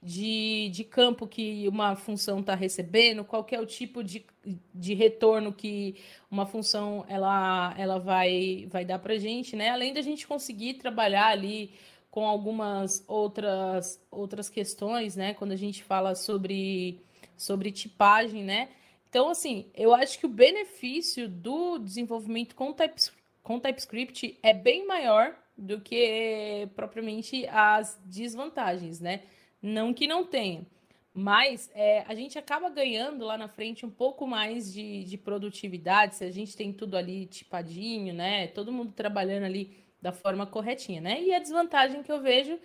de, 0.07 0.69
de 0.69 0.85
campo 0.85 1.27
que 1.27 1.67
uma 1.67 1.97
função 1.97 2.39
está 2.39 2.55
recebendo, 2.55 3.25
qual 3.25 3.45
é 3.51 3.61
o 3.61 3.67
tipo 3.67 4.05
de, 4.05 4.25
de 4.73 4.95
retorno 4.95 5.53
que 5.53 5.97
uma 6.31 6.47
função 6.47 7.05
ela, 7.09 7.75
ela 7.77 7.99
vai, 7.99 8.69
vai 8.71 8.85
dar 8.85 9.01
para 9.01 9.15
a 9.15 9.19
gente, 9.19 9.57
né? 9.57 9.71
Além 9.71 9.93
da 9.93 10.01
gente 10.01 10.25
conseguir 10.25 10.75
trabalhar 10.75 11.27
ali 11.27 11.73
com 12.09 12.25
algumas 12.25 13.05
outras, 13.09 14.01
outras 14.09 14.49
questões, 14.49 15.17
né? 15.17 15.35
Quando 15.35 15.51
a 15.51 15.57
gente 15.57 15.83
fala 15.83 16.15
sobre, 16.15 17.01
sobre 17.37 17.73
tipagem, 17.73 18.45
né? 18.45 18.69
Então, 19.11 19.29
assim, 19.29 19.67
eu 19.75 19.93
acho 19.93 20.21
que 20.21 20.27
o 20.27 20.29
benefício 20.29 21.29
do 21.29 21.79
desenvolvimento 21.79 22.55
com, 22.55 22.73
types, 22.73 23.13
com 23.43 23.59
TypeScript 23.59 24.39
é 24.41 24.55
bem 24.55 24.87
maior 24.87 25.35
do 25.59 25.81
que 25.81 26.69
propriamente 26.77 27.45
as 27.49 28.01
desvantagens, 28.05 29.01
né? 29.01 29.23
Não 29.67 29.93
que 29.93 30.07
não 30.07 30.25
tenha. 30.25 30.65
Mas 31.13 31.69
é, 31.75 32.05
a 32.07 32.15
gente 32.15 32.39
acaba 32.39 32.69
ganhando 32.69 33.25
lá 33.25 33.37
na 33.37 33.49
frente 33.49 33.85
um 33.85 33.91
pouco 33.91 34.27
mais 34.27 34.73
de, 34.73 35.03
de 35.03 35.19
produtividade, 35.19 36.15
se 36.15 36.25
a 36.25 36.31
gente 36.31 36.57
tem 36.57 36.73
tudo 36.73 36.97
ali 36.97 37.27
tipadinho, 37.27 38.15
né? 38.15 38.47
Todo 38.49 38.71
mundo 38.71 38.93
trabalhando 38.93 39.45
ali 39.45 39.77
da 40.01 40.13
forma 40.13 40.47
corretinha, 40.47 41.01
né? 41.01 41.21
E 41.21 41.35
a 41.35 41.41
desvantagem 41.41 42.03
que 42.05 42.13
eu 42.13 42.21
vejo 42.21 42.61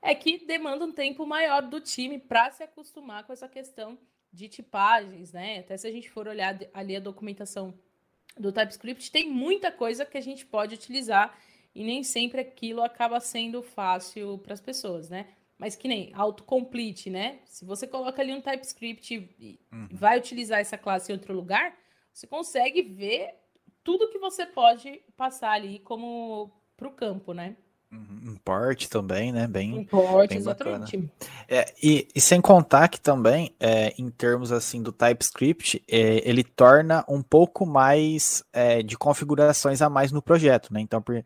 é 0.00 0.14
que 0.14 0.46
demanda 0.46 0.84
um 0.86 0.92
tempo 0.92 1.26
maior 1.26 1.60
do 1.60 1.78
time 1.78 2.18
para 2.18 2.50
se 2.50 2.62
acostumar 2.62 3.24
com 3.24 3.34
essa 3.34 3.48
questão 3.48 3.98
de 4.32 4.48
tipagens, 4.48 5.32
né? 5.32 5.58
Até 5.58 5.76
se 5.76 5.86
a 5.86 5.92
gente 5.92 6.08
for 6.08 6.26
olhar 6.26 6.58
ali 6.72 6.96
a 6.96 7.00
documentação 7.00 7.74
do 8.38 8.50
TypeScript, 8.50 9.10
tem 9.10 9.28
muita 9.28 9.70
coisa 9.70 10.06
que 10.06 10.16
a 10.16 10.22
gente 10.22 10.46
pode 10.46 10.74
utilizar 10.74 11.38
e 11.74 11.84
nem 11.84 12.02
sempre 12.02 12.40
aquilo 12.40 12.82
acaba 12.82 13.20
sendo 13.20 13.62
fácil 13.62 14.38
para 14.38 14.54
as 14.54 14.60
pessoas, 14.60 15.10
né? 15.10 15.26
Mas 15.58 15.74
que 15.74 15.88
nem 15.88 16.12
autocomplete, 16.14 17.08
né? 17.08 17.40
Se 17.46 17.64
você 17.64 17.86
coloca 17.86 18.20
ali 18.20 18.32
um 18.32 18.40
TypeScript 18.40 19.14
e 19.38 19.58
uhum. 19.72 19.88
vai 19.90 20.18
utilizar 20.18 20.60
essa 20.60 20.76
classe 20.76 21.10
em 21.10 21.14
outro 21.14 21.34
lugar, 21.34 21.74
você 22.12 22.26
consegue 22.26 22.82
ver 22.82 23.34
tudo 23.82 24.10
que 24.10 24.18
você 24.18 24.44
pode 24.44 25.00
passar 25.16 25.52
ali 25.52 25.78
como 25.78 26.52
para 26.76 26.88
o 26.88 26.92
campo, 26.92 27.32
né? 27.32 27.56
Uhum. 27.90 28.32
Import 28.32 28.86
também, 28.88 29.32
né? 29.32 29.46
Bem, 29.46 29.78
Import, 29.78 30.28
bem 30.28 30.38
exatamente. 30.38 31.08
É, 31.48 31.72
e, 31.82 32.08
e, 32.14 32.20
sem 32.20 32.40
contar 32.40 32.88
que 32.88 33.00
também, 33.00 33.54
é, 33.60 33.94
em 33.96 34.10
termos 34.10 34.50
assim 34.50 34.82
do 34.82 34.92
TypeScript, 34.92 35.82
é, 35.88 36.28
ele 36.28 36.42
torna 36.42 37.04
um 37.08 37.22
pouco 37.22 37.64
mais 37.64 38.42
é, 38.52 38.82
de 38.82 38.98
configurações 38.98 39.80
a 39.80 39.88
mais 39.88 40.10
no 40.10 40.20
projeto, 40.20 40.74
né? 40.74 40.80
Então, 40.80 41.00
por, 41.00 41.24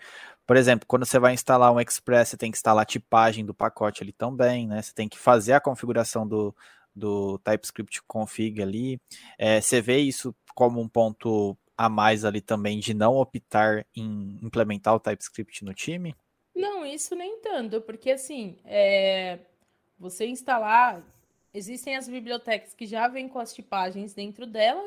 por 0.51 0.57
exemplo, 0.57 0.85
quando 0.85 1.07
você 1.07 1.17
vai 1.17 1.33
instalar 1.33 1.73
um 1.73 1.79
Express, 1.79 2.31
você 2.31 2.37
tem 2.37 2.51
que 2.51 2.57
instalar 2.57 2.83
a 2.83 2.85
tipagem 2.85 3.47
do 3.47 3.55
pacote 3.55 4.03
ali 4.03 4.13
também, 4.13 4.67
né? 4.67 4.83
Você 4.83 4.93
tem 4.93 5.09
que 5.09 5.17
fazer 5.17 5.53
a 5.53 5.61
configuração 5.61 6.27
do, 6.27 6.53
do 6.93 7.39
TypeScript 7.39 8.03
config 8.03 8.61
ali. 8.61 9.01
É, 9.39 9.61
você 9.61 9.81
vê 9.81 9.99
isso 9.99 10.35
como 10.53 10.81
um 10.81 10.89
ponto 10.89 11.57
a 11.79 11.89
mais 11.89 12.25
ali 12.25 12.41
também 12.41 12.81
de 12.81 12.93
não 12.93 13.15
optar 13.15 13.87
em 13.95 14.41
implementar 14.43 14.93
o 14.93 14.99
TypeScript 14.99 15.65
no 15.65 15.73
time? 15.73 16.17
Não, 16.53 16.85
isso 16.85 17.15
nem 17.15 17.41
tanto, 17.41 17.81
porque 17.83 18.11
assim, 18.11 18.57
é, 18.65 19.39
você 19.97 20.27
instalar. 20.27 21.01
Existem 21.55 21.95
as 21.95 22.09
bibliotecas 22.09 22.75
que 22.75 22.87
já 22.87 23.07
vêm 23.07 23.29
com 23.29 23.39
as 23.39 23.55
tipagens 23.55 24.15
dentro 24.15 24.49
dela, 24.49 24.83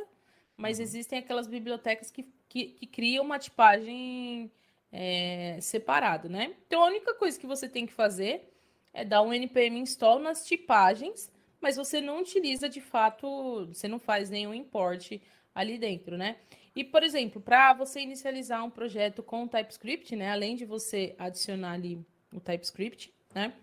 mas 0.58 0.80
uhum. 0.80 0.84
existem 0.84 1.19
aquelas 1.19 1.47
bibliotecas 1.47 2.12
que, 2.12 2.28
que, 2.49 2.65
que 2.65 2.86
criam 2.86 3.23
uma 3.23 3.39
tipagem 3.39 4.52
é, 4.93 5.58
separado, 5.60 6.29
né? 6.29 6.53
Então 6.67 6.84
a 6.84 6.88
única 6.88 7.15
coisa 7.15 7.39
que 7.39 7.47
você 7.47 7.67
tem 7.67 7.88
que 7.88 7.93
fazer 7.93 8.53
é 8.93 9.03
dar 9.03 9.23
um 9.23 9.34
npm 9.34 9.79
install 9.79 10.19
nas 10.19 10.45
tipagens, 10.45 11.32
mas 11.60 11.75
você 11.75 11.99
não 11.99 12.21
utiliza 12.21 12.69
de 12.69 12.79
fato, 12.79 13.65
você 13.65 13.88
não 13.88 13.97
faz 13.97 14.29
nenhum 14.29 14.53
import 14.53 15.13
ali 15.56 15.79
dentro, 15.79 16.15
né? 16.15 16.38
E, 16.75 16.84
por 16.84 17.03
exemplo, 17.03 17.41
para 17.41 17.73
você 17.73 18.01
inicializar 18.01 18.63
um 18.63 18.69
projeto 18.69 19.23
com 19.23 19.47
TypeScript, 19.47 20.15
né? 20.15 20.32
Além 20.32 20.56
de 20.56 20.65
você 20.65 21.15
adicionar 21.17 21.73
ali 21.73 21.99
o 22.32 22.39
TypeScript, 22.39 23.13
né? 23.34 23.53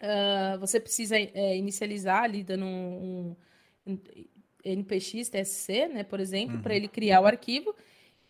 Uh, 0.00 0.58
você 0.58 0.80
precisa 0.80 1.16
é, 1.16 1.56
inicializar 1.56 2.24
ali 2.24 2.42
dando 2.42 2.64
um, 2.64 3.36
um, 3.86 3.98
npx 4.64 5.28
tsc, 5.28 5.88
né? 5.88 6.04
Por 6.04 6.20
exemplo, 6.20 6.56
uhum. 6.56 6.62
para 6.62 6.74
ele 6.74 6.88
criar 6.88 7.20
o 7.20 7.26
arquivo. 7.26 7.74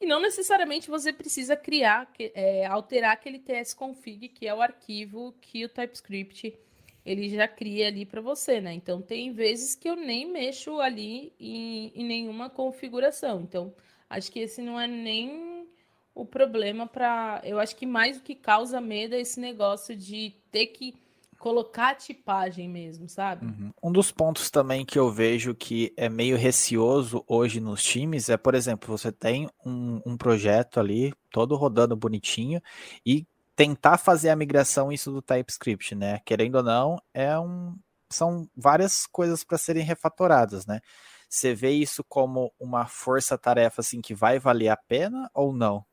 E 0.01 0.07
não 0.07 0.21
necessariamente 0.21 0.89
você 0.89 1.13
precisa 1.13 1.57
criar, 1.57 2.11
é, 2.19 2.65
alterar 2.65 3.13
aquele 3.13 3.39
tsconfig, 3.39 4.29
que 4.29 4.47
é 4.47 4.55
o 4.55 4.63
arquivo 4.63 5.35
que 5.41 5.65
o 5.65 5.69
TypeScript 5.69 6.59
ele 7.05 7.29
já 7.29 7.47
cria 7.49 7.89
ali 7.89 8.07
para 8.07 8.21
você, 8.21 8.61
né? 8.61 8.73
Então 8.73 9.03
tem 9.03 9.33
vezes 9.33 9.75
que 9.75 9.89
eu 9.89 9.97
nem 9.97 10.31
mexo 10.31 10.81
ali 10.81 11.33
em, 11.39 11.93
em 11.95 12.05
nenhuma 12.05 12.49
configuração. 12.49 13.41
Então 13.43 13.75
acho 14.09 14.31
que 14.33 14.41
esse 14.41 14.63
não 14.63 14.81
é 14.81 14.87
nem 14.87 15.67
o 16.15 16.25
problema 16.25 16.87
para. 16.87 17.41
Eu 17.45 17.59
acho 17.59 17.77
que 17.77 17.87
mais 17.87 18.19
o 18.19 18.23
que 18.23 18.35
causa 18.35 18.81
medo 18.81 19.15
é 19.15 19.21
esse 19.21 19.41
negócio 19.41 19.97
de 19.97 20.35
ter 20.51 20.67
que 20.67 20.95
colocar 21.41 21.93
a 21.93 21.95
tipagem 21.95 22.69
mesmo, 22.69 23.09
sabe? 23.09 23.47
Uhum. 23.47 23.73
Um 23.83 23.91
dos 23.91 24.13
pontos 24.13 24.51
também 24.51 24.85
que 24.85 24.99
eu 24.99 25.11
vejo 25.11 25.55
que 25.55 25.91
é 25.97 26.07
meio 26.07 26.37
receoso 26.37 27.25
hoje 27.27 27.61
nos 27.61 27.83
times 27.83 28.29
é, 28.29 28.37
por 28.37 28.55
exemplo, 28.55 28.97
você 28.97 29.11
tem 29.11 29.49
um, 29.65 30.03
um 30.05 30.17
projeto 30.19 30.79
ali, 30.79 31.15
todo 31.31 31.57
rodando 31.57 31.97
bonitinho, 31.97 32.61
e 33.07 33.27
tentar 33.57 33.97
fazer 33.97 34.29
a 34.29 34.37
migração 34.37 34.93
isso 34.93 35.11
do 35.11 35.23
TypeScript, 35.23 35.95
né? 35.95 36.21
Querendo 36.27 36.57
ou 36.57 36.63
não, 36.63 36.99
é 37.15 37.39
um, 37.39 37.75
são 38.11 38.47
várias 38.55 39.07
coisas 39.07 39.43
para 39.43 39.57
serem 39.57 39.83
refatoradas, 39.83 40.67
né? 40.67 40.79
Você 41.27 41.55
vê 41.55 41.71
isso 41.71 42.05
como 42.05 42.53
uma 42.61 42.87
força-tarefa 42.87 43.81
assim 43.81 44.03
que 44.03 44.15
vai 44.15 44.39
valer 44.39 44.69
a 44.69 44.77
pena 44.77 45.31
ou 45.33 45.55
não? 45.55 45.87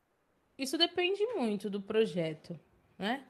Isso 0.58 0.78
depende 0.78 1.26
muito 1.38 1.70
do 1.70 1.82
projeto, 1.82 2.60
né? 3.00 3.24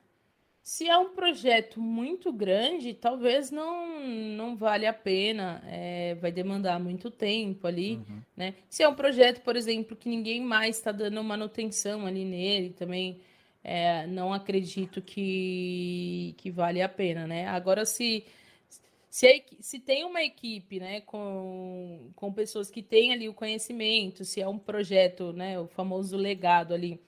Se 0.68 0.86
é 0.86 0.98
um 0.98 1.12
projeto 1.12 1.80
muito 1.80 2.30
grande, 2.30 2.94
talvez 2.94 3.50
não, 3.50 4.06
não 4.06 4.58
vale 4.58 4.86
a 4.86 4.92
pena, 4.92 5.64
é, 5.66 6.14
vai 6.16 6.30
demandar 6.30 6.78
muito 6.78 7.10
tempo 7.10 7.66
ali, 7.66 7.96
uhum. 7.96 8.22
né? 8.36 8.54
Se 8.68 8.84
é 8.84 8.90
um 8.90 8.94
projeto, 8.94 9.40
por 9.44 9.56
exemplo, 9.56 9.96
que 9.96 10.10
ninguém 10.10 10.42
mais 10.42 10.76
está 10.76 10.92
dando 10.92 11.24
manutenção 11.24 12.06
ali 12.06 12.26
nele, 12.26 12.72
também 12.72 13.22
é, 13.64 14.06
não 14.08 14.34
acredito 14.34 15.02
que, 15.02 16.36
que 16.38 16.52
vale 16.52 16.82
a 16.82 16.90
pena, 16.90 17.26
né? 17.26 17.48
Agora, 17.48 17.86
se, 17.86 18.26
se, 19.10 19.46
se 19.62 19.80
tem 19.80 20.04
uma 20.04 20.22
equipe, 20.22 20.82
né, 20.82 21.00
com, 21.00 22.12
com 22.14 22.34
pessoas 22.34 22.70
que 22.70 22.82
têm 22.82 23.14
ali 23.14 23.30
o 23.30 23.34
conhecimento, 23.34 24.26
se 24.26 24.42
é 24.42 24.48
um 24.50 24.60
projeto, 24.60 25.32
né, 25.32 25.58
o 25.58 25.66
famoso 25.66 26.18
legado 26.18 26.74
ali, 26.74 27.00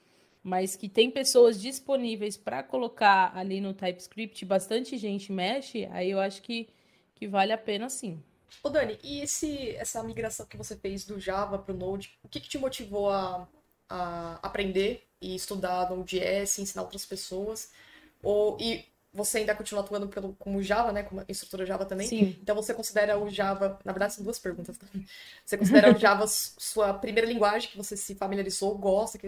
mas 0.49 0.75
que 0.75 0.89
tem 0.89 1.11
pessoas 1.11 1.61
disponíveis 1.61 2.35
para 2.35 2.63
colocar 2.63 3.31
ali 3.37 3.61
no 3.61 3.71
TypeScript, 3.71 4.43
bastante 4.45 4.97
gente 4.97 5.31
mexe, 5.31 5.87
aí 5.91 6.09
eu 6.09 6.19
acho 6.19 6.41
que, 6.41 6.67
que 7.13 7.27
vale 7.27 7.53
a 7.53 7.57
pena 7.57 7.87
sim. 7.87 8.19
Ô 8.63 8.69
Dani, 8.69 8.97
e 9.03 9.21
esse, 9.21 9.75
essa 9.75 10.01
migração 10.01 10.47
que 10.47 10.57
você 10.57 10.75
fez 10.75 11.05
do 11.05 11.19
Java 11.19 11.59
para 11.59 11.71
o 11.71 11.77
Node, 11.77 12.17
o 12.23 12.27
que, 12.27 12.39
que 12.39 12.49
te 12.49 12.57
motivou 12.57 13.11
a, 13.11 13.47
a 13.87 14.39
aprender 14.41 15.07
e 15.21 15.35
estudar 15.35 15.87
Node.js, 15.87 16.57
ensinar 16.57 16.81
outras 16.81 17.05
pessoas? 17.05 17.69
Ou, 18.23 18.57
e 18.59 18.85
você 19.13 19.37
ainda 19.37 19.53
continua 19.53 19.83
atuando 19.83 20.07
pelo, 20.07 20.33
como 20.33 20.63
Java, 20.63 20.91
né? 20.91 21.03
Como 21.03 21.23
instrutora 21.29 21.63
Java 21.63 21.85
também. 21.85 22.07
Sim. 22.07 22.35
Então 22.41 22.55
você 22.55 22.73
considera 22.73 23.19
o 23.19 23.29
Java. 23.29 23.79
Na 23.85 23.91
verdade, 23.91 24.15
são 24.15 24.23
duas 24.23 24.39
perguntas. 24.39 24.77
Tá? 24.77 24.87
Você 25.45 25.57
considera 25.57 25.95
o 25.95 25.97
Java 25.99 26.25
sua 26.27 26.93
primeira 26.93 27.27
linguagem 27.27 27.69
que 27.69 27.77
você 27.77 27.95
se 27.95 28.15
familiarizou, 28.15 28.75
gosta, 28.77 29.17
que 29.17 29.27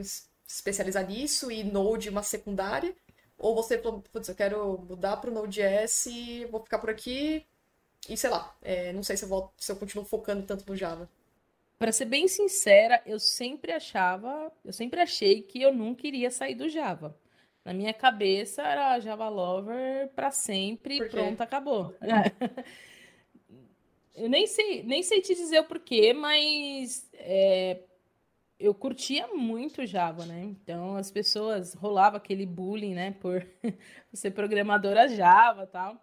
especializar 0.53 1.07
nisso 1.07 1.51
e 1.51 1.63
Node 1.63 2.09
uma 2.09 2.23
secundária? 2.23 2.95
Ou 3.37 3.55
você 3.55 3.77
falou, 3.77 4.03
putz, 4.11 4.29
eu 4.29 4.35
quero 4.35 4.77
mudar 4.87 5.17
para 5.17 5.31
o 5.31 5.33
Node.js 5.33 6.07
vou 6.51 6.63
ficar 6.63 6.79
por 6.79 6.89
aqui 6.89 7.45
e 8.09 8.17
sei 8.17 8.29
lá, 8.29 8.55
é, 8.61 8.91
não 8.93 9.03
sei 9.03 9.17
se 9.17 9.23
eu, 9.23 9.29
volto, 9.29 9.53
se 9.57 9.71
eu 9.71 9.75
continuo 9.75 10.05
focando 10.05 10.45
tanto 10.45 10.65
no 10.67 10.75
Java. 10.75 11.09
Para 11.77 11.91
ser 11.91 12.05
bem 12.05 12.27
sincera, 12.27 13.01
eu 13.05 13.19
sempre 13.19 13.71
achava, 13.71 14.51
eu 14.63 14.71
sempre 14.71 15.01
achei 15.01 15.41
que 15.41 15.61
eu 15.61 15.73
não 15.73 15.95
queria 15.95 16.29
sair 16.29 16.55
do 16.55 16.69
Java. 16.69 17.17
Na 17.63 17.73
minha 17.73 17.93
cabeça 17.93 18.63
era 18.63 18.99
Java 18.99 19.29
Lover 19.29 20.09
para 20.15 20.31
sempre, 20.31 20.97
e 20.97 21.09
pronto, 21.09 21.41
acabou. 21.41 21.95
É. 22.01 22.61
Eu 24.23 24.29
nem 24.29 24.45
sei, 24.45 24.83
nem 24.83 25.01
sei 25.01 25.21
te 25.21 25.33
dizer 25.33 25.61
o 25.61 25.63
porquê, 25.63 26.13
mas 26.13 27.09
é, 27.13 27.79
eu 28.61 28.73
curtia 28.73 29.27
muito 29.27 29.85
Java, 29.85 30.25
né? 30.25 30.43
Então 30.43 30.95
as 30.95 31.11
pessoas 31.11 31.73
rolava 31.73 32.17
aquele 32.17 32.45
bullying, 32.45 32.93
né, 32.93 33.11
por 33.19 33.45
ser 34.13 34.31
programadora 34.31 35.07
Java, 35.07 35.65
tal. 35.65 35.99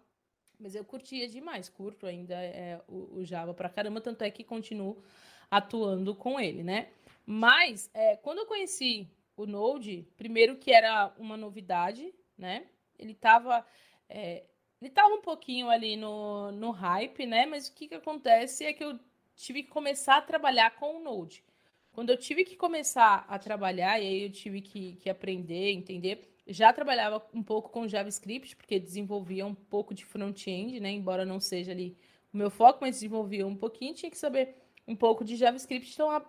Mas 0.59 0.75
eu 0.75 0.83
curtia 0.83 1.27
demais, 1.27 1.69
curto 1.69 2.05
ainda 2.05 2.35
é, 2.35 2.81
o, 2.87 3.19
o, 3.19 3.25
Java 3.25 3.53
pra 3.53 3.69
caramba, 3.69 4.01
tanto 4.01 4.23
é 4.23 4.29
que 4.29 4.43
continuo 4.43 5.01
atuando 5.49 6.13
com 6.13 6.37
ele, 6.39 6.63
né? 6.63 6.89
Mas 7.25 7.89
é, 7.93 8.17
quando 8.17 8.39
eu 8.39 8.45
conheci 8.45 9.09
o 9.37 9.45
Node, 9.45 10.05
primeiro 10.17 10.57
que 10.57 10.71
era 10.71 11.13
uma 11.17 11.37
novidade, 11.37 12.13
né? 12.37 12.67
Ele 12.97 13.13
tava 13.13 13.65
é, 14.09 14.43
ele 14.81 14.91
tava 14.91 15.13
um 15.13 15.21
pouquinho 15.21 15.69
ali 15.69 15.95
no, 15.95 16.51
no 16.51 16.71
hype, 16.71 17.25
né? 17.25 17.45
Mas 17.45 17.67
o 17.67 17.73
que 17.73 17.87
que 17.87 17.95
acontece 17.95 18.65
é 18.65 18.73
que 18.73 18.83
eu 18.83 18.99
tive 19.35 19.63
que 19.63 19.69
começar 19.69 20.17
a 20.17 20.21
trabalhar 20.21 20.75
com 20.75 20.97
o 20.97 21.03
Node. 21.03 21.43
Quando 21.91 22.11
eu 22.11 22.17
tive 22.17 22.43
que 22.43 22.55
começar 22.55 23.25
a 23.27 23.37
trabalhar, 23.37 23.99
e 23.99 24.07
aí 24.07 24.23
eu 24.23 24.31
tive 24.31 24.61
que, 24.61 24.95
que 24.97 25.09
aprender, 25.09 25.71
entender, 25.71 26.29
já 26.47 26.71
trabalhava 26.73 27.23
um 27.33 27.43
pouco 27.43 27.69
com 27.69 27.87
JavaScript, 27.87 28.55
porque 28.55 28.79
desenvolvia 28.79 29.45
um 29.45 29.53
pouco 29.53 29.93
de 29.93 30.05
front-end, 30.05 30.79
né? 30.79 30.91
Embora 30.91 31.25
não 31.25 31.39
seja 31.39 31.71
ali 31.71 31.97
o 32.33 32.37
meu 32.37 32.49
foco, 32.49 32.79
mas 32.81 32.95
desenvolvia 32.95 33.45
um 33.45 33.55
pouquinho, 33.55 33.93
tinha 33.93 34.09
que 34.09 34.17
saber 34.17 34.55
um 34.87 34.95
pouco 34.95 35.23
de 35.23 35.35
JavaScript, 35.35 35.91
então 35.93 36.09
a, 36.09 36.25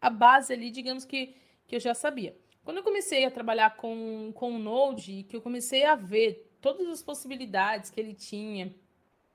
a 0.00 0.10
base 0.10 0.52
ali, 0.52 0.70
digamos 0.70 1.04
que, 1.04 1.34
que 1.66 1.76
eu 1.76 1.80
já 1.80 1.94
sabia. 1.94 2.36
Quando 2.64 2.76
eu 2.76 2.82
comecei 2.82 3.24
a 3.24 3.30
trabalhar 3.30 3.76
com, 3.76 4.30
com 4.34 4.54
o 4.54 4.58
Node, 4.58 5.24
que 5.24 5.34
eu 5.34 5.40
comecei 5.40 5.84
a 5.84 5.94
ver 5.94 6.56
todas 6.60 6.86
as 6.88 7.02
possibilidades 7.02 7.90
que 7.90 7.98
ele 7.98 8.14
tinha, 8.14 8.74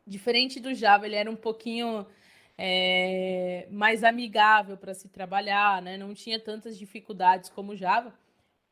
diferente 0.05 0.59
do 0.59 0.73
Java, 0.73 1.05
ele 1.05 1.15
era 1.15 1.29
um 1.29 1.35
pouquinho 1.35 2.05
é, 2.57 3.67
mais 3.69 4.03
amigável 4.03 4.77
para 4.77 4.93
se 4.93 5.07
trabalhar, 5.07 5.81
né? 5.81 5.97
Não 5.97 6.13
tinha 6.13 6.39
tantas 6.39 6.77
dificuldades 6.77 7.49
como 7.49 7.75
Java. 7.75 8.13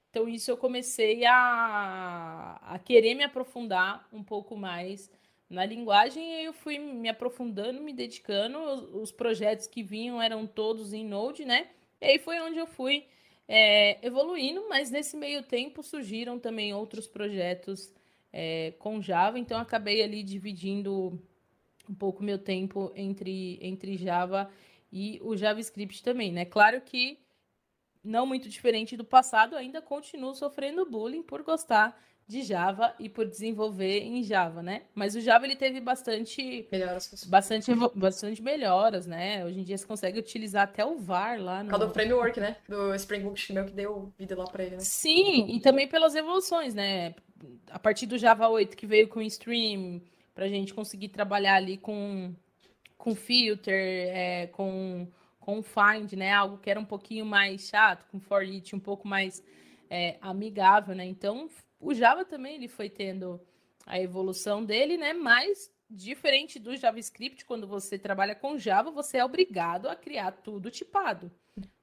Então, 0.10 0.28
isso 0.28 0.50
eu 0.50 0.58
comecei 0.58 1.26
a, 1.26 2.58
a 2.62 2.80
querer 2.80 3.16
me 3.16 3.24
aprofundar 3.24 4.08
um 4.14 4.24
pouco 4.24 4.56
mais 4.56 5.12
na 5.50 5.66
linguagem 5.66 6.24
e 6.24 6.46
eu 6.46 6.54
fui 6.54 6.80
me 6.80 7.10
aprofundando, 7.10 7.82
me 7.82 7.94
dedicando. 7.94 8.58
Os, 8.58 8.94
os, 8.94 9.12
projetos 9.12 9.68
que 9.68 9.84
vinham 9.84 10.22
eram 10.22 10.48
todos 10.48 10.94
em 10.94 11.06
Node, 11.06 11.46
né? 11.46 11.68
E 12.02 12.06
aí 12.06 12.20
foi 12.20 12.40
onde 12.40 12.58
eu 12.58 12.66
fui 12.66 13.06
é, 13.48 14.06
evoluindo, 14.06 14.68
mas 14.70 14.90
nesse 14.90 15.16
meio 15.16 15.44
tempo 15.44 15.84
surgiram 15.84 16.40
também 16.40 16.74
outros 16.74 17.08
projetos 17.08 17.94
é, 18.34 18.74
com 18.80 19.02
Java, 19.02 19.40
então 19.40 19.60
acabei 19.60 20.02
ali 20.02 20.24
dividindo 20.24 21.22
um 21.90 21.96
pouco 21.96 22.24
meu 22.24 22.38
tempo 22.38 22.92
entre, 22.96 23.60
entre 23.62 23.98
Java 23.98 24.50
e 24.92 25.20
o 25.22 25.36
JavaScript 25.36 26.02
também, 26.04 26.32
né? 26.32 26.46
Claro 26.46 26.80
que 26.82 27.20
não 28.04 28.26
muito 28.26 28.48
diferente 28.48 28.96
do 28.96 29.04
passado, 29.04 29.56
ainda 29.56 29.82
continuo 29.82 30.36
sofrendo 30.36 30.86
bullying 30.86 31.24
por 31.24 31.42
gostar 31.44 32.00
de 32.28 32.42
Java 32.42 32.94
e 33.00 33.08
por 33.08 33.28
desenvolver 33.28 34.00
em 34.00 34.24
Java, 34.24 34.64
né? 34.64 34.84
Mas 34.96 35.16
o 35.16 35.22
Java 35.22 35.46
ele 35.46 35.56
teve 35.56 35.80
bastante 35.80 36.68
melhoras, 36.72 37.24
bastante, 37.26 37.72
bastante 37.94 38.42
melhoras, 38.42 39.06
né? 39.06 39.46
Hoje 39.46 39.60
em 39.60 39.64
dia 39.64 39.78
você 39.78 39.86
consegue 39.86 40.20
utilizar 40.20 40.64
até 40.64 40.84
o 40.84 40.98
VAR 40.98 41.40
lá 41.40 41.64
no 41.64 41.70
Cada 41.70 41.90
framework, 41.90 42.40
né? 42.40 42.58
Do 42.68 42.96
Spring 42.96 43.22
Boot 43.22 43.54
meu 43.54 43.66
que 43.66 43.74
deu 43.74 44.12
vida 44.18 44.36
lá 44.36 44.46
para 44.46 44.64
ele, 44.64 44.76
né? 44.76 44.82
Sim, 44.82 45.48
e 45.50 45.60
também 45.60 45.88
pelas 45.88 46.16
evoluções, 46.16 46.74
né? 46.74 47.14
A 47.70 47.78
partir 47.78 48.08
do 48.08 48.18
Java 48.18 48.48
8 48.48 48.76
que 48.76 48.88
veio 48.88 49.08
com 49.08 49.20
o 49.20 49.24
Stream, 49.24 50.02
para 50.36 50.46
a 50.46 50.50
gente 50.50 50.74
conseguir 50.74 51.10
trabalhar 51.10 51.56
ali 51.56 51.78
com 51.78 52.36
com 52.98 53.16
filter, 53.16 54.10
é, 54.10 54.48
com 54.48 55.08
com 55.40 55.62
find, 55.64 56.14
né? 56.14 56.32
Algo 56.34 56.58
que 56.58 56.70
era 56.70 56.80
um 56.80 56.86
pouquinho 56.86 57.26
mais 57.26 57.62
chato, 57.70 58.06
com 58.12 58.20
for 58.20 58.44
each 58.44 58.76
um 58.76 58.80
pouco 58.80 59.08
mais 59.08 59.44
é, 59.90 60.18
amigável, 60.22 60.94
né? 60.94 61.06
Então 61.06 61.50
o 61.80 61.94
Java 61.94 62.26
também 62.26 62.56
ele 62.56 62.68
foi 62.68 62.90
tendo 62.90 63.40
a 63.86 64.00
evolução 64.00 64.64
dele, 64.64 64.98
né? 64.98 65.14
Mas 65.14 65.72
diferente 65.90 66.60
do 66.60 66.76
JavaScript, 66.76 67.46
quando 67.46 67.68
você 67.68 67.98
trabalha 67.98 68.36
com 68.36 68.58
Java, 68.58 68.92
você 68.92 69.18
é 69.18 69.26
obrigado 69.26 69.88
a 69.88 69.96
criar 69.96 70.32
tudo 70.32 70.72
tipado. 70.72 71.32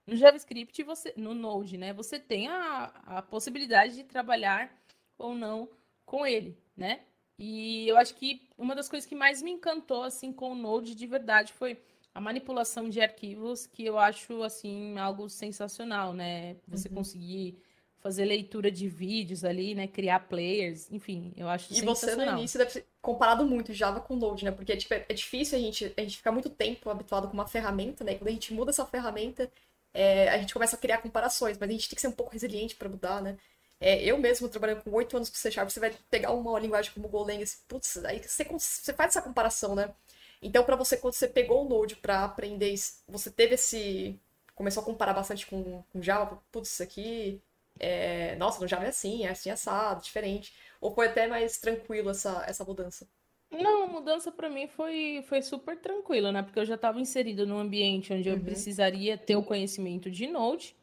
No 0.05 0.17
JavaScript, 0.17 0.83
você, 0.83 1.15
no 1.17 1.33
Node, 1.33 1.79
né? 1.79 1.93
Você 1.93 2.19
tem 2.19 2.49
a, 2.49 2.93
a 3.07 3.23
possibilidade 3.23 3.95
de 3.95 4.05
trabalhar 4.05 4.77
ou 5.17 5.35
não 5.35 5.71
com 6.05 6.27
ele, 6.27 6.59
né? 6.77 7.03
E 7.45 7.89
eu 7.89 7.97
acho 7.97 8.15
que 8.15 8.41
uma 8.57 8.73
das 8.73 8.89
coisas 8.89 9.05
que 9.05 9.17
mais 9.17 9.43
me 9.43 9.51
encantou 9.51 10.05
assim 10.05 10.33
com 10.33 10.53
o 10.53 10.55
Node 10.55 10.95
de 10.95 11.09
verdade 11.09 11.53
foi 11.53 11.77
a 12.15 12.21
manipulação 12.21 12.89
de 12.89 13.01
arquivos, 13.01 13.67
que 13.67 13.85
eu 13.85 13.99
acho 13.99 14.45
assim 14.45 14.97
algo 14.97 15.29
sensacional, 15.29 16.13
né? 16.13 16.55
Você 16.69 16.89
uhum. 16.89 16.95
conseguir 16.95 17.59
fazer 17.99 18.27
leitura 18.27 18.71
de 18.71 18.87
vídeos 18.87 19.45
ali, 19.45 19.75
né? 19.75 19.89
Criar 19.89 20.21
players, 20.21 20.89
enfim, 20.93 21.33
eu 21.37 21.49
acho 21.49 21.73
e 21.73 21.81
sensacional. 21.81 22.15
E 22.15 22.27
você 22.27 22.31
no 22.31 22.39
início 22.39 22.59
deve 22.61 22.71
ter 22.71 22.87
comparado 23.01 23.45
muito 23.45 23.73
Java 23.73 24.01
com 24.01 24.15
Node, 24.15 24.45
né? 24.45 24.53
Porque 24.53 24.77
tipo, 24.77 24.95
é 24.95 25.13
difícil 25.13 25.59
a 25.59 25.61
gente, 25.61 25.93
a 25.97 26.01
gente 26.01 26.19
ficar 26.19 26.31
muito 26.31 26.49
tempo 26.49 26.89
habituado 26.91 27.27
com 27.27 27.35
uma 27.35 27.49
ferramenta, 27.49 28.05
né? 28.05 28.13
E 28.13 28.19
quando 28.19 28.29
a 28.29 28.33
gente 28.33 28.55
muda 28.55 28.71
essa 28.71 28.87
ferramenta, 28.87 29.51
é, 29.93 30.29
a 30.29 30.39
gente 30.39 30.55
começa 30.55 30.77
a 30.77 30.79
criar 30.79 30.99
comparações, 30.99 31.59
mas 31.59 31.69
a 31.69 31.73
gente 31.73 31.89
tem 31.89 31.97
que 31.97 32.01
ser 32.01 32.09
um 32.09 32.13
pouco 32.13 32.31
resiliente 32.31 32.77
para 32.77 32.89
mudar, 32.89 33.21
né? 33.21 33.37
É, 33.83 34.03
eu 34.05 34.17
mesmo, 34.19 34.49
trabalhando 34.49 34.83
com 34.83 34.93
oito 34.93 35.17
anos 35.17 35.29
com 35.29 35.37
C 35.37 35.51
Sharp, 35.51 35.69
você 35.69 35.81
vai 35.81 35.93
pegar 36.11 36.33
uma 36.33 36.59
linguagem 36.59 36.93
como 36.93 37.09
Golang, 37.09 37.43
assim, 37.43 37.59
putz, 37.69 38.05
aí 38.05 38.23
você, 38.23 38.45
você 38.45 38.93
faz 38.93 39.11
essa 39.11 39.23
comparação, 39.23 39.75
né? 39.75 39.93
Então, 40.41 40.65
para 40.65 40.77
você, 40.77 40.97
quando 40.97 41.15
você 41.15 41.29
pegou 41.29 41.65
o 41.65 41.69
Node 41.69 41.97
para 41.97 42.25
aprender, 42.25 42.75
você 43.09 43.31
teve 43.31 43.55
esse. 43.55 44.19
Começou 44.55 44.83
a 44.83 44.87
comparar 44.87 45.15
bastante 45.15 45.47
com, 45.47 45.83
com 45.93 46.03
Java, 46.03 46.43
putz, 46.51 46.73
isso 46.73 46.83
aqui 46.83 47.43
é, 47.79 48.37
nossa, 48.37 48.61
no 48.61 48.69
Java 48.69 48.85
é 48.85 48.89
assim, 48.89 49.25
é 49.25 49.31
assim 49.31 49.51
assado, 49.51 50.03
diferente. 50.03 50.53
Ou 50.81 50.95
foi 50.95 51.07
até 51.07 51.27
mais 51.27 51.59
tranquilo 51.59 52.11
essa, 52.11 52.45
essa 52.47 52.65
mudança? 52.65 53.07
Não, 53.51 53.85
a 53.85 53.87
mudança 53.87 54.33
para 54.33 54.49
mim 54.49 54.67
foi, 54.67 55.23
foi 55.29 55.43
super 55.43 55.77
tranquila, 55.77 56.33
né? 56.33 56.43
Porque 56.43 56.59
eu 56.59 56.65
já 56.65 56.75
estava 56.75 57.01
inserido 57.01 57.47
num 57.47 57.59
ambiente 57.59 58.13
onde 58.13 58.29
eu 58.29 58.37
uhum. 58.37 58.45
precisaria 58.45 59.19
ter 59.19 59.37
o 59.37 59.43
conhecimento 59.43 60.11
de 60.11 60.27
Node. 60.27 60.75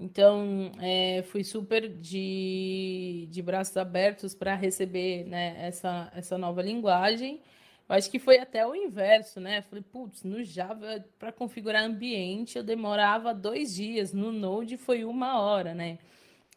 Então, 0.00 0.72
é, 0.80 1.22
fui 1.24 1.44
super 1.44 1.86
de, 1.86 3.28
de 3.30 3.42
braços 3.42 3.76
abertos 3.76 4.34
para 4.34 4.54
receber 4.54 5.24
né, 5.26 5.54
essa, 5.66 6.10
essa 6.14 6.38
nova 6.38 6.62
linguagem. 6.62 7.42
Eu 7.86 7.96
acho 7.96 8.10
que 8.10 8.18
foi 8.18 8.38
até 8.38 8.66
o 8.66 8.74
inverso, 8.74 9.40
né? 9.40 9.60
Falei, 9.62 9.84
putz, 9.84 10.22
no 10.24 10.42
Java, 10.42 11.04
para 11.18 11.30
configurar 11.30 11.84
ambiente, 11.84 12.56
eu 12.56 12.64
demorava 12.64 13.34
dois 13.34 13.74
dias. 13.74 14.12
No 14.14 14.32
Node 14.32 14.78
foi 14.78 15.04
uma 15.04 15.38
hora, 15.40 15.74
né? 15.74 15.98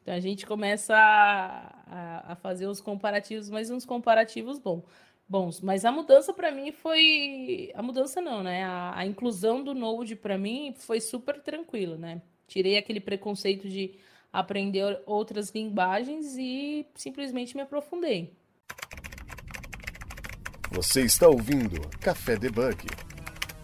Então 0.02 0.14
a 0.14 0.20
gente 0.22 0.46
começa 0.46 0.96
a, 0.96 1.84
a, 1.88 2.34
a 2.34 2.36
fazer 2.38 2.68
os 2.68 2.80
comparativos, 2.82 3.50
mas 3.50 3.70
uns 3.70 3.86
comparativos 3.86 4.58
bom, 4.60 4.84
bons. 5.28 5.60
Mas 5.62 5.86
a 5.86 5.92
mudança 5.92 6.34
para 6.34 6.52
mim 6.52 6.72
foi. 6.72 7.72
A 7.76 7.82
mudança 7.82 8.22
não, 8.22 8.44
né? 8.44 8.64
A, 8.64 9.00
a 9.00 9.06
inclusão 9.06 9.64
do 9.64 9.74
Node 9.74 10.16
para 10.16 10.38
mim 10.38 10.74
foi 10.78 11.02
super 11.02 11.42
tranquilo, 11.42 11.98
né? 11.98 12.22
Tirei 12.48 12.78
aquele 12.78 13.00
preconceito 13.00 13.68
de 13.68 13.96
aprender 14.32 15.02
outras 15.06 15.50
linguagens 15.52 16.36
e 16.38 16.86
simplesmente 16.96 17.56
me 17.56 17.62
aprofundei. 17.62 18.34
Você 20.72 21.02
está 21.02 21.28
ouvindo 21.28 21.80
Café 22.00 22.36
Debug. 22.36 22.88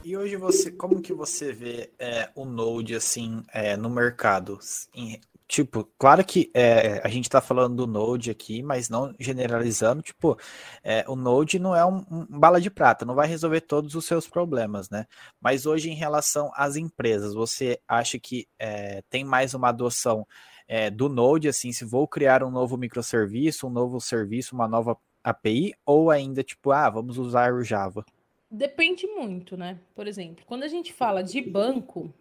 E 0.03 0.15
hoje 0.15 0.35
você, 0.35 0.71
como 0.71 1.01
que 1.01 1.11
você 1.11 1.51
vê 1.51 1.89
é, 1.99 2.29
o 2.35 2.45
Node 2.45 2.95
assim 2.95 3.43
é, 3.51 3.75
no 3.75 3.89
mercado? 3.89 4.59
Em, 4.93 5.19
Tipo, 5.49 5.83
claro 5.97 6.23
que 6.23 6.51
é, 6.53 7.01
a 7.03 7.07
gente 7.09 7.23
está 7.23 7.41
falando 7.41 7.75
do 7.75 7.87
Node 7.87 8.29
aqui, 8.29 8.61
mas 8.61 8.87
não 8.87 9.15
generalizando. 9.19 10.03
Tipo, 10.03 10.37
é, 10.83 11.03
o 11.07 11.15
Node 11.15 11.57
não 11.57 11.75
é 11.75 11.83
um, 11.83 12.05
um, 12.11 12.39
bala 12.39 12.61
de 12.61 12.69
prata, 12.69 13.03
não 13.03 13.15
vai 13.15 13.27
resolver 13.27 13.61
todos 13.61 13.95
os 13.95 14.05
seus 14.05 14.27
problemas, 14.27 14.91
né? 14.91 15.07
Mas 15.41 15.65
hoje, 15.65 15.89
em 15.89 15.95
relação 15.95 16.51
às 16.53 16.75
empresas, 16.75 17.33
você 17.33 17.79
acha 17.87 18.19
que 18.19 18.47
é, 18.59 19.01
tem 19.09 19.23
mais 19.23 19.55
uma 19.55 19.69
adoção 19.69 20.23
é, 20.67 20.91
do 20.91 21.09
Node, 21.09 21.47
assim, 21.47 21.71
se 21.71 21.83
vou 21.83 22.07
criar 22.07 22.43
um 22.43 22.51
novo 22.51 22.77
microserviço, 22.77 23.65
um 23.65 23.71
novo 23.71 23.99
serviço, 23.99 24.53
uma 24.53 24.67
nova 24.67 24.95
API, 25.23 25.73
ou 25.83 26.11
ainda, 26.11 26.43
tipo, 26.43 26.71
ah, 26.71 26.91
vamos 26.91 27.17
usar 27.17 27.55
o 27.55 27.63
Java? 27.63 28.05
Depende 28.51 29.07
muito, 29.07 29.57
né? 29.57 29.79
Por 29.95 30.05
exemplo, 30.05 30.45
quando 30.45 30.61
a 30.61 30.67
gente 30.67 30.93
fala 30.93 31.23
de 31.23 31.41
banco, 31.41 32.13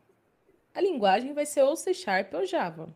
a 0.74 0.81
linguagem 0.81 1.35
vai 1.35 1.45
ser 1.45 1.62
ou 1.62 1.76
C 1.76 1.93
Sharp 1.93 2.33
ou 2.33 2.47
Java. 2.47 2.89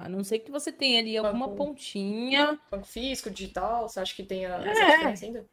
A 0.00 0.08
não 0.08 0.22
ser 0.22 0.40
que 0.40 0.50
você 0.50 0.70
tenha 0.70 1.00
ali 1.00 1.16
alguma 1.16 1.46
banco, 1.46 1.56
pontinha. 1.56 2.58
Banco 2.70 2.86
físico, 2.86 3.30
digital, 3.30 3.88
você 3.88 4.00
acha 4.00 4.14
que 4.14 4.22
tem 4.22 4.44
a 4.44 4.56
é. 4.56 5.06
ainda? 5.06 5.46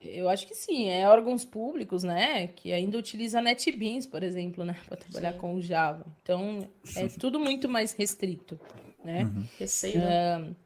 Eu 0.00 0.28
acho 0.28 0.46
que 0.46 0.54
sim, 0.54 0.88
é 0.88 1.08
órgãos 1.08 1.44
públicos, 1.44 2.02
né? 2.02 2.48
Que 2.48 2.72
ainda 2.72 2.98
utiliza 2.98 3.40
NetBeans, 3.40 4.06
por 4.06 4.22
exemplo, 4.22 4.64
né? 4.64 4.76
Para 4.86 4.96
trabalhar 4.96 5.32
sim. 5.32 5.38
com 5.38 5.54
o 5.54 5.62
Java. 5.62 6.04
Então, 6.22 6.68
é 6.96 7.06
tudo 7.08 7.38
muito 7.38 7.68
mais 7.68 7.92
restrito, 7.92 8.58
né? 9.04 9.24
Uhum. 9.24 9.44
Receio, 9.58 9.98
né? 9.98 10.38
Uh, 10.38 10.56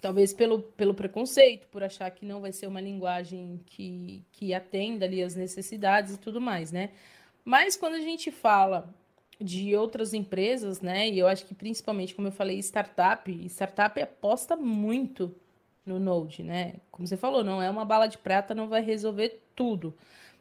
talvez 0.00 0.32
pelo, 0.32 0.62
pelo 0.62 0.94
preconceito, 0.94 1.66
por 1.68 1.82
achar 1.82 2.10
que 2.10 2.24
não 2.24 2.40
vai 2.40 2.52
ser 2.52 2.66
uma 2.66 2.80
linguagem 2.80 3.60
que, 3.66 4.24
que 4.32 4.54
atenda 4.54 5.04
ali 5.04 5.22
as 5.22 5.34
necessidades 5.34 6.14
e 6.14 6.18
tudo 6.18 6.40
mais, 6.40 6.72
né? 6.72 6.90
Mas 7.44 7.76
quando 7.76 7.94
a 7.94 8.00
gente 8.00 8.30
fala 8.30 8.94
de 9.40 9.76
outras 9.76 10.12
empresas, 10.12 10.80
né? 10.80 11.08
E 11.08 11.18
eu 11.18 11.28
acho 11.28 11.46
que 11.46 11.54
principalmente, 11.54 12.14
como 12.14 12.28
eu 12.28 12.32
falei, 12.32 12.58
startup, 12.58 13.30
startup 13.48 14.00
aposta 14.00 14.56
muito 14.56 15.34
no 15.86 15.98
Node, 15.98 16.42
né? 16.42 16.74
Como 16.90 17.06
você 17.06 17.16
falou, 17.16 17.44
não 17.44 17.62
é 17.62 17.70
uma 17.70 17.84
bala 17.84 18.06
de 18.06 18.18
prata, 18.18 18.54
não 18.54 18.68
vai 18.68 18.82
resolver 18.82 19.40
tudo. 19.54 19.96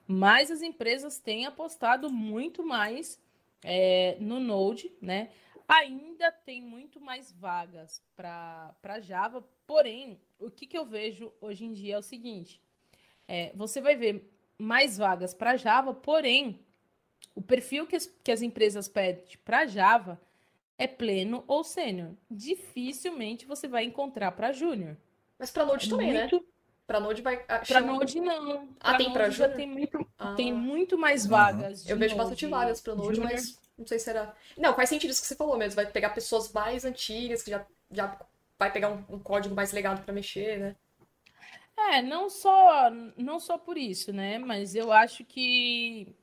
Mas 0.07 0.49
as 0.49 0.61
empresas 0.61 1.19
têm 1.19 1.45
apostado 1.45 2.09
muito 2.09 2.65
mais 2.65 3.19
é, 3.63 4.17
no 4.19 4.39
Node, 4.39 4.91
né? 5.01 5.29
Ainda 5.67 6.31
tem 6.31 6.61
muito 6.61 6.99
mais 6.99 7.31
vagas 7.31 8.01
para 8.15 8.99
Java, 9.01 9.43
porém, 9.65 10.19
o 10.39 10.49
que, 10.49 10.65
que 10.65 10.77
eu 10.77 10.85
vejo 10.85 11.31
hoje 11.41 11.65
em 11.65 11.73
dia 11.73 11.95
é 11.95 11.97
o 11.97 12.01
seguinte: 12.01 12.61
é, 13.27 13.51
você 13.53 13.81
vai 13.81 13.95
ver 13.95 14.31
mais 14.57 14.97
vagas 14.97 15.33
para 15.33 15.57
Java, 15.57 15.93
porém, 15.93 16.59
o 17.37 17.41
perfil 17.41 17.85
que 17.85 17.95
as, 17.95 18.11
que 18.23 18.31
as 18.31 18.41
empresas 18.41 18.87
pedem 18.87 19.23
para 19.45 19.67
Java 19.67 20.19
é 20.75 20.87
pleno 20.87 21.43
ou 21.47 21.63
sênior. 21.63 22.09
Dificilmente 22.29 23.45
você 23.45 23.67
vai 23.67 23.83
encontrar 23.83 24.31
para 24.31 24.51
júnior. 24.51 24.97
Mas 25.37 25.51
para 25.51 25.63
Node 25.63 25.85
é 25.85 25.89
também, 25.89 26.13
né? 26.13 26.21
muito... 26.21 26.37
né? 26.37 26.41
Para 26.87 26.99
Node 26.99 27.21
vai. 27.21 27.45
Ah, 27.47 27.59
para 27.59 27.81
Node 27.81 28.19
não. 28.19 28.67
Ah, 28.79 28.89
pra 28.89 28.97
tem 28.97 29.13
para 29.13 29.29
Júnior? 29.29 29.55
Tem 29.55 29.67
muito, 29.67 30.07
ah. 30.17 30.33
tem 30.33 30.51
muito 30.51 30.97
mais 30.97 31.25
uhum. 31.25 31.29
vagas. 31.29 31.87
Eu 31.87 31.95
vejo 31.97 32.15
bastante 32.15 32.47
vagas 32.47 32.81
para 32.81 32.95
Node, 32.95 33.15
junior. 33.17 33.31
mas 33.31 33.59
não 33.77 33.85
sei 33.85 33.99
se 33.99 34.05
será. 34.05 34.33
Não, 34.57 34.73
faz 34.73 34.89
sentido 34.89 35.11
isso 35.11 35.21
que 35.21 35.27
você 35.27 35.35
falou 35.35 35.57
mesmo. 35.57 35.75
Vai 35.75 35.85
pegar 35.85 36.09
pessoas 36.09 36.51
mais 36.51 36.85
antigas, 36.85 37.43
que 37.43 37.51
já, 37.51 37.63
já 37.91 38.17
vai 38.57 38.71
pegar 38.71 38.89
um, 38.89 39.03
um 39.09 39.19
código 39.19 39.53
mais 39.53 39.71
legado 39.73 40.03
para 40.03 40.13
mexer, 40.13 40.59
né? 40.59 40.75
É, 41.77 42.01
não 42.01 42.29
só, 42.31 42.89
não 43.15 43.39
só 43.39 43.59
por 43.59 43.77
isso, 43.77 44.11
né? 44.11 44.39
Mas 44.39 44.73
eu 44.73 44.91
acho 44.91 45.23
que 45.23 46.15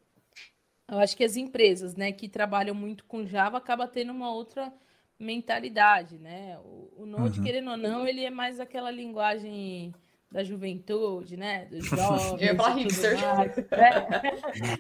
eu 0.89 0.99
acho 0.99 1.17
que 1.17 1.25
as 1.25 1.37
empresas, 1.37 1.95
né, 1.95 2.13
que 2.13 2.29
trabalham 2.29 2.75
muito 2.75 3.05
com 3.05 3.27
Java 3.27 3.59
acaba 3.59 3.87
tendo 3.89 4.13
uma 4.13 4.31
outra 4.33 4.73
mentalidade, 5.19 6.19
né? 6.19 6.59
O, 6.59 7.03
o 7.03 7.07
Node, 7.07 7.39
uhum. 7.39 7.45
querendo 7.45 7.71
ou 7.71 7.77
não, 7.77 8.07
ele 8.07 8.25
é 8.25 8.31
mais 8.31 8.61
aquela 8.61 8.91
linguagem 8.91 9.95
da 10.35 10.43
juventude, 10.43 11.37
né? 11.37 11.67
Dos 11.67 11.85
jovens. 11.87 12.33
Eu 12.43 12.47
ia 12.49 12.57
falar 12.57 12.75
hipster. 12.75 13.17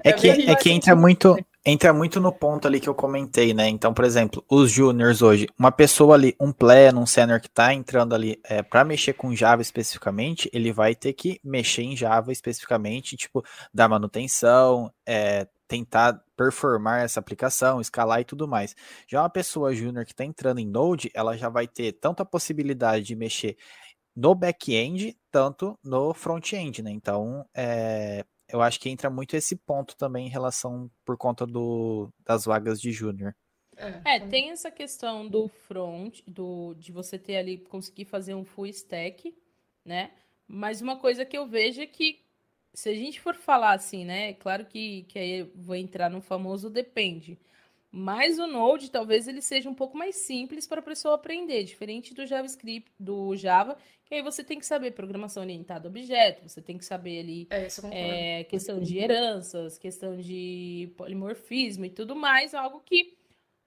É, 0.02 0.10
é, 0.10 0.12
que, 0.12 0.28
é 0.28 0.54
que 0.54 0.70
entra 0.70 0.94
muito, 0.94 1.36
entra 1.64 1.92
muito 1.92 2.20
no 2.20 2.32
ponto 2.32 2.66
ali 2.66 2.80
que 2.80 2.88
eu 2.88 2.94
comentei, 2.94 3.52
né? 3.54 3.68
Então, 3.68 3.92
por 3.92 4.04
exemplo, 4.04 4.44
os 4.48 4.70
juniors 4.70 5.22
hoje, 5.22 5.46
uma 5.58 5.72
pessoa 5.72 6.14
ali, 6.14 6.34
um 6.40 6.52
pleno, 6.52 7.00
um 7.00 7.06
senior 7.06 7.40
que 7.40 7.48
tá 7.48 7.72
entrando 7.72 8.14
ali 8.14 8.38
é, 8.44 8.62
para 8.62 8.84
mexer 8.84 9.14
com 9.14 9.34
Java 9.34 9.62
especificamente, 9.62 10.48
ele 10.52 10.72
vai 10.72 10.94
ter 10.94 11.12
que 11.12 11.40
mexer 11.42 11.82
em 11.82 11.96
Java 11.96 12.32
especificamente, 12.32 13.16
tipo, 13.16 13.44
dar 13.72 13.88
manutenção, 13.88 14.92
é, 15.06 15.46
tentar 15.66 16.22
performar 16.36 17.02
essa 17.02 17.20
aplicação, 17.20 17.80
escalar 17.80 18.20
e 18.20 18.24
tudo 18.24 18.46
mais. 18.46 18.74
Já 19.06 19.22
uma 19.22 19.30
pessoa 19.30 19.74
júnior 19.74 20.04
que 20.04 20.12
está 20.12 20.24
entrando 20.24 20.58
em 20.58 20.66
Node, 20.66 21.10
ela 21.14 21.36
já 21.36 21.48
vai 21.48 21.66
ter 21.66 21.92
tanto 21.92 22.22
a 22.22 22.26
possibilidade 22.26 23.04
de 23.04 23.16
mexer 23.16 23.56
no 24.14 24.34
back-end, 24.34 25.16
tanto 25.34 25.76
no 25.82 26.14
front-end, 26.14 26.80
né? 26.80 26.92
Então, 26.92 27.44
é, 27.52 28.24
eu 28.48 28.62
acho 28.62 28.78
que 28.78 28.88
entra 28.88 29.10
muito 29.10 29.34
esse 29.34 29.56
ponto 29.56 29.96
também 29.96 30.28
em 30.28 30.30
relação 30.30 30.88
por 31.04 31.16
conta 31.16 31.44
do, 31.44 32.08
das 32.24 32.44
vagas 32.44 32.80
de 32.80 32.92
júnior. 32.92 33.34
É, 33.76 34.14
é 34.14 34.20
tem 34.20 34.52
essa 34.52 34.70
questão 34.70 35.26
do 35.26 35.48
front, 35.48 36.20
do, 36.24 36.72
de 36.74 36.92
você 36.92 37.18
ter 37.18 37.36
ali, 37.36 37.58
conseguir 37.58 38.04
fazer 38.04 38.36
um 38.36 38.44
full 38.44 38.66
stack, 38.66 39.36
né? 39.84 40.12
Mas 40.46 40.80
uma 40.80 40.96
coisa 41.00 41.24
que 41.24 41.36
eu 41.36 41.48
vejo 41.48 41.80
é 41.80 41.86
que, 41.86 42.20
se 42.72 42.88
a 42.88 42.94
gente 42.94 43.20
for 43.20 43.34
falar 43.34 43.72
assim, 43.72 44.04
né? 44.04 44.34
Claro 44.34 44.64
que, 44.64 45.02
que 45.08 45.18
aí 45.18 45.40
eu 45.40 45.50
vou 45.56 45.74
entrar 45.74 46.08
no 46.08 46.20
famoso 46.20 46.70
depende. 46.70 47.36
Mas 47.96 48.40
o 48.40 48.46
Node 48.48 48.90
talvez 48.90 49.28
ele 49.28 49.40
seja 49.40 49.70
um 49.70 49.74
pouco 49.74 49.96
mais 49.96 50.16
simples 50.16 50.66
para 50.66 50.80
a 50.80 50.82
pessoa 50.82 51.14
aprender, 51.14 51.62
diferente 51.62 52.12
do 52.12 52.26
JavaScript, 52.26 52.90
do 52.98 53.36
Java, 53.36 53.78
que 54.04 54.16
aí 54.16 54.20
você 54.20 54.42
tem 54.42 54.58
que 54.58 54.66
saber 54.66 54.90
programação 54.90 55.44
orientada 55.44 55.86
a 55.86 55.90
objeto, 55.90 56.42
você 56.42 56.60
tem 56.60 56.76
que 56.76 56.84
saber 56.84 57.20
ali 57.20 57.46
é, 57.50 57.68
é, 57.92 58.44
questão 58.44 58.80
de 58.80 58.98
heranças, 58.98 59.78
questão 59.78 60.16
de 60.16 60.92
polimorfismo 60.96 61.84
e 61.84 61.90
tudo 61.90 62.16
mais, 62.16 62.52
algo 62.52 62.82
que 62.84 63.16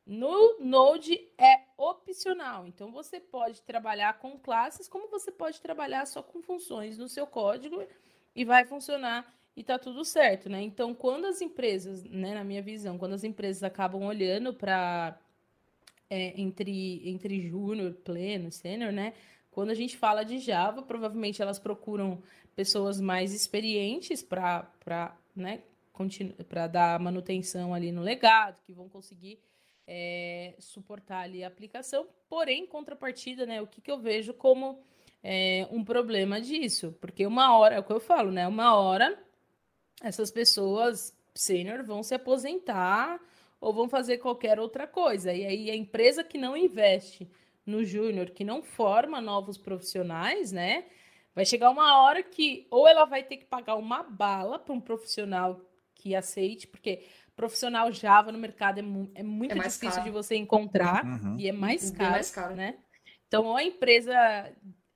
no 0.06 0.60
Node 0.60 1.18
é 1.38 1.62
opcional. 1.78 2.68
Então 2.68 2.92
você 2.92 3.22
pode 3.22 3.62
trabalhar 3.62 4.20
com 4.20 4.38
classes, 4.38 4.90
como 4.90 5.08
você 5.08 5.32
pode 5.32 5.62
trabalhar 5.62 6.06
só 6.06 6.22
com 6.22 6.42
funções 6.42 6.98
no 6.98 7.08
seu 7.08 7.26
código 7.26 7.82
e 8.36 8.44
vai 8.44 8.66
funcionar 8.66 9.26
e 9.58 9.64
tá 9.64 9.80
tudo 9.80 10.06
certo, 10.06 10.48
né? 10.50 10.62
Então, 10.62 10.94
quando 10.94 11.26
as 11.26 11.42
empresas, 11.42 12.04
né, 12.04 12.36
na 12.36 12.44
minha 12.44 12.62
visão, 12.62 12.96
quando 12.96 13.14
as 13.14 13.24
empresas 13.24 13.64
acabam 13.64 14.04
olhando 14.04 14.54
para 14.54 15.20
é, 16.08 16.40
entre, 16.40 17.02
entre 17.10 17.42
júnior, 17.42 17.94
pleno, 18.04 18.52
sênior, 18.52 18.94
né? 18.94 19.16
Quando 19.50 19.72
a 19.72 19.74
gente 19.74 19.98
fala 19.98 20.24
de 20.24 20.38
Java, 20.38 20.84
provavelmente 20.84 21.42
elas 21.42 21.58
procuram 21.58 22.22
pessoas 22.56 23.02
mais 23.02 23.34
experientes 23.34 24.22
para 24.22 25.18
né, 25.36 25.64
para 26.48 26.68
dar 26.68 27.00
manutenção 27.00 27.74
ali 27.74 27.92
no 27.92 28.04
legado, 28.04 28.62
que 28.62 28.72
vão 28.72 28.88
conseguir 28.88 29.40
é, 29.88 30.54
suportar 30.60 31.22
ali 31.24 31.44
a 31.44 31.48
aplicação. 31.48 32.06
Porém, 32.30 32.68
contrapartida, 32.68 33.48
né, 33.48 33.60
o 33.60 33.66
que, 33.66 33.82
que 33.82 33.90
eu 33.90 33.98
vejo 33.98 34.36
como 34.36 34.80
é, 35.24 35.68
um 35.72 35.84
problema 35.84 36.40
disso? 36.40 36.96
Porque 37.02 37.26
uma 37.26 37.58
hora, 37.58 37.74
é 37.74 37.80
o 37.80 37.84
que 37.84 37.92
eu 37.92 38.00
falo, 38.00 38.32
né? 38.32 38.48
Uma 38.48 38.76
hora 38.76 39.27
essas 40.02 40.32
pessoas 40.32 41.16
sênior 41.34 41.84
vão 41.84 42.04
se 42.04 42.16
aposentar 42.16 43.20
ou 43.60 43.74
vão 43.74 43.90
fazer 43.90 44.18
qualquer 44.18 44.60
outra 44.60 44.88
coisa. 44.88 45.34
E 45.34 45.46
aí 45.46 45.72
a 45.72 45.76
empresa 45.76 46.24
que 46.24 46.38
não 46.38 46.56
investe 46.56 47.30
no 47.66 47.84
júnior, 47.84 48.30
que 48.30 48.44
não 48.44 48.62
forma 48.62 49.20
novos 49.20 49.58
profissionais, 49.58 50.52
né? 50.52 50.86
Vai 51.36 51.46
chegar 51.46 51.70
uma 51.70 52.02
hora 52.02 52.24
que 52.24 52.66
ou 52.72 52.88
ela 52.88 53.06
vai 53.06 53.24
ter 53.24 53.38
que 53.38 53.46
pagar 53.46 53.76
uma 53.76 54.04
bala 54.04 54.58
para 54.58 54.74
um 54.74 54.80
profissional 54.80 55.62
que 55.94 56.16
aceite, 56.16 56.68
porque 56.68 57.04
profissional 57.36 57.92
Java 57.92 58.32
no 58.32 58.40
mercado 58.40 58.80
é, 58.80 58.82
mu 58.82 59.12
é 59.14 59.22
muito 59.22 59.52
é 59.52 59.56
difícil 59.56 59.92
caro. 59.92 60.04
de 60.04 60.10
você 60.10 60.36
encontrar 60.36 61.06
uhum. 61.06 61.36
e 61.38 61.48
é 61.48 61.52
mais 61.52 61.92
caro, 61.92 62.12
mais 62.12 62.32
caro, 62.32 62.56
né? 62.56 62.78
Então, 63.28 63.46
ou 63.46 63.58
a 63.58 63.64
empresa 63.64 64.16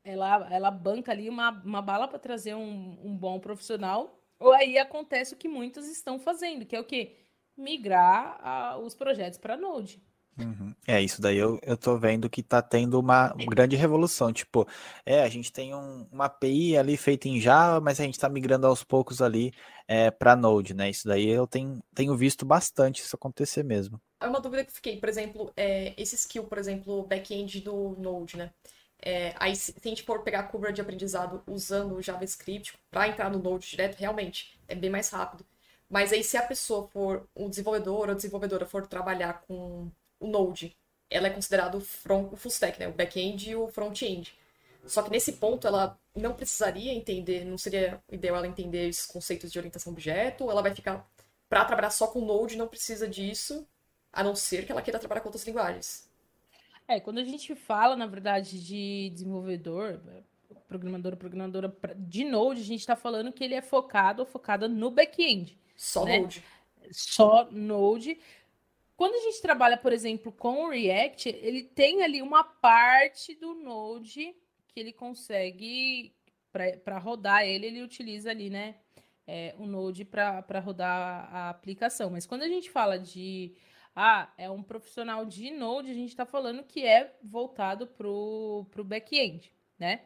ela, 0.04 0.48
ela 0.52 0.72
banca 0.72 1.12
ali 1.12 1.30
uma, 1.30 1.52
uma 1.64 1.82
bala 1.82 2.08
para 2.08 2.18
trazer 2.18 2.56
um, 2.56 2.98
um 3.04 3.16
bom 3.16 3.40
profissional, 3.40 4.21
ou 4.42 4.54
aí 4.54 4.78
acontece 4.78 5.34
o 5.34 5.38
que 5.38 5.48
muitos 5.48 5.88
estão 5.88 6.20
fazendo, 6.20 6.66
que 6.66 6.76
é 6.76 6.80
o 6.80 6.84
quê? 6.84 7.16
Migrar 7.56 8.40
a, 8.42 8.78
os 8.78 8.96
projetos 8.96 9.38
para 9.38 9.56
Node. 9.56 10.02
Uhum. 10.40 10.74
É, 10.88 11.02
isso 11.02 11.22
daí 11.22 11.38
eu, 11.38 11.60
eu 11.62 11.78
tô 11.78 11.98
vendo 11.98 12.30
que 12.30 12.42
tá 12.42 12.62
tendo 12.62 13.00
uma 13.00 13.34
grande 13.50 13.76
revolução. 13.76 14.32
Tipo, 14.32 14.68
é, 15.06 15.22
a 15.22 15.30
gente 15.30 15.52
tem 15.52 15.76
um, 15.76 16.08
uma 16.12 16.26
API 16.26 16.78
ali 16.78 16.98
feita 16.98 17.28
em 17.28 17.40
Java, 17.40 17.80
mas 17.80 18.00
a 18.00 18.04
gente 18.04 18.20
tá 18.20 18.30
migrando 18.30 18.66
aos 18.66 18.84
poucos 18.84 19.22
ali 19.22 19.54
é, 19.88 20.10
para 20.10 20.36
Node, 20.36 20.74
né? 20.74 20.90
Isso 20.90 21.08
daí 21.08 21.28
eu 21.28 21.46
tenho, 21.46 21.80
tenho 21.94 22.16
visto 22.16 22.46
bastante 22.46 23.02
isso 23.02 23.16
acontecer 23.16 23.64
mesmo. 23.64 24.02
É 24.20 24.28
uma 24.28 24.40
dúvida 24.40 24.64
que 24.64 24.72
fiquei, 24.72 24.98
por 24.98 25.10
exemplo, 25.10 25.52
é, 25.56 25.94
esse 26.02 26.16
skill, 26.16 26.46
por 26.46 26.58
exemplo, 26.58 27.04
back-end 27.04 27.60
do 27.60 27.96
Node, 28.00 28.38
né? 28.38 28.52
É, 29.02 29.34
aí, 29.40 29.56
se 29.56 29.74
a 29.84 29.88
gente 29.88 30.04
for 30.04 30.22
pegar 30.24 30.42
a 30.42 30.44
curva 30.44 30.72
de 30.72 30.80
aprendizado 30.80 31.44
usando 31.48 31.96
o 31.96 32.02
JavaScript 32.02 32.78
para 32.92 33.08
entrar 33.08 33.30
no 33.32 33.40
Node 33.40 33.68
direto, 33.68 33.96
realmente 33.98 34.60
é 34.68 34.76
bem 34.76 34.90
mais 34.90 35.10
rápido. 35.10 35.46
Mas 35.90 36.14
aí, 36.14 36.24
se 36.24 36.38
a 36.38 36.44
pessoa 36.44 36.88
for, 36.88 37.28
o 37.36 37.50
desenvolvedor 37.50 38.10
ou 38.10 38.16
desenvolvedora 38.16 38.66
for 38.66 38.86
trabalhar 38.88 39.42
com 39.48 39.90
o 40.20 40.28
Node, 40.28 40.76
ela 41.10 41.28
é 41.28 41.30
considerado 41.32 41.76
o, 41.76 42.34
o 42.34 42.38
full 42.38 42.52
stack, 42.52 42.80
né? 42.80 42.88
O 42.88 42.94
back-end 42.94 43.50
e 43.50 43.56
o 43.56 43.68
front-end. 43.68 44.34
Só 44.86 45.02
que 45.02 45.12
nesse 45.12 45.34
ponto 45.34 45.68
ela 45.68 46.00
não 46.16 46.34
precisaria 46.34 46.94
entender, 46.94 47.46
não 47.46 47.58
seria 47.58 48.02
ideal 48.12 48.38
ela 48.38 48.48
entender 48.48 48.90
esses 48.90 49.06
conceitos 49.06 49.52
de 49.52 49.60
orientação 49.60 49.94
objeto, 49.94 50.50
ela 50.50 50.62
vai 50.62 50.74
ficar 50.74 51.08
para 51.50 51.66
trabalhar 51.66 51.92
só 51.92 52.08
com 52.08 52.22
Node, 52.22 52.58
não 52.58 52.68
precisa 52.68 53.08
disso, 53.08 53.68
a 54.12 54.24
não 54.24 54.36
ser 54.36 54.66
que 54.66 54.72
ela 54.72 54.82
queira 54.82 55.00
trabalhar 55.00 55.22
com 55.22 55.28
outras 55.28 55.46
linguagens. 55.46 56.10
É, 56.92 57.00
quando 57.00 57.20
a 57.20 57.24
gente 57.24 57.56
fala, 57.56 57.96
na 57.96 58.06
verdade, 58.06 58.62
de 58.62 59.10
desenvolvedor, 59.12 60.02
programador, 60.68 61.16
programadora 61.16 61.74
de 61.96 62.26
Node, 62.26 62.60
a 62.60 62.66
gente 62.66 62.82
está 62.82 62.98
falando 62.98 63.32
que 63.32 63.46
ele 63.46 63.56
é 63.56 63.62
focado 63.62 64.24
ou 64.24 64.26
focada 64.26 64.68
no 64.68 64.92
back-end. 64.92 65.58
Só 65.74 66.04
né? 66.04 66.20
Node. 66.20 66.44
Só 66.92 67.48
Node. 67.50 68.20
Quando 68.98 69.16
a 69.16 69.20
gente 69.20 69.42
trabalha, 69.42 69.78
por 69.78 69.94
exemplo, 69.94 70.34
com 70.34 70.66
o 70.66 70.70
React, 70.70 71.30
ele 71.30 71.64
tem 71.64 72.04
ali 72.04 72.22
uma 72.22 72.44
parte 72.44 73.36
do 73.36 73.54
Node 73.54 74.36
que 74.68 74.78
ele 74.78 74.92
consegue, 74.92 76.14
para 76.52 76.98
rodar 76.98 77.46
ele, 77.46 77.68
ele 77.68 77.84
utiliza 77.84 78.32
ali, 78.32 78.50
né? 78.50 78.76
É, 79.26 79.56
o 79.58 79.66
Node 79.66 80.04
para 80.04 80.60
rodar 80.60 81.34
a 81.34 81.50
aplicação. 81.50 82.10
Mas 82.10 82.26
quando 82.26 82.42
a 82.42 82.50
gente 82.50 82.70
fala 82.70 83.00
de 83.00 83.54
ah, 83.96 84.32
é 84.38 84.50
um 84.50 84.64
profissional 84.64 85.26
de 85.26 85.52
Node, 85.52 85.92
a 85.92 85.94
gente 85.94 86.10
está 86.10 86.26
falando 86.26 86.64
que 86.64 86.86
é 86.86 87.16
voltado 87.22 87.88
para 87.88 88.08
o 88.08 88.66
back-end, 88.84 89.52
né? 89.78 90.02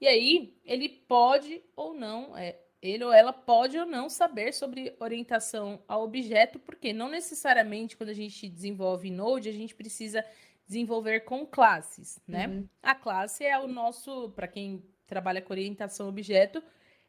E 0.00 0.06
aí, 0.06 0.56
ele 0.64 0.88
pode 0.88 1.62
ou 1.74 1.94
não, 1.94 2.36
é, 2.36 2.58
ele 2.82 3.02
ou 3.04 3.12
ela 3.12 3.32
pode 3.32 3.78
ou 3.78 3.86
não 3.86 4.08
saber 4.08 4.52
sobre 4.52 4.94
orientação 5.00 5.82
a 5.88 5.98
objeto, 5.98 6.58
porque 6.58 6.92
não 6.92 7.08
necessariamente 7.08 7.96
quando 7.96 8.10
a 8.10 8.14
gente 8.14 8.48
desenvolve 8.48 9.10
Node, 9.10 9.48
a 9.48 9.52
gente 9.52 9.74
precisa 9.74 10.24
desenvolver 10.66 11.20
com 11.20 11.46
classes, 11.46 12.20
né? 12.26 12.48
Uhum. 12.48 12.68
A 12.82 12.94
classe 12.94 13.44
é 13.44 13.58
o 13.58 13.66
nosso, 13.66 14.30
para 14.30 14.48
quem 14.48 14.84
trabalha 15.06 15.42
com 15.42 15.52
orientação 15.52 16.06
a 16.06 16.08
objeto, 16.08 16.62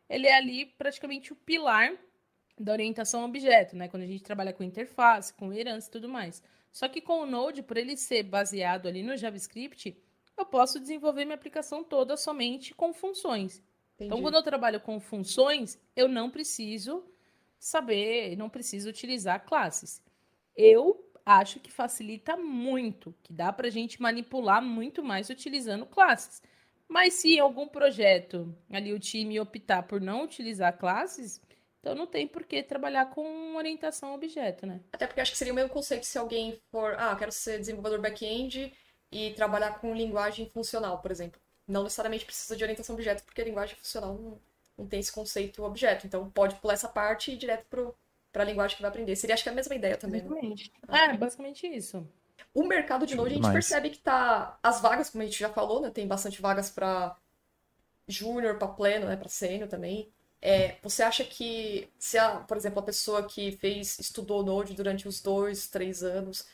ele 0.10 0.28
é 0.28 0.36
ali 0.36 0.66
praticamente 0.66 1.34
o 1.34 1.36
pilar 1.36 1.94
da 2.58 2.72
orientação 2.72 3.22
a 3.22 3.26
objeto, 3.26 3.76
né? 3.76 3.88
Quando 3.88 4.04
a 4.04 4.08
gente 4.08 4.24
trabalha 4.24 4.54
com 4.54 4.64
interface, 4.64 5.34
com 5.34 5.54
herança 5.54 5.88
e 5.88 5.92
tudo 5.92 6.08
mais. 6.08 6.42
Só 6.72 6.88
que 6.88 7.02
com 7.02 7.22
o 7.22 7.26
Node, 7.26 7.64
por 7.64 7.78
ele 7.78 7.96
ser 7.96 8.24
baseado 8.24 8.88
ali 8.88 9.04
no 9.04 9.16
JavaScript, 9.16 9.98
eu 10.38 10.46
posso 10.46 10.80
desenvolver 10.80 11.26
minha 11.26 11.36
aplicação 11.36 11.84
toda 11.84 12.18
somente 12.18 12.74
com 12.74 12.94
funções. 12.94 13.64
Entendi. 13.96 14.08
Então, 14.08 14.22
quando 14.22 14.36
eu 14.36 14.44
trabalho 14.44 14.82
com 14.82 15.00
funções, 15.00 15.80
eu 15.96 16.08
não 16.08 16.30
preciso 16.30 17.06
saber, 17.58 18.36
não 18.36 18.50
preciso 18.50 18.90
utilizar 18.90 19.46
classes. 19.46 20.02
Eu 20.56 21.10
acho 21.26 21.60
que 21.60 21.72
facilita 21.72 22.38
muito, 22.38 23.16
que 23.24 23.34
dá 23.34 23.52
para 23.52 23.68
a 23.68 23.72
gente 23.72 24.02
manipular 24.02 24.62
muito 24.62 25.04
mais 25.04 25.30
utilizando 25.30 25.86
classes. 25.86 26.42
Mas 26.88 27.16
se 27.16 27.36
em 27.36 27.40
algum 27.40 27.68
projeto 27.68 28.56
ali 28.70 28.94
o 28.94 29.00
time 29.00 29.40
optar 29.40 29.84
por 29.84 30.00
não 30.00 30.24
utilizar 30.24 30.78
classes, 30.78 31.42
então 31.86 31.94
não 31.94 32.08
tem 32.08 32.28
por 32.28 32.44
que 32.44 32.64
trabalhar 32.64 33.06
com 33.12 33.56
orientação 33.56 34.10
a 34.10 34.16
objeto, 34.16 34.66
né? 34.66 34.82
Até 34.92 35.06
porque 35.06 35.22
acho 35.22 35.32
que 35.32 35.38
seria 35.38 35.54
o 35.54 35.56
mesmo 35.56 35.70
conceito 35.70 36.04
se 36.04 36.18
alguém 36.18 36.60
for, 36.72 36.96
ah, 36.98 37.16
quero 37.16 37.32
ser 37.32 37.60
desenvolvedor 37.60 38.02
back-end 38.02 38.74
e 39.12 39.32
trabalhar 39.34 39.80
com 39.80 39.94
linguagem 39.94 40.50
funcional, 40.50 40.98
por 40.98 41.12
exemplo. 41.12 41.40
não 41.68 41.84
necessariamente 41.84 42.26
precisa 42.26 42.56
de 42.56 42.64
orientação 42.64 42.96
a 42.96 42.98
objeto, 42.98 43.24
porque 43.24 43.40
a 43.40 43.46
linguagem 43.46 43.76
funcional 43.76 44.16
não, 44.16 44.40
não 44.76 44.88
tem 44.88 45.00
esse 45.00 45.12
conceito 45.12 45.64
objeto. 45.64 46.08
Então 46.08 46.28
pode 46.32 46.56
pular 46.56 46.74
essa 46.74 46.90
parte 46.90 47.30
e 47.30 47.36
ir 47.36 47.38
direto 47.38 47.96
para 48.34 48.42
a 48.42 48.46
linguagem 48.46 48.76
que 48.76 48.82
vai 48.82 48.90
aprender. 48.90 49.16
Seria 49.16 49.36
acho 49.36 49.44
que 49.44 49.50
é 49.50 49.52
a 49.52 49.56
mesma 49.56 49.76
ideia 49.76 49.96
também. 49.96 50.24
Né? 50.24 50.28
Basicamente. 50.28 50.74
Né? 50.88 51.06
É, 51.06 51.18
basicamente 51.18 51.68
isso. 51.68 52.08
O 52.52 52.64
mercado 52.64 53.06
de 53.06 53.16
Node, 53.16 53.34
a 53.34 53.38
gente 53.38 53.52
percebe 53.52 53.92
que 53.92 54.00
tá. 54.00 54.58
As 54.64 54.82
vagas, 54.82 55.12
como 55.12 55.22
a 55.22 55.26
gente 55.26 55.38
já 55.40 55.50
falou, 55.50 55.82
né? 55.82 55.92
Tem 55.92 56.08
bastante 56.08 56.42
vagas 56.42 56.70
para 56.70 57.16
júnior, 58.08 58.58
para 58.58 58.68
pleno, 58.70 59.06
né? 59.06 59.16
Para 59.16 59.30
sênior 59.30 59.70
também. 59.70 60.12
É, 60.42 60.78
você 60.82 61.02
acha 61.02 61.24
que 61.24 61.90
se, 61.98 62.18
a, 62.18 62.38
por 62.42 62.56
exemplo, 62.56 62.80
a 62.80 62.84
pessoa 62.84 63.24
que 63.24 63.54
fez, 63.54 63.98
estudou 64.00 64.44
Node 64.44 64.74
durante 64.74 65.08
os 65.08 65.22
dois, 65.22 65.68
três 65.68 66.04
anos, 66.04 66.46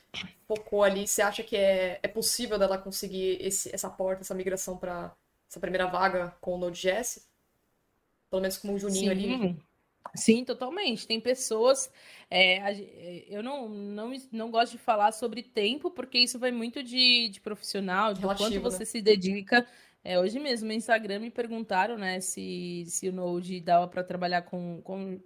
focou 0.48 0.84
ali, 0.84 1.08
você 1.08 1.22
acha 1.22 1.44
que 1.44 1.58
é, 1.58 2.00
é 2.02 2.08
possível 2.08 2.58
dela 2.58 2.78
conseguir 2.78 3.38
esse, 3.42 3.74
essa 3.74 3.90
porta, 3.90 4.22
essa 4.22 4.34
migração 4.34 4.78
para 4.78 5.14
essa 5.50 5.60
primeira 5.60 5.88
vaga 5.88 6.34
com 6.40 6.56
o 6.56 6.58
Node.js? 6.58 7.28
Pelo 8.30 8.42
menos 8.42 8.58
como 8.58 8.74
um 8.74 8.80
juninho 8.80 9.06
Sim. 9.06 9.10
ali? 9.10 9.58
Sim, 10.16 10.44
totalmente. 10.44 11.06
Tem 11.06 11.20
pessoas. 11.20 11.92
É, 12.30 12.58
é, 12.72 13.26
eu 13.30 13.44
não, 13.44 13.70
não, 13.70 14.14
não 14.32 14.52
gosto 14.52 14.74
de 14.74 14.78
falar 14.78 15.12
sobre 15.12 15.44
tempo, 15.44 15.92
porque 15.92 16.18
isso 16.18 16.40
vai 16.40 16.52
muito 16.52 16.82
de, 16.84 17.30
de 17.30 17.40
profissional, 17.40 18.14
de 18.14 18.22
Relativo, 18.22 18.50
quanto 18.50 18.62
você 18.62 18.80
né? 18.80 18.86
se 18.86 19.02
dedica 19.02 19.68
é, 20.04 20.20
hoje 20.20 20.40
mesmo 20.40 20.68
no 20.68 20.74
Instagram 20.74 21.20
me 21.20 21.30
perguntaram, 21.30 21.98
né, 21.98 22.20
se, 22.20 22.86
se 22.88 23.08
o 23.08 23.14
Node 23.14 23.60
dava 23.60 23.88
para 23.88 24.04
trabalhar 24.04 24.42
com, 24.44 24.82
com 24.82 25.20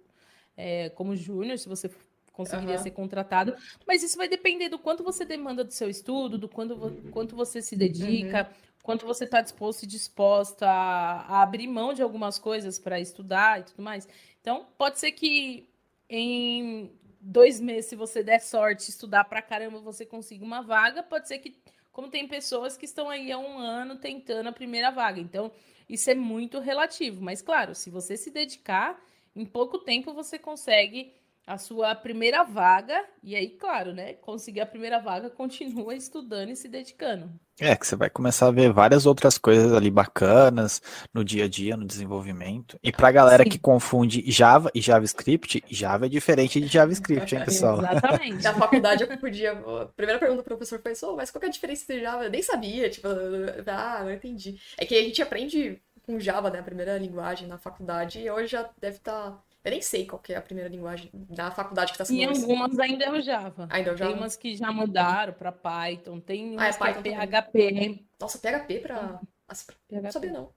é, 0.56 0.90
como 0.90 1.16
júnior, 1.16 1.58
se 1.58 1.68
você 1.68 1.90
conseguiria 2.32 2.76
uhum. 2.76 2.82
ser 2.82 2.90
contratado, 2.90 3.56
mas 3.86 4.02
isso 4.02 4.18
vai 4.18 4.28
depender 4.28 4.68
do 4.68 4.78
quanto 4.78 5.02
você 5.02 5.24
demanda 5.24 5.64
do 5.64 5.72
seu 5.72 5.88
estudo, 5.88 6.36
do 6.36 6.48
quanto, 6.48 6.76
quanto 7.10 7.34
você 7.34 7.62
se 7.62 7.74
dedica, 7.74 8.42
uhum. 8.42 8.78
quanto 8.82 9.06
você 9.06 9.24
está 9.24 9.40
disposto 9.40 9.84
e 9.84 9.86
disposta 9.86 10.66
a, 10.66 11.22
a, 11.22 11.42
abrir 11.42 11.66
mão 11.66 11.94
de 11.94 12.02
algumas 12.02 12.38
coisas 12.38 12.78
para 12.78 13.00
estudar 13.00 13.60
e 13.60 13.62
tudo 13.64 13.82
mais. 13.82 14.06
Então, 14.42 14.66
pode 14.76 14.98
ser 14.98 15.12
que 15.12 15.66
em 16.10 16.92
dois 17.18 17.58
meses, 17.58 17.86
se 17.86 17.96
você 17.96 18.22
der 18.22 18.40
sorte, 18.40 18.90
estudar 18.90 19.24
para 19.24 19.40
caramba, 19.40 19.80
você 19.80 20.04
consiga 20.04 20.44
uma 20.44 20.60
vaga, 20.60 21.02
pode 21.02 21.26
ser 21.26 21.38
que 21.38 21.56
como 21.96 22.10
tem 22.10 22.28
pessoas 22.28 22.76
que 22.76 22.84
estão 22.84 23.08
aí 23.08 23.32
há 23.32 23.38
um 23.38 23.56
ano 23.56 23.96
tentando 23.96 24.50
a 24.50 24.52
primeira 24.52 24.90
vaga. 24.90 25.18
Então, 25.18 25.50
isso 25.88 26.10
é 26.10 26.14
muito 26.14 26.60
relativo. 26.60 27.22
Mas, 27.22 27.40
claro, 27.40 27.74
se 27.74 27.88
você 27.88 28.18
se 28.18 28.30
dedicar, 28.30 29.02
em 29.34 29.46
pouco 29.46 29.78
tempo 29.78 30.12
você 30.12 30.38
consegue 30.38 31.14
a 31.46 31.56
sua 31.58 31.94
primeira 31.94 32.42
vaga, 32.42 33.04
e 33.22 33.36
aí, 33.36 33.50
claro, 33.50 33.94
né? 33.94 34.14
Conseguir 34.14 34.60
a 34.60 34.66
primeira 34.66 34.98
vaga, 34.98 35.30
continua 35.30 35.94
estudando 35.94 36.50
e 36.50 36.56
se 36.56 36.68
dedicando. 36.68 37.30
É, 37.58 37.74
que 37.74 37.86
você 37.86 37.96
vai 37.96 38.10
começar 38.10 38.48
a 38.48 38.50
ver 38.50 38.70
várias 38.70 39.06
outras 39.06 39.38
coisas 39.38 39.72
ali 39.72 39.90
bacanas 39.90 40.82
no 41.14 41.24
dia 41.24 41.44
a 41.44 41.48
dia, 41.48 41.76
no 41.76 41.86
desenvolvimento. 41.86 42.78
E 42.82 42.92
pra 42.92 43.10
galera 43.10 43.44
Sim. 43.44 43.50
que 43.50 43.58
confunde 43.58 44.22
Java 44.30 44.70
e 44.74 44.80
JavaScript, 44.80 45.64
Java 45.70 46.06
é 46.06 46.08
diferente 46.08 46.60
de 46.60 46.66
JavaScript, 46.66 47.34
hein, 47.34 47.44
pessoal? 47.44 47.78
Exatamente. 47.78 48.42
Na 48.42 48.52
faculdade 48.52 49.04
eu 49.04 49.18
podia. 49.18 49.52
A 49.52 49.86
primeira 49.86 50.18
pergunta 50.18 50.42
do 50.42 50.44
professor 50.44 50.80
foi: 50.82 50.92
oh, 51.04 51.16
mas 51.16 51.30
qual 51.30 51.42
é 51.44 51.46
a 51.46 51.50
diferença 51.50 51.84
entre 51.84 52.02
Java? 52.02 52.24
Eu 52.24 52.30
nem 52.30 52.42
sabia, 52.42 52.90
tipo, 52.90 53.08
ah, 53.68 54.00
não 54.02 54.12
entendi. 54.12 54.60
É 54.76 54.84
que 54.84 54.94
a 54.94 55.02
gente 55.02 55.22
aprende 55.22 55.80
com 56.02 56.20
Java, 56.20 56.50
né? 56.50 56.58
A 56.58 56.64
primeira 56.64 56.98
linguagem 56.98 57.48
na 57.48 57.56
faculdade, 57.56 58.20
e 58.20 58.30
hoje 58.30 58.48
já 58.48 58.68
deve 58.78 58.96
estar. 58.96 59.30
Tá 59.30 59.42
eu 59.66 59.70
nem 59.72 59.82
sei 59.82 60.06
qual 60.06 60.22
é 60.28 60.36
a 60.36 60.40
primeira 60.40 60.70
linguagem 60.70 61.10
da 61.12 61.50
faculdade 61.50 61.90
que 61.90 61.96
está 61.96 62.04
sendo. 62.04 62.20
E 62.20 62.24
algumas 62.24 62.78
ainda 62.78 63.04
é 63.04 63.10
o 63.10 63.20
Java. 63.20 63.66
Ainda 63.68 63.90
é 63.90 63.92
o 63.94 63.96
Java. 63.96 64.12
Tem 64.12 64.20
umas 64.20 64.36
que 64.36 64.54
já 64.54 64.70
mudaram 64.70 65.32
para 65.32 65.50
Python, 65.50 66.20
tem 66.20 66.52
umas 66.52 66.62
ah, 66.62 66.68
é 66.68 66.72
Python 66.78 67.02
que 67.02 67.08
é 67.08 67.26
PHP. 67.26 67.68
Também. 67.68 68.08
Nossa, 68.20 68.38
PHP 68.38 68.78
para. 68.78 69.20
PHP. 69.48 70.00
Não 70.00 70.12
sabia 70.12 70.32
não. 70.32 70.52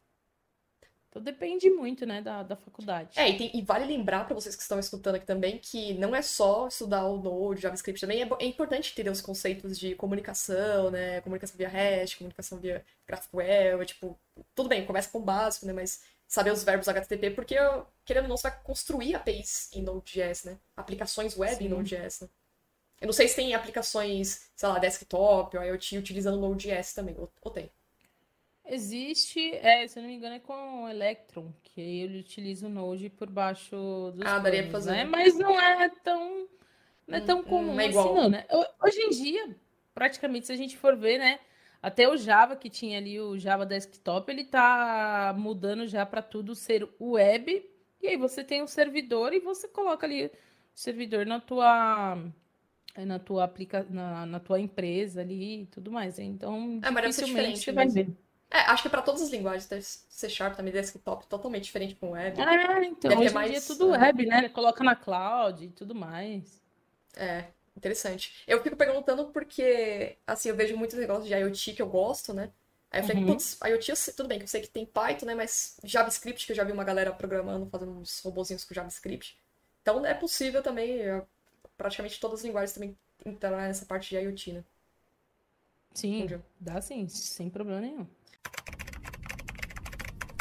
Então 1.10 1.24
depende 1.24 1.72
muito, 1.72 2.06
né, 2.06 2.22
da, 2.22 2.44
da 2.44 2.56
faculdade. 2.56 3.20
É, 3.20 3.28
e, 3.28 3.36
tem, 3.36 3.52
e 3.52 3.64
vale 3.64 3.84
lembrar 3.84 4.26
para 4.26 4.36
vocês 4.36 4.56
que 4.56 4.62
estão 4.62 4.78
escutando 4.78 5.16
aqui 5.16 5.26
também 5.26 5.58
que 5.58 5.96
não 5.96 6.16
é 6.16 6.22
só 6.22 6.68
estudar 6.68 7.04
o 7.06 7.18
Node, 7.18 7.62
JavaScript 7.62 8.00
também, 8.00 8.22
é, 8.22 8.30
é 8.40 8.46
importante 8.46 8.92
entender 8.92 9.10
os 9.10 9.22
conceitos 9.22 9.80
de 9.80 9.96
comunicação, 9.96 10.92
né, 10.92 11.20
comunicação 11.22 11.58
via 11.58 11.68
REST, 11.68 12.20
comunicação 12.20 12.60
via 12.60 12.86
GraphQL, 13.08 13.82
é, 13.82 13.86
tipo, 13.86 14.16
tudo 14.54 14.70
bem, 14.70 14.86
começa 14.86 15.10
com 15.10 15.18
o 15.18 15.24
básico, 15.24 15.66
né, 15.66 15.74
mas 15.74 16.04
saber 16.30 16.54
os 16.54 16.64
verbos 16.64 16.88
HTTP, 16.88 17.32
porque, 17.32 17.56
querendo 18.06 18.26
ou 18.26 18.30
não, 18.30 18.38
você 18.38 18.50
vai 18.50 18.60
construir 18.64 19.16
APIs 19.16 19.70
em 19.74 19.82
Node.js, 19.82 20.46
né? 20.46 20.58
Aplicações 20.78 21.36
web 21.36 21.56
Sim. 21.56 21.66
em 21.66 21.70
Node.js, 21.70 22.22
né? 22.22 22.30
Eu 23.02 23.08
não 23.08 23.14
sei 23.14 23.28
se 23.28 23.36
tem 23.36 23.54
aplicações, 23.56 24.50
sei 24.56 24.70
lá, 24.70 24.78
desktop 24.78 25.58
ou 25.58 25.64
IoT 25.64 25.98
utilizando 25.98 26.40
Node.js 26.40 26.94
também, 26.94 27.16
ou, 27.18 27.32
ou 27.42 27.52
tem. 27.52 27.72
Existe, 28.64 29.56
é, 29.56 29.88
se 29.88 29.98
eu 29.98 30.04
não 30.04 30.10
me 30.10 30.16
engano, 30.16 30.36
é 30.36 30.40
com 30.40 30.84
o 30.84 30.90
Electron, 30.90 31.52
que 31.64 31.82
ele 31.82 32.20
utiliza 32.20 32.68
o 32.68 32.70
Node 32.70 33.10
por 33.10 33.28
baixo 33.28 33.76
dos 34.14 34.28
Ah, 34.28 34.38
daria 34.38 34.62
pra 34.64 34.74
fazer. 34.74 34.92
Né? 34.92 35.06
Mas 35.06 35.36
não 35.36 35.60
é 35.60 35.90
tão, 36.04 36.48
não 37.08 37.18
é 37.18 37.22
tão 37.22 37.40
hum, 37.40 37.44
comum 37.44 37.74
hum, 37.74 37.80
é 37.80 37.88
igual. 37.88 38.06
assim, 38.06 38.16
não, 38.16 38.30
né? 38.30 38.46
Hoje 38.84 39.02
em 39.02 39.10
dia, 39.10 39.56
praticamente, 39.96 40.46
se 40.46 40.54
a 40.54 40.56
gente 40.56 40.78
for 40.78 40.96
ver, 40.96 41.18
né? 41.18 41.40
Até 41.82 42.10
o 42.10 42.18
Java, 42.18 42.56
que 42.56 42.70
tinha 42.70 42.98
ali 42.98 43.20
o 43.20 43.38
Java 43.38 43.66
Desktop, 43.66 44.30
ele 44.32 44.44
tá 44.44 45.34
mudando 45.38 45.88
já 45.88 46.06
para 46.06 46.22
tudo 46.22 46.54
ser 46.54 46.88
web. 47.00 47.66
E 48.02 48.08
aí 48.08 48.18
você 48.18 48.44
tem 48.44 48.62
um 48.62 48.68
servidor 48.68 49.34
e 49.34 49.40
você 49.40 49.68
coloca 49.68 50.06
ali 50.06 50.26
o 50.26 50.32
servidor 50.74 51.26
na 51.26 51.40
tua 51.40 52.18
na 52.98 53.20
tua 53.20 53.46
aplica 53.46 53.86
na, 53.90 54.26
na 54.26 54.40
tua 54.40 54.60
empresa 54.60 55.22
ali 55.22 55.62
e 55.62 55.66
tudo 55.68 55.92
mais. 55.92 56.20
Então, 56.20 56.80
é, 56.84 56.92
mas 56.92 57.16
dificilmente 57.16 57.60
você 57.60 57.72
vai 57.72 57.88
ver. 57.88 58.10
É, 58.52 58.62
acho 58.62 58.84
que 58.84 58.90
para 58.90 59.02
todas 59.02 59.22
as 59.22 59.30
linguagens, 59.30 60.06
C 60.10 60.28
Sharp 60.28 60.56
também, 60.56 60.74
desktop, 60.74 61.28
totalmente 61.28 61.66
diferente 61.66 61.96
com 61.96 62.12
web. 62.12 62.42
É, 62.42 62.86
então, 62.86 63.10
Deve 63.10 63.26
hoje 63.26 63.34
mais, 63.34 63.48
em 63.48 63.52
dia 63.52 63.60
é 63.60 63.66
tudo 63.66 63.94
é... 63.94 64.00
web, 64.00 64.26
né? 64.26 64.50
Coloca 64.50 64.84
na 64.84 64.96
cloud 64.96 65.64
e 65.64 65.70
tudo 65.70 65.94
mais. 65.94 66.60
É, 67.16 67.46
Interessante. 67.76 68.44
Eu 68.48 68.62
fico 68.62 68.76
perguntando 68.76 69.28
porque, 69.28 70.18
assim, 70.28 70.50
eu 70.50 70.56
vejo 70.56 70.76
muitos 70.76 70.98
negócios 70.98 71.28
de 71.28 71.34
IoT 71.34 71.74
que 71.74 71.82
eu 71.82 71.88
gosto, 71.88 72.34
né? 72.34 72.52
Aí 72.92 73.02
eu 73.02 73.08
falei, 73.08 73.24
uhum. 73.24 73.34
putz, 73.34 73.58
IoT, 73.64 73.96
sei, 73.96 74.14
tudo 74.14 74.28
bem, 74.28 74.40
que 74.40 74.46
eu 74.46 74.48
sei 74.48 74.62
que 74.62 74.68
tem 74.68 74.86
Python, 74.86 75.26
né? 75.26 75.36
Mas 75.36 75.78
JavaScript, 75.84 76.46
que 76.46 76.52
eu 76.52 76.56
já 76.56 76.64
vi 76.64 76.72
uma 76.72 76.84
galera 76.84 77.12
programando, 77.12 77.70
fazendo 77.70 77.92
uns 77.92 78.20
robozinhos 78.22 78.64
com 78.64 78.74
JavaScript. 78.74 79.38
Então 79.82 80.06
é 80.06 80.14
possível 80.14 80.64
também, 80.64 81.00
praticamente 81.78 82.20
todas 82.20 82.40
as 82.40 82.46
linguagens 82.46 82.74
também 82.74 82.98
entrar 83.26 83.52
nessa 83.68 83.86
parte 83.86 84.10
de 84.10 84.18
IoT, 84.18 84.54
né? 84.54 84.64
Sim, 85.94 86.28
dá 86.60 86.82
sim, 86.82 87.08
sem 87.08 87.50
problema 87.50 87.82
nenhum. 87.82 88.08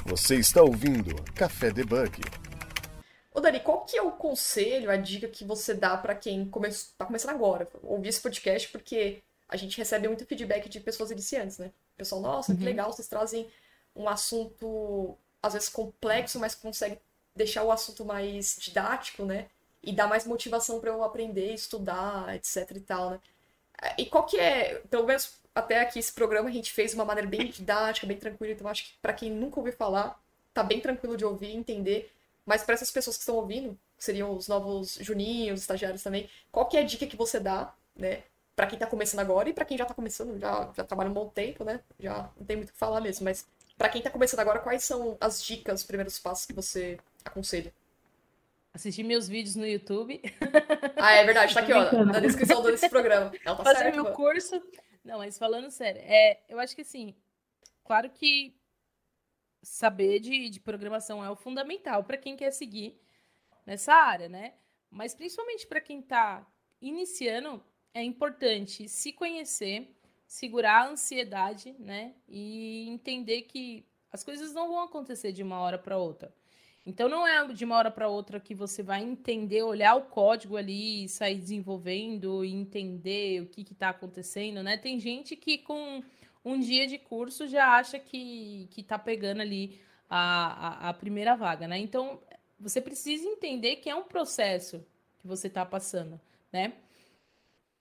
Você 0.06 0.36
está 0.36 0.62
ouvindo 0.62 1.14
Café 1.34 1.70
Debug. 1.70 2.20
Ô 3.38 3.40
Dani, 3.40 3.60
qual 3.60 3.84
que 3.84 3.96
é 3.96 4.02
o 4.02 4.10
conselho, 4.10 4.90
a 4.90 4.96
dica 4.96 5.28
que 5.28 5.44
você 5.44 5.72
dá 5.72 5.96
para 5.96 6.12
quem 6.12 6.44
come... 6.50 6.68
tá 6.98 7.06
começando 7.06 7.30
agora, 7.30 7.68
ouvir 7.84 8.08
esse 8.08 8.20
podcast, 8.20 8.68
porque 8.68 9.22
a 9.48 9.56
gente 9.56 9.78
recebe 9.78 10.08
muito 10.08 10.26
feedback 10.26 10.68
de 10.68 10.80
pessoas 10.80 11.12
iniciantes, 11.12 11.56
né? 11.56 11.68
O 11.94 11.98
pessoal, 11.98 12.20
nossa, 12.20 12.50
uhum. 12.50 12.58
que 12.58 12.64
legal, 12.64 12.92
vocês 12.92 13.06
trazem 13.06 13.48
um 13.94 14.08
assunto, 14.08 15.16
às 15.40 15.52
vezes 15.52 15.68
complexo, 15.68 16.40
mas 16.40 16.56
consegue 16.56 16.98
deixar 17.32 17.62
o 17.62 17.70
assunto 17.70 18.04
mais 18.04 18.56
didático, 18.58 19.24
né? 19.24 19.46
E 19.84 19.92
dar 19.92 20.08
mais 20.08 20.26
motivação 20.26 20.80
para 20.80 20.90
eu 20.90 21.04
aprender, 21.04 21.54
estudar, 21.54 22.34
etc 22.34 22.68
e 22.74 22.80
tal, 22.80 23.10
né? 23.10 23.20
E 23.96 24.06
qual 24.06 24.26
que 24.26 24.36
é, 24.36 24.82
pelo 24.90 25.06
menos 25.06 25.38
até 25.54 25.80
aqui 25.80 26.00
esse 26.00 26.12
programa 26.12 26.48
a 26.48 26.52
gente 26.52 26.72
fez 26.72 26.90
de 26.90 26.96
uma 26.96 27.04
maneira 27.04 27.30
bem 27.30 27.46
didática, 27.46 28.04
bem 28.04 28.16
tranquila, 28.16 28.52
então 28.52 28.66
acho 28.66 28.86
que 28.86 28.98
para 29.00 29.12
quem 29.12 29.30
nunca 29.30 29.60
ouviu 29.60 29.72
falar, 29.72 30.20
tá 30.52 30.64
bem 30.64 30.80
tranquilo 30.80 31.16
de 31.16 31.24
ouvir 31.24 31.50
e 31.50 31.56
entender 31.56 32.12
mas 32.48 32.62
para 32.62 32.74
essas 32.74 32.90
pessoas 32.90 33.16
que 33.16 33.20
estão 33.20 33.36
ouvindo, 33.36 33.78
que 33.96 34.02
seriam 34.02 34.34
os 34.34 34.48
novos 34.48 34.94
juninhos, 35.02 35.60
estagiários 35.60 36.02
também, 36.02 36.30
qual 36.50 36.66
que 36.66 36.78
é 36.78 36.80
a 36.80 36.82
dica 36.82 37.06
que 37.06 37.14
você 37.14 37.38
dá, 37.38 37.74
né? 37.94 38.22
Para 38.56 38.66
quem 38.66 38.78
tá 38.78 38.86
começando 38.86 39.20
agora 39.20 39.50
e 39.50 39.52
para 39.52 39.66
quem 39.66 39.76
já 39.76 39.84
tá 39.84 39.92
começando, 39.92 40.40
já, 40.40 40.72
já 40.74 40.82
trabalha 40.82 41.10
um 41.10 41.12
bom 41.12 41.28
tempo, 41.28 41.62
né? 41.62 41.80
Já 42.00 42.30
não 42.38 42.46
tem 42.46 42.56
muito 42.56 42.70
o 42.70 42.72
que 42.72 42.78
falar 42.78 43.02
mesmo, 43.02 43.22
mas 43.22 43.46
para 43.76 43.90
quem 43.90 44.00
tá 44.00 44.08
começando 44.08 44.40
agora, 44.40 44.60
quais 44.60 44.82
são 44.82 45.18
as 45.20 45.44
dicas, 45.44 45.80
os 45.80 45.86
primeiros 45.86 46.18
passos 46.18 46.46
que 46.46 46.54
você 46.54 46.98
aconselha? 47.22 47.70
Assistir 48.72 49.02
meus 49.02 49.28
vídeos 49.28 49.54
no 49.54 49.66
YouTube. 49.66 50.20
Ah, 51.00 51.12
é 51.12 51.24
verdade, 51.24 51.54
tá 51.54 51.60
aqui, 51.60 51.72
ó, 51.72 52.04
na 52.04 52.18
descrição 52.18 52.60
desse 52.62 52.88
programa. 52.88 53.30
Ela 53.44 53.56
tá 53.56 53.62
Fazer 53.62 53.92
meu 53.92 54.06
curso. 54.12 54.60
Não, 55.04 55.18
mas 55.18 55.38
falando 55.38 55.70
sério, 55.70 56.00
é, 56.04 56.40
eu 56.48 56.58
acho 56.58 56.74
que 56.74 56.82
assim, 56.82 57.14
claro 57.84 58.10
que 58.10 58.52
saber 59.62 60.20
de, 60.20 60.50
de 60.50 60.60
programação 60.60 61.24
é 61.24 61.30
o 61.30 61.36
fundamental 61.36 62.04
para 62.04 62.16
quem 62.16 62.36
quer 62.36 62.50
seguir 62.50 63.00
nessa 63.66 63.92
área, 63.92 64.28
né? 64.28 64.54
Mas 64.90 65.14
principalmente 65.14 65.66
para 65.66 65.80
quem 65.80 66.00
está 66.00 66.46
iniciando, 66.80 67.62
é 67.92 68.02
importante 68.02 68.88
se 68.88 69.12
conhecer, 69.12 69.94
segurar 70.26 70.82
a 70.82 70.88
ansiedade, 70.88 71.74
né? 71.78 72.14
E 72.28 72.88
entender 72.88 73.42
que 73.42 73.84
as 74.10 74.24
coisas 74.24 74.54
não 74.54 74.68
vão 74.68 74.82
acontecer 74.82 75.32
de 75.32 75.42
uma 75.42 75.60
hora 75.60 75.78
para 75.78 75.98
outra. 75.98 76.32
Então 76.86 77.06
não 77.06 77.26
é 77.26 77.46
de 77.52 77.64
uma 77.66 77.76
hora 77.76 77.90
para 77.90 78.08
outra 78.08 78.40
que 78.40 78.54
você 78.54 78.82
vai 78.82 79.02
entender, 79.02 79.62
olhar 79.62 79.94
o 79.94 80.06
código 80.06 80.56
ali 80.56 81.06
sair 81.08 81.36
desenvolvendo 81.36 82.42
e 82.42 82.54
entender 82.54 83.42
o 83.42 83.46
que 83.46 83.60
está 83.60 83.90
acontecendo, 83.90 84.62
né? 84.62 84.78
Tem 84.78 84.98
gente 84.98 85.36
que 85.36 85.58
com 85.58 86.02
um 86.44 86.58
dia 86.58 86.86
de 86.86 86.98
curso 86.98 87.46
já 87.46 87.76
acha 87.76 87.98
que, 87.98 88.68
que 88.70 88.82
tá 88.82 88.98
pegando 88.98 89.40
ali 89.40 89.80
a, 90.08 90.86
a, 90.86 90.88
a 90.90 90.94
primeira 90.94 91.36
vaga, 91.36 91.68
né? 91.68 91.78
Então, 91.78 92.20
você 92.58 92.80
precisa 92.80 93.26
entender 93.26 93.76
que 93.76 93.90
é 93.90 93.94
um 93.94 94.04
processo 94.04 94.84
que 95.18 95.26
você 95.26 95.46
está 95.48 95.64
passando, 95.64 96.20
né? 96.52 96.74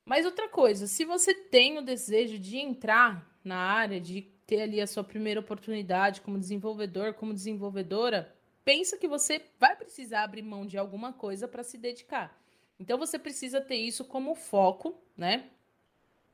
Mas 0.05 0.25
outra 0.25 0.47
coisa, 0.47 0.87
se 0.87 1.03
você 1.03 1.33
tem 1.33 1.77
o 1.77 1.81
desejo 1.81 2.39
de 2.39 2.57
entrar 2.57 3.29
na 3.43 3.57
área, 3.57 3.99
de 3.99 4.21
ter 4.45 4.61
ali 4.61 4.79
a 4.79 4.87
sua 4.87 5.03
primeira 5.03 5.41
oportunidade 5.41 6.21
como 6.21 6.39
desenvolvedor, 6.39 7.13
como 7.13 7.33
desenvolvedora, 7.33 8.33
pensa 8.63 8.97
que 8.97 9.07
você 9.07 9.41
vai 9.59 9.75
precisar 9.75 10.23
abrir 10.23 10.41
mão 10.41 10.65
de 10.65 10.77
alguma 10.77 11.11
coisa 11.11 11.47
para 11.47 11.63
se 11.63 11.77
dedicar. 11.77 12.41
Então 12.79 12.97
você 12.97 13.19
precisa 13.19 13.59
ter 13.59 13.75
isso 13.75 14.05
como 14.05 14.35
foco, 14.35 14.97
né? 15.15 15.49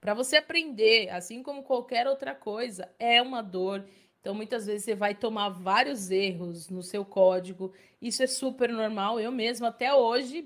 Para 0.04 0.14
você 0.14 0.36
aprender, 0.36 1.08
assim 1.12 1.42
como 1.42 1.64
qualquer 1.64 2.08
outra 2.08 2.36
coisa, 2.36 2.90
é 3.00 3.22
uma 3.22 3.42
dor. 3.42 3.86
Então 4.20 4.36
muitas 4.36 4.66
vezes 4.66 4.84
você 4.84 4.94
vai 4.94 5.16
tomar 5.16 5.48
vários 5.48 6.12
erros 6.12 6.70
no 6.70 6.84
seu 6.84 7.06
código. 7.06 7.72
Isso 8.02 8.22
é 8.22 8.28
super 8.28 8.68
normal. 8.68 9.18
Eu 9.18 9.32
mesmo 9.32 9.66
até 9.66 9.94
hoje, 9.94 10.44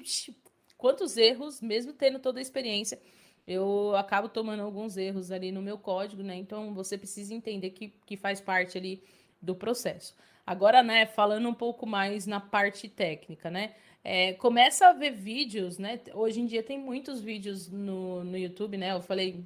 quantos 0.78 1.18
erros, 1.18 1.60
mesmo 1.60 1.92
tendo 1.92 2.20
toda 2.20 2.38
a 2.38 2.42
experiência, 2.42 3.02
eu 3.48 3.96
acabo 3.96 4.30
tomando 4.30 4.62
alguns 4.62 4.96
erros 4.96 5.32
ali 5.32 5.52
no 5.52 5.64
meu 5.64 5.80
código, 5.80 6.22
né? 6.22 6.36
Então 6.36 6.72
você 6.76 6.96
precisa 6.96 7.34
entender 7.34 7.72
que, 7.72 7.92
que 8.06 8.16
faz 8.16 8.40
parte 8.40 8.78
ali 8.78 9.02
do 9.42 9.56
processo. 9.56 10.16
Agora, 10.46 10.84
né, 10.84 11.08
falando 11.08 11.50
um 11.50 11.54
pouco 11.56 11.88
mais 11.88 12.28
na 12.28 12.40
parte 12.40 12.88
técnica, 12.88 13.50
né? 13.50 13.74
É, 14.10 14.32
começa 14.36 14.88
a 14.88 14.94
ver 14.94 15.12
vídeos, 15.12 15.78
né? 15.78 16.00
Hoje 16.14 16.40
em 16.40 16.46
dia 16.46 16.64
tem 16.64 16.80
muitos 16.80 17.20
vídeos 17.20 17.70
no, 17.70 18.24
no 18.24 18.38
YouTube, 18.38 18.78
né? 18.78 18.94
Eu 18.94 19.02
falei 19.02 19.44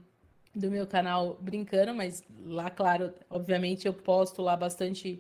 do 0.54 0.70
meu 0.70 0.86
canal 0.86 1.36
brincando, 1.42 1.96
mas 1.96 2.24
lá, 2.46 2.70
claro, 2.70 3.12
obviamente 3.28 3.88
eu 3.88 3.94
posto 3.94 4.40
lá 4.44 4.56
bastante, 4.56 5.20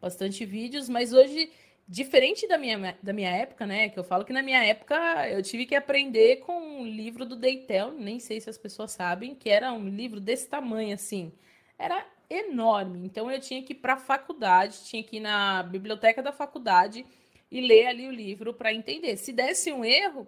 bastante 0.00 0.44
vídeos, 0.44 0.88
mas 0.88 1.12
hoje, 1.12 1.52
diferente 1.86 2.48
da 2.48 2.58
minha, 2.58 2.98
da 3.00 3.12
minha 3.12 3.30
época, 3.30 3.64
né? 3.64 3.90
Que 3.90 3.96
eu 3.96 4.02
falo 4.02 4.24
que 4.24 4.32
na 4.32 4.42
minha 4.42 4.64
época 4.64 4.96
eu 5.28 5.40
tive 5.40 5.66
que 5.66 5.76
aprender 5.76 6.38
com 6.38 6.80
um 6.80 6.84
livro 6.84 7.24
do 7.24 7.36
Deitel, 7.36 7.92
nem 7.92 8.18
sei 8.18 8.40
se 8.40 8.50
as 8.50 8.58
pessoas 8.58 8.90
sabem, 8.90 9.36
que 9.36 9.48
era 9.48 9.72
um 9.72 9.88
livro 9.88 10.18
desse 10.18 10.48
tamanho, 10.48 10.94
assim. 10.94 11.30
Era 11.78 12.04
enorme. 12.28 13.04
Então 13.04 13.30
eu 13.30 13.38
tinha 13.38 13.62
que 13.62 13.72
ir 13.72 13.76
para 13.76 13.92
a 13.94 13.98
faculdade, 13.98 14.82
tinha 14.82 15.02
que 15.04 15.18
ir 15.18 15.20
na 15.20 15.62
biblioteca 15.62 16.20
da 16.20 16.32
faculdade 16.32 17.06
e 17.50 17.60
ler 17.60 17.86
ali 17.86 18.06
o 18.06 18.12
livro 18.12 18.54
para 18.54 18.72
entender. 18.72 19.16
Se 19.16 19.32
desse 19.32 19.72
um 19.72 19.84
erro, 19.84 20.26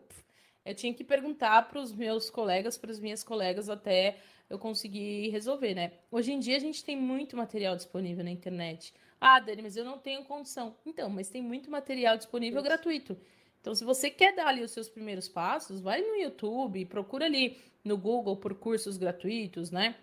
eu 0.64 0.74
tinha 0.74 0.92
que 0.92 1.04
perguntar 1.04 1.68
para 1.68 1.80
os 1.80 1.92
meus 1.92 2.30
colegas, 2.30 2.76
para 2.76 2.90
as 2.90 2.98
minhas 2.98 3.22
colegas 3.22 3.68
até 3.68 4.16
eu 4.48 4.58
conseguir 4.58 5.30
resolver, 5.30 5.74
né? 5.74 5.92
Hoje 6.10 6.32
em 6.32 6.38
dia 6.38 6.56
a 6.56 6.60
gente 6.60 6.84
tem 6.84 6.96
muito 6.96 7.36
material 7.36 7.76
disponível 7.76 8.24
na 8.24 8.30
internet. 8.30 8.92
Ah, 9.20 9.40
Dani, 9.40 9.62
mas 9.62 9.76
eu 9.76 9.84
não 9.84 9.98
tenho 9.98 10.24
condição. 10.24 10.76
Então, 10.84 11.08
mas 11.08 11.28
tem 11.28 11.40
muito 11.40 11.70
material 11.70 12.16
disponível 12.16 12.60
Isso. 12.60 12.68
gratuito. 12.68 13.16
Então, 13.60 13.74
se 13.74 13.84
você 13.84 14.10
quer 14.10 14.34
dar 14.34 14.48
ali 14.48 14.60
os 14.60 14.72
seus 14.72 14.88
primeiros 14.88 15.28
passos, 15.28 15.80
vai 15.80 16.02
no 16.02 16.16
YouTube, 16.16 16.84
procura 16.86 17.26
ali 17.26 17.56
no 17.84 17.96
Google 17.96 18.36
por 18.36 18.54
cursos 18.54 18.96
gratuitos, 18.96 19.70
né? 19.70 19.94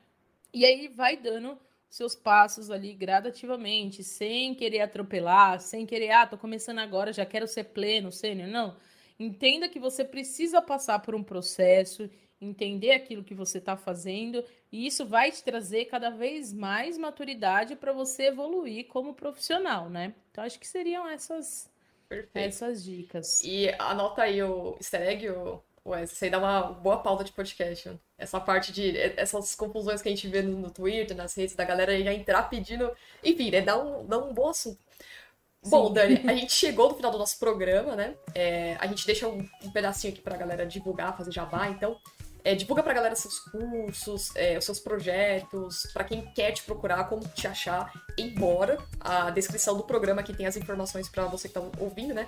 E 0.54 0.66
aí 0.66 0.88
vai 0.88 1.18
dando 1.18 1.60
seus 1.90 2.16
passos 2.16 2.70
ali 2.70 2.94
gradativamente, 2.94 4.04
sem 4.04 4.54
querer 4.54 4.82
atropelar, 4.82 5.60
sem 5.60 5.86
querer, 5.86 6.12
ah, 6.12 6.28
tô 6.28 6.38
começando 6.38 6.80
agora, 6.80 7.12
já 7.12 7.26
quero 7.26 7.48
ser 7.48 7.66
pleno, 7.66 8.12
sênior. 8.12 8.48
Não. 8.48 8.76
Entenda 9.20 9.68
que 9.68 9.80
você 9.80 10.06
precisa 10.06 10.62
passar 10.62 11.00
por 11.00 11.16
um 11.16 11.24
processo, 11.24 12.10
entender 12.40 12.92
aquilo 12.92 13.24
que 13.24 13.34
você 13.34 13.58
está 13.58 13.76
fazendo, 13.76 14.44
e 14.72 14.86
isso 14.86 15.06
vai 15.06 15.32
te 15.32 15.44
trazer 15.44 15.86
cada 15.86 16.10
vez 16.10 16.54
mais 16.54 16.98
maturidade 16.98 17.76
para 17.76 17.92
você 17.92 18.28
evoluir 18.28 18.88
como 18.88 19.14
profissional, 19.14 19.90
né? 19.90 20.14
Então, 20.32 20.44
acho 20.44 20.60
que 20.60 20.68
seriam 20.68 21.06
essas, 21.08 21.70
essas 22.34 22.84
dicas. 22.84 23.44
E 23.44 23.68
anota 23.80 24.22
aí 24.22 24.42
o 24.42 24.78
easter 24.80 25.02
egg, 25.02 25.30
o 25.30 25.62
Ué, 25.86 26.04
isso 26.04 26.24
aí 26.24 26.30
dá 26.30 26.38
uma 26.38 26.62
boa 26.62 27.02
pauta 27.02 27.24
de 27.24 27.32
podcast. 27.32 28.00
Essa 28.20 28.40
parte 28.40 28.72
de. 28.72 28.98
Essas 29.18 29.56
confusões 29.56 30.02
que 30.02 30.10
a 30.10 30.12
gente 30.12 30.28
vê 30.28 30.42
no, 30.42 30.60
no 30.60 30.70
Twitter, 30.70 31.16
nas 31.16 31.34
redes, 31.36 31.56
da 31.56 31.64
galera 31.64 31.98
já 32.04 32.14
entrar 32.14 32.44
pedindo. 32.44 32.92
Enfim, 33.24 33.50
né? 33.50 33.62
Dá 33.62 33.82
um, 33.82 34.06
dá 34.06 34.18
um 34.18 34.34
bom 34.34 34.50
assunto. 34.50 34.78
Sim. 35.64 35.70
Bom, 35.70 35.92
Dani, 35.92 36.22
a 36.28 36.34
gente 36.36 36.54
chegou 36.54 36.90
no 36.90 36.96
final 36.96 37.12
do 37.12 37.18
nosso 37.18 37.40
programa, 37.40 37.96
né? 37.96 38.16
É, 38.36 38.76
a 38.80 38.88
gente 38.88 39.06
deixa 39.06 39.28
um, 39.28 39.48
um, 39.64 39.72
pedacinho 39.72 40.14
aqui 40.14 40.22
pra 40.22 40.38
galera 40.38 40.66
divulgar, 40.66 41.16
fazer 41.18 41.32
jabá, 41.32 41.70
então. 41.70 41.98
É, 42.42 42.56
divulga 42.56 42.82
pra 42.82 42.94
galera 42.94 43.16
seus 43.18 43.38
cursos, 43.40 44.34
é, 44.34 44.58
os 44.58 44.64
seus 44.64 44.80
projetos, 44.80 45.86
para 45.94 46.06
quem 46.06 46.22
quer 46.34 46.54
te 46.54 46.64
procurar, 46.64 47.04
como 47.10 47.28
te 47.28 47.46
achar, 47.46 47.92
embora 48.18 48.78
a 48.98 49.30
descrição 49.30 49.76
do 49.76 49.84
programa 49.84 50.22
aqui 50.22 50.34
tem 50.34 50.46
as 50.46 50.56
informações 50.56 51.10
para 51.10 51.26
você 51.26 51.50
que 51.50 51.54
tá 51.54 51.62
ouvindo, 51.78 52.14
né? 52.14 52.26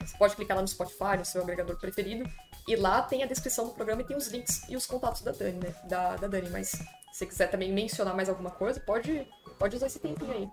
Você 0.00 0.18
pode 0.18 0.34
clicar 0.34 0.56
lá 0.56 0.60
no 0.60 0.66
Spotify, 0.66 1.16
no 1.16 1.24
seu 1.24 1.40
agregador 1.40 1.78
preferido, 1.78 2.28
e 2.66 2.76
lá 2.76 3.02
tem 3.02 3.22
a 3.22 3.26
descrição 3.26 3.66
do 3.66 3.72
programa 3.72 4.02
e 4.02 4.04
tem 4.04 4.16
os 4.16 4.28
links 4.28 4.68
e 4.68 4.76
os 4.76 4.86
contatos 4.86 5.22
da 5.22 5.32
Dani, 5.32 5.58
né? 5.58 5.74
Da, 5.84 6.16
da 6.16 6.26
Dani. 6.26 6.48
Mas 6.50 6.68
se 6.68 6.78
você 7.12 7.26
quiser 7.26 7.50
também 7.50 7.72
mencionar 7.72 8.14
mais 8.14 8.28
alguma 8.28 8.50
coisa, 8.50 8.80
pode, 8.80 9.26
pode 9.58 9.76
usar 9.76 9.86
esse 9.86 10.00
tempinho 10.00 10.32
aí. 10.32 10.48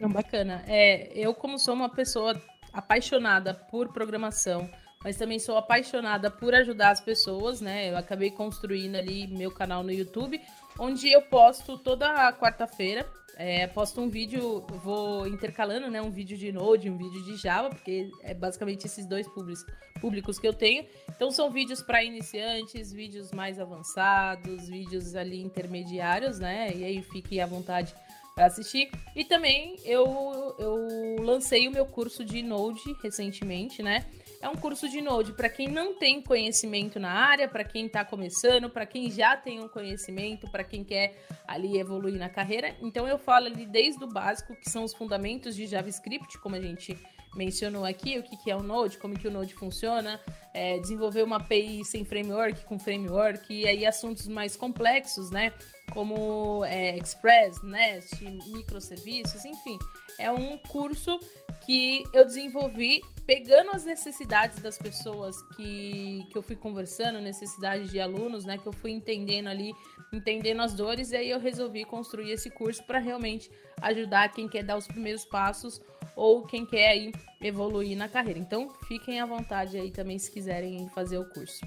Não, 0.00 0.10
bacana. 0.10 0.62
É, 0.66 1.10
eu, 1.14 1.34
como 1.34 1.58
sou 1.58 1.74
uma 1.74 1.88
pessoa 1.88 2.40
apaixonada 2.72 3.54
por 3.54 3.92
programação, 3.92 4.68
mas 5.02 5.16
também 5.16 5.38
sou 5.38 5.56
apaixonada 5.56 6.30
por 6.30 6.54
ajudar 6.54 6.90
as 6.90 7.00
pessoas, 7.00 7.60
né? 7.60 7.90
Eu 7.90 7.96
acabei 7.96 8.30
construindo 8.30 8.96
ali 8.96 9.26
meu 9.28 9.50
canal 9.50 9.82
no 9.82 9.92
YouTube, 9.92 10.40
onde 10.78 11.10
eu 11.10 11.22
posto 11.22 11.78
toda 11.78 12.32
quarta-feira 12.32 13.08
é, 13.36 13.66
posto 13.66 14.00
um 14.00 14.08
vídeo, 14.08 14.64
vou 14.82 15.26
intercalando, 15.26 15.90
né? 15.90 16.00
Um 16.00 16.10
vídeo 16.10 16.38
de 16.38 16.50
Node, 16.50 16.88
um 16.88 16.96
vídeo 16.96 17.22
de 17.22 17.36
Java, 17.36 17.68
porque 17.68 18.10
é 18.22 18.32
basicamente 18.32 18.86
esses 18.86 19.04
dois 19.06 19.28
públicos, 19.28 19.64
públicos 20.00 20.38
que 20.38 20.48
eu 20.48 20.54
tenho. 20.54 20.86
Então 21.14 21.30
são 21.30 21.50
vídeos 21.50 21.82
para 21.82 22.02
iniciantes, 22.02 22.90
vídeos 22.90 23.32
mais 23.32 23.60
avançados, 23.60 24.68
vídeos 24.68 25.14
ali 25.14 25.42
intermediários, 25.42 26.38
né? 26.38 26.74
E 26.74 26.82
aí 26.82 27.02
fique 27.02 27.38
à 27.38 27.46
vontade 27.46 27.94
para 28.34 28.46
assistir. 28.46 28.90
E 29.14 29.22
também 29.22 29.76
eu, 29.84 30.54
eu 30.58 31.22
lancei 31.22 31.68
o 31.68 31.70
meu 31.70 31.84
curso 31.84 32.24
de 32.24 32.42
Node 32.42 32.96
recentemente, 33.02 33.82
né? 33.82 34.06
É 34.40 34.48
um 34.48 34.54
curso 34.54 34.88
de 34.88 35.00
Node 35.00 35.32
para 35.32 35.48
quem 35.48 35.68
não 35.68 35.98
tem 35.98 36.22
conhecimento 36.22 37.00
na 37.00 37.10
área, 37.10 37.48
para 37.48 37.64
quem 37.64 37.86
está 37.86 38.04
começando, 38.04 38.68
para 38.68 38.86
quem 38.86 39.10
já 39.10 39.36
tem 39.36 39.60
um 39.60 39.68
conhecimento, 39.68 40.50
para 40.50 40.62
quem 40.62 40.84
quer 40.84 41.16
ali 41.46 41.78
evoluir 41.78 42.18
na 42.18 42.28
carreira. 42.28 42.76
Então 42.80 43.08
eu 43.08 43.18
falo 43.18 43.46
ali 43.46 43.66
desde 43.66 44.04
o 44.04 44.08
básico, 44.08 44.54
que 44.56 44.70
são 44.70 44.84
os 44.84 44.94
fundamentos 44.94 45.56
de 45.56 45.66
JavaScript, 45.66 46.38
como 46.38 46.54
a 46.56 46.60
gente 46.60 46.96
mencionou 47.36 47.84
aqui, 47.84 48.18
o 48.18 48.22
que, 48.22 48.36
que 48.36 48.50
é 48.50 48.56
o 48.56 48.62
Node, 48.62 48.98
como 48.98 49.18
que 49.18 49.28
o 49.28 49.30
Node 49.30 49.54
funciona, 49.54 50.20
é, 50.54 50.78
desenvolver 50.78 51.22
uma 51.22 51.36
API 51.36 51.84
sem 51.84 52.04
framework, 52.04 52.64
com 52.64 52.78
framework, 52.78 53.52
e 53.52 53.68
aí 53.68 53.86
assuntos 53.86 54.26
mais 54.26 54.56
complexos, 54.56 55.30
né? 55.30 55.52
Como 55.92 56.64
é, 56.64 56.96
Express, 56.96 57.62
Nest, 57.62 58.24
microserviços, 58.24 59.44
enfim. 59.44 59.78
É 60.18 60.30
um 60.30 60.56
curso 60.58 61.20
que 61.64 62.04
eu 62.12 62.24
desenvolvi 62.24 63.02
pegando 63.26 63.72
as 63.72 63.84
necessidades 63.84 64.60
das 64.60 64.78
pessoas 64.78 65.42
que, 65.56 66.26
que 66.30 66.38
eu 66.38 66.42
fui 66.42 66.54
conversando, 66.54 67.20
necessidades 67.20 67.90
de 67.90 68.00
alunos, 68.00 68.44
né, 68.44 68.56
que 68.56 68.66
eu 68.66 68.72
fui 68.72 68.92
entendendo 68.92 69.48
ali, 69.48 69.74
entendendo 70.12 70.62
as 70.62 70.72
dores, 70.74 71.10
e 71.10 71.16
aí 71.16 71.30
eu 71.30 71.40
resolvi 71.40 71.84
construir 71.84 72.30
esse 72.30 72.48
curso 72.48 72.84
para 72.84 73.00
realmente 73.00 73.50
ajudar 73.82 74.32
quem 74.32 74.48
quer 74.48 74.62
dar 74.62 74.76
os 74.76 74.86
primeiros 74.86 75.24
passos 75.24 75.82
ou 76.14 76.46
quem 76.46 76.64
quer 76.64 76.90
aí 76.90 77.12
evoluir 77.42 77.96
na 77.96 78.08
carreira. 78.08 78.38
Então, 78.38 78.72
fiquem 78.86 79.20
à 79.20 79.26
vontade 79.26 79.76
aí 79.76 79.90
também 79.90 80.18
se 80.18 80.30
quiserem 80.30 80.88
fazer 80.90 81.18
o 81.18 81.28
curso. 81.28 81.60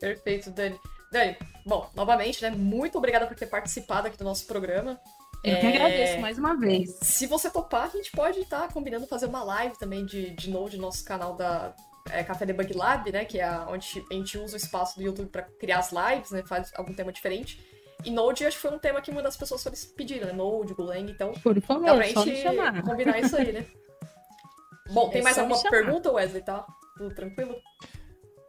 Perfeito, 0.00 0.50
Dani. 0.50 0.80
Dani, 1.12 1.36
bom, 1.66 1.90
novamente, 1.94 2.42
né, 2.42 2.50
muito 2.50 2.96
obrigada 2.96 3.26
por 3.26 3.36
ter 3.36 3.46
participado 3.46 4.08
aqui 4.08 4.16
do 4.16 4.24
nosso 4.24 4.46
programa. 4.46 4.98
Eu 5.42 5.54
é... 5.54 5.60
que 5.60 5.66
agradeço 5.66 6.20
mais 6.20 6.38
uma 6.38 6.54
vez. 6.54 6.98
Se 7.02 7.26
você 7.26 7.50
topar, 7.50 7.84
a 7.84 7.96
gente 7.96 8.10
pode 8.12 8.40
estar 8.40 8.68
tá 8.68 8.72
combinando 8.72 9.06
fazer 9.06 9.26
uma 9.26 9.42
live 9.42 9.76
também 9.78 10.04
de, 10.04 10.30
de 10.30 10.50
Node 10.50 10.76
no 10.76 10.82
nosso 10.82 11.04
canal 11.04 11.34
da 11.34 11.74
é, 12.10 12.22
Café 12.22 12.44
Debug 12.44 12.72
Lab, 12.74 13.10
né? 13.10 13.24
Que 13.24 13.40
é 13.40 13.50
onde 13.68 14.04
a 14.10 14.14
gente 14.14 14.38
usa 14.38 14.54
o 14.54 14.56
espaço 14.56 14.98
do 14.98 15.02
YouTube 15.02 15.28
para 15.28 15.42
criar 15.42 15.78
as 15.78 15.92
lives, 15.92 16.30
né? 16.30 16.42
Faz 16.46 16.70
algum 16.74 16.92
tema 16.92 17.12
diferente. 17.12 17.60
E 18.04 18.10
Node 18.10 18.44
acho 18.46 18.56
que 18.56 18.62
foi 18.62 18.70
um 18.70 18.78
tema 18.78 19.00
que 19.00 19.10
uma 19.10 19.22
das 19.22 19.36
pessoas 19.36 19.64
pediram, 19.96 20.26
né? 20.26 20.32
Node, 20.32 20.74
Golang, 20.74 21.10
então. 21.10 21.32
Por 21.32 21.60
favor, 21.60 21.84
dá 21.84 21.94
pra 21.94 22.06
gente 22.06 22.82
combinar 22.84 23.20
isso 23.20 23.36
aí, 23.36 23.52
né? 23.52 23.66
Bom, 24.92 25.08
tem 25.08 25.20
é 25.20 25.24
mais 25.24 25.38
alguma 25.38 25.62
pergunta, 25.62 26.10
Wesley? 26.10 26.42
Tá? 26.42 26.66
Tudo 26.96 27.14
tranquilo? 27.14 27.54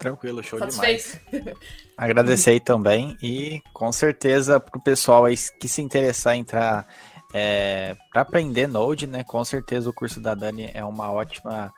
Tranquilo, 0.01 0.43
show 0.43 0.59
demais. 0.59 1.21
Agradecer 1.95 2.51
aí 2.51 2.59
também 2.59 3.15
e 3.21 3.61
com 3.71 3.91
certeza 3.91 4.59
para 4.59 4.79
o 4.79 4.81
pessoal 4.81 5.25
aí 5.25 5.35
que 5.59 5.67
se 5.67 5.79
interessar 5.79 6.35
em 6.35 6.39
entrar 6.39 6.87
é, 7.31 7.95
para 8.11 8.23
aprender 8.23 8.67
Node, 8.67 9.05
né? 9.05 9.23
Com 9.23 9.45
certeza 9.45 9.91
o 9.91 9.93
curso 9.93 10.19
da 10.19 10.33
Dani 10.33 10.71
é 10.73 10.83
uma 10.83 11.11
ótima 11.11 11.71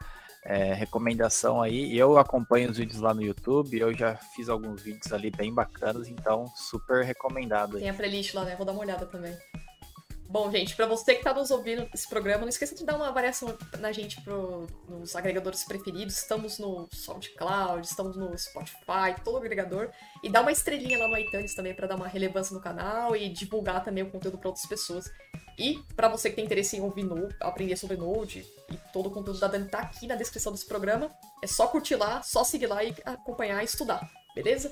é, 0.46 0.74
recomendação 0.74 1.62
aí. 1.62 1.98
Eu 1.98 2.18
acompanho 2.18 2.72
os 2.72 2.78
vídeos 2.78 3.02
lá 3.02 3.14
no 3.14 3.22
YouTube, 3.22 3.78
eu 3.78 3.94
já 3.94 4.16
fiz 4.34 4.48
alguns 4.48 4.82
vídeos 4.82 5.12
ali 5.12 5.30
bem 5.30 5.54
bacanas, 5.54 6.08
então 6.08 6.48
super 6.56 7.04
recomendado. 7.04 7.78
Tem 7.78 7.90
a 7.90 7.94
playlist 7.94 8.34
lá, 8.34 8.46
né? 8.46 8.56
Vou 8.56 8.66
dar 8.66 8.72
uma 8.72 8.82
olhada 8.82 9.06
também. 9.06 9.38
Bom, 10.34 10.50
gente, 10.50 10.76
para 10.76 10.88
você 10.88 11.14
que 11.14 11.20
está 11.20 11.32
nos 11.32 11.52
ouvindo 11.52 11.88
esse 11.94 12.10
programa, 12.10 12.42
não 12.42 12.50
esqueça 12.50 12.74
de 12.74 12.84
dar 12.84 12.96
uma 12.96 13.10
avaliação 13.10 13.56
na 13.78 13.92
gente 13.92 14.20
pro, 14.22 14.66
nos 14.90 15.16
agregadores 15.16 15.64
preferidos. 15.64 16.18
Estamos 16.18 16.58
no 16.58 16.90
SoundCloud, 16.92 17.86
estamos 17.86 18.18
no 18.18 18.36
Spotify, 18.36 19.14
todo 19.24 19.38
agregador. 19.38 19.92
E 20.24 20.32
dá 20.32 20.42
uma 20.42 20.52
estrelinha 20.52 20.98
lá 20.98 21.08
no 21.08 21.16
iTunes 21.20 21.54
também 21.54 21.76
para 21.76 21.86
dar 21.86 21.98
uma 21.98 22.08
relevância 22.08 22.52
no 22.52 22.60
canal 22.60 23.16
e 23.16 23.30
divulgar 23.30 23.84
também 23.84 24.04
o 24.04 24.10
conteúdo 24.10 24.40
para 24.40 24.50
outras 24.50 24.66
pessoas. 24.66 25.06
E 25.56 25.84
para 25.96 26.08
você 26.08 26.32
que 26.32 26.38
tem 26.38 26.46
interesse 26.46 26.78
em 26.78 26.82
ouvir 26.82 27.04
Node, 27.04 27.36
aprender 27.40 27.78
sobre 27.78 27.96
Node 27.96 28.44
e 28.72 28.78
todo 28.92 29.10
o 29.10 29.12
conteúdo 29.12 29.40
da 29.40 29.48
Dani 29.48 29.70
tá 29.70 29.82
aqui 29.82 30.08
na 30.08 30.16
descrição 30.16 30.52
desse 30.52 30.66
programa, 30.66 31.12
é 31.44 31.46
só 31.46 31.68
curtir 31.68 31.96
lá, 31.96 32.24
só 32.24 32.44
seguir 32.44 32.66
lá 32.66 32.84
e 32.84 32.92
acompanhar 33.06 33.62
e 33.62 33.66
estudar, 33.66 34.10
beleza? 34.34 34.72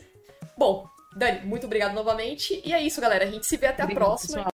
Bom, 0.58 0.90
Dani, 1.14 1.46
muito 1.46 1.66
obrigado 1.66 1.94
novamente. 1.94 2.62
E 2.64 2.74
é 2.74 2.82
isso, 2.82 3.02
galera. 3.02 3.26
A 3.26 3.30
gente 3.30 3.46
se 3.46 3.58
vê 3.58 3.68
até 3.68 3.84
a 3.84 3.88
próxima. 3.88 4.38
Pessoal. 4.38 4.46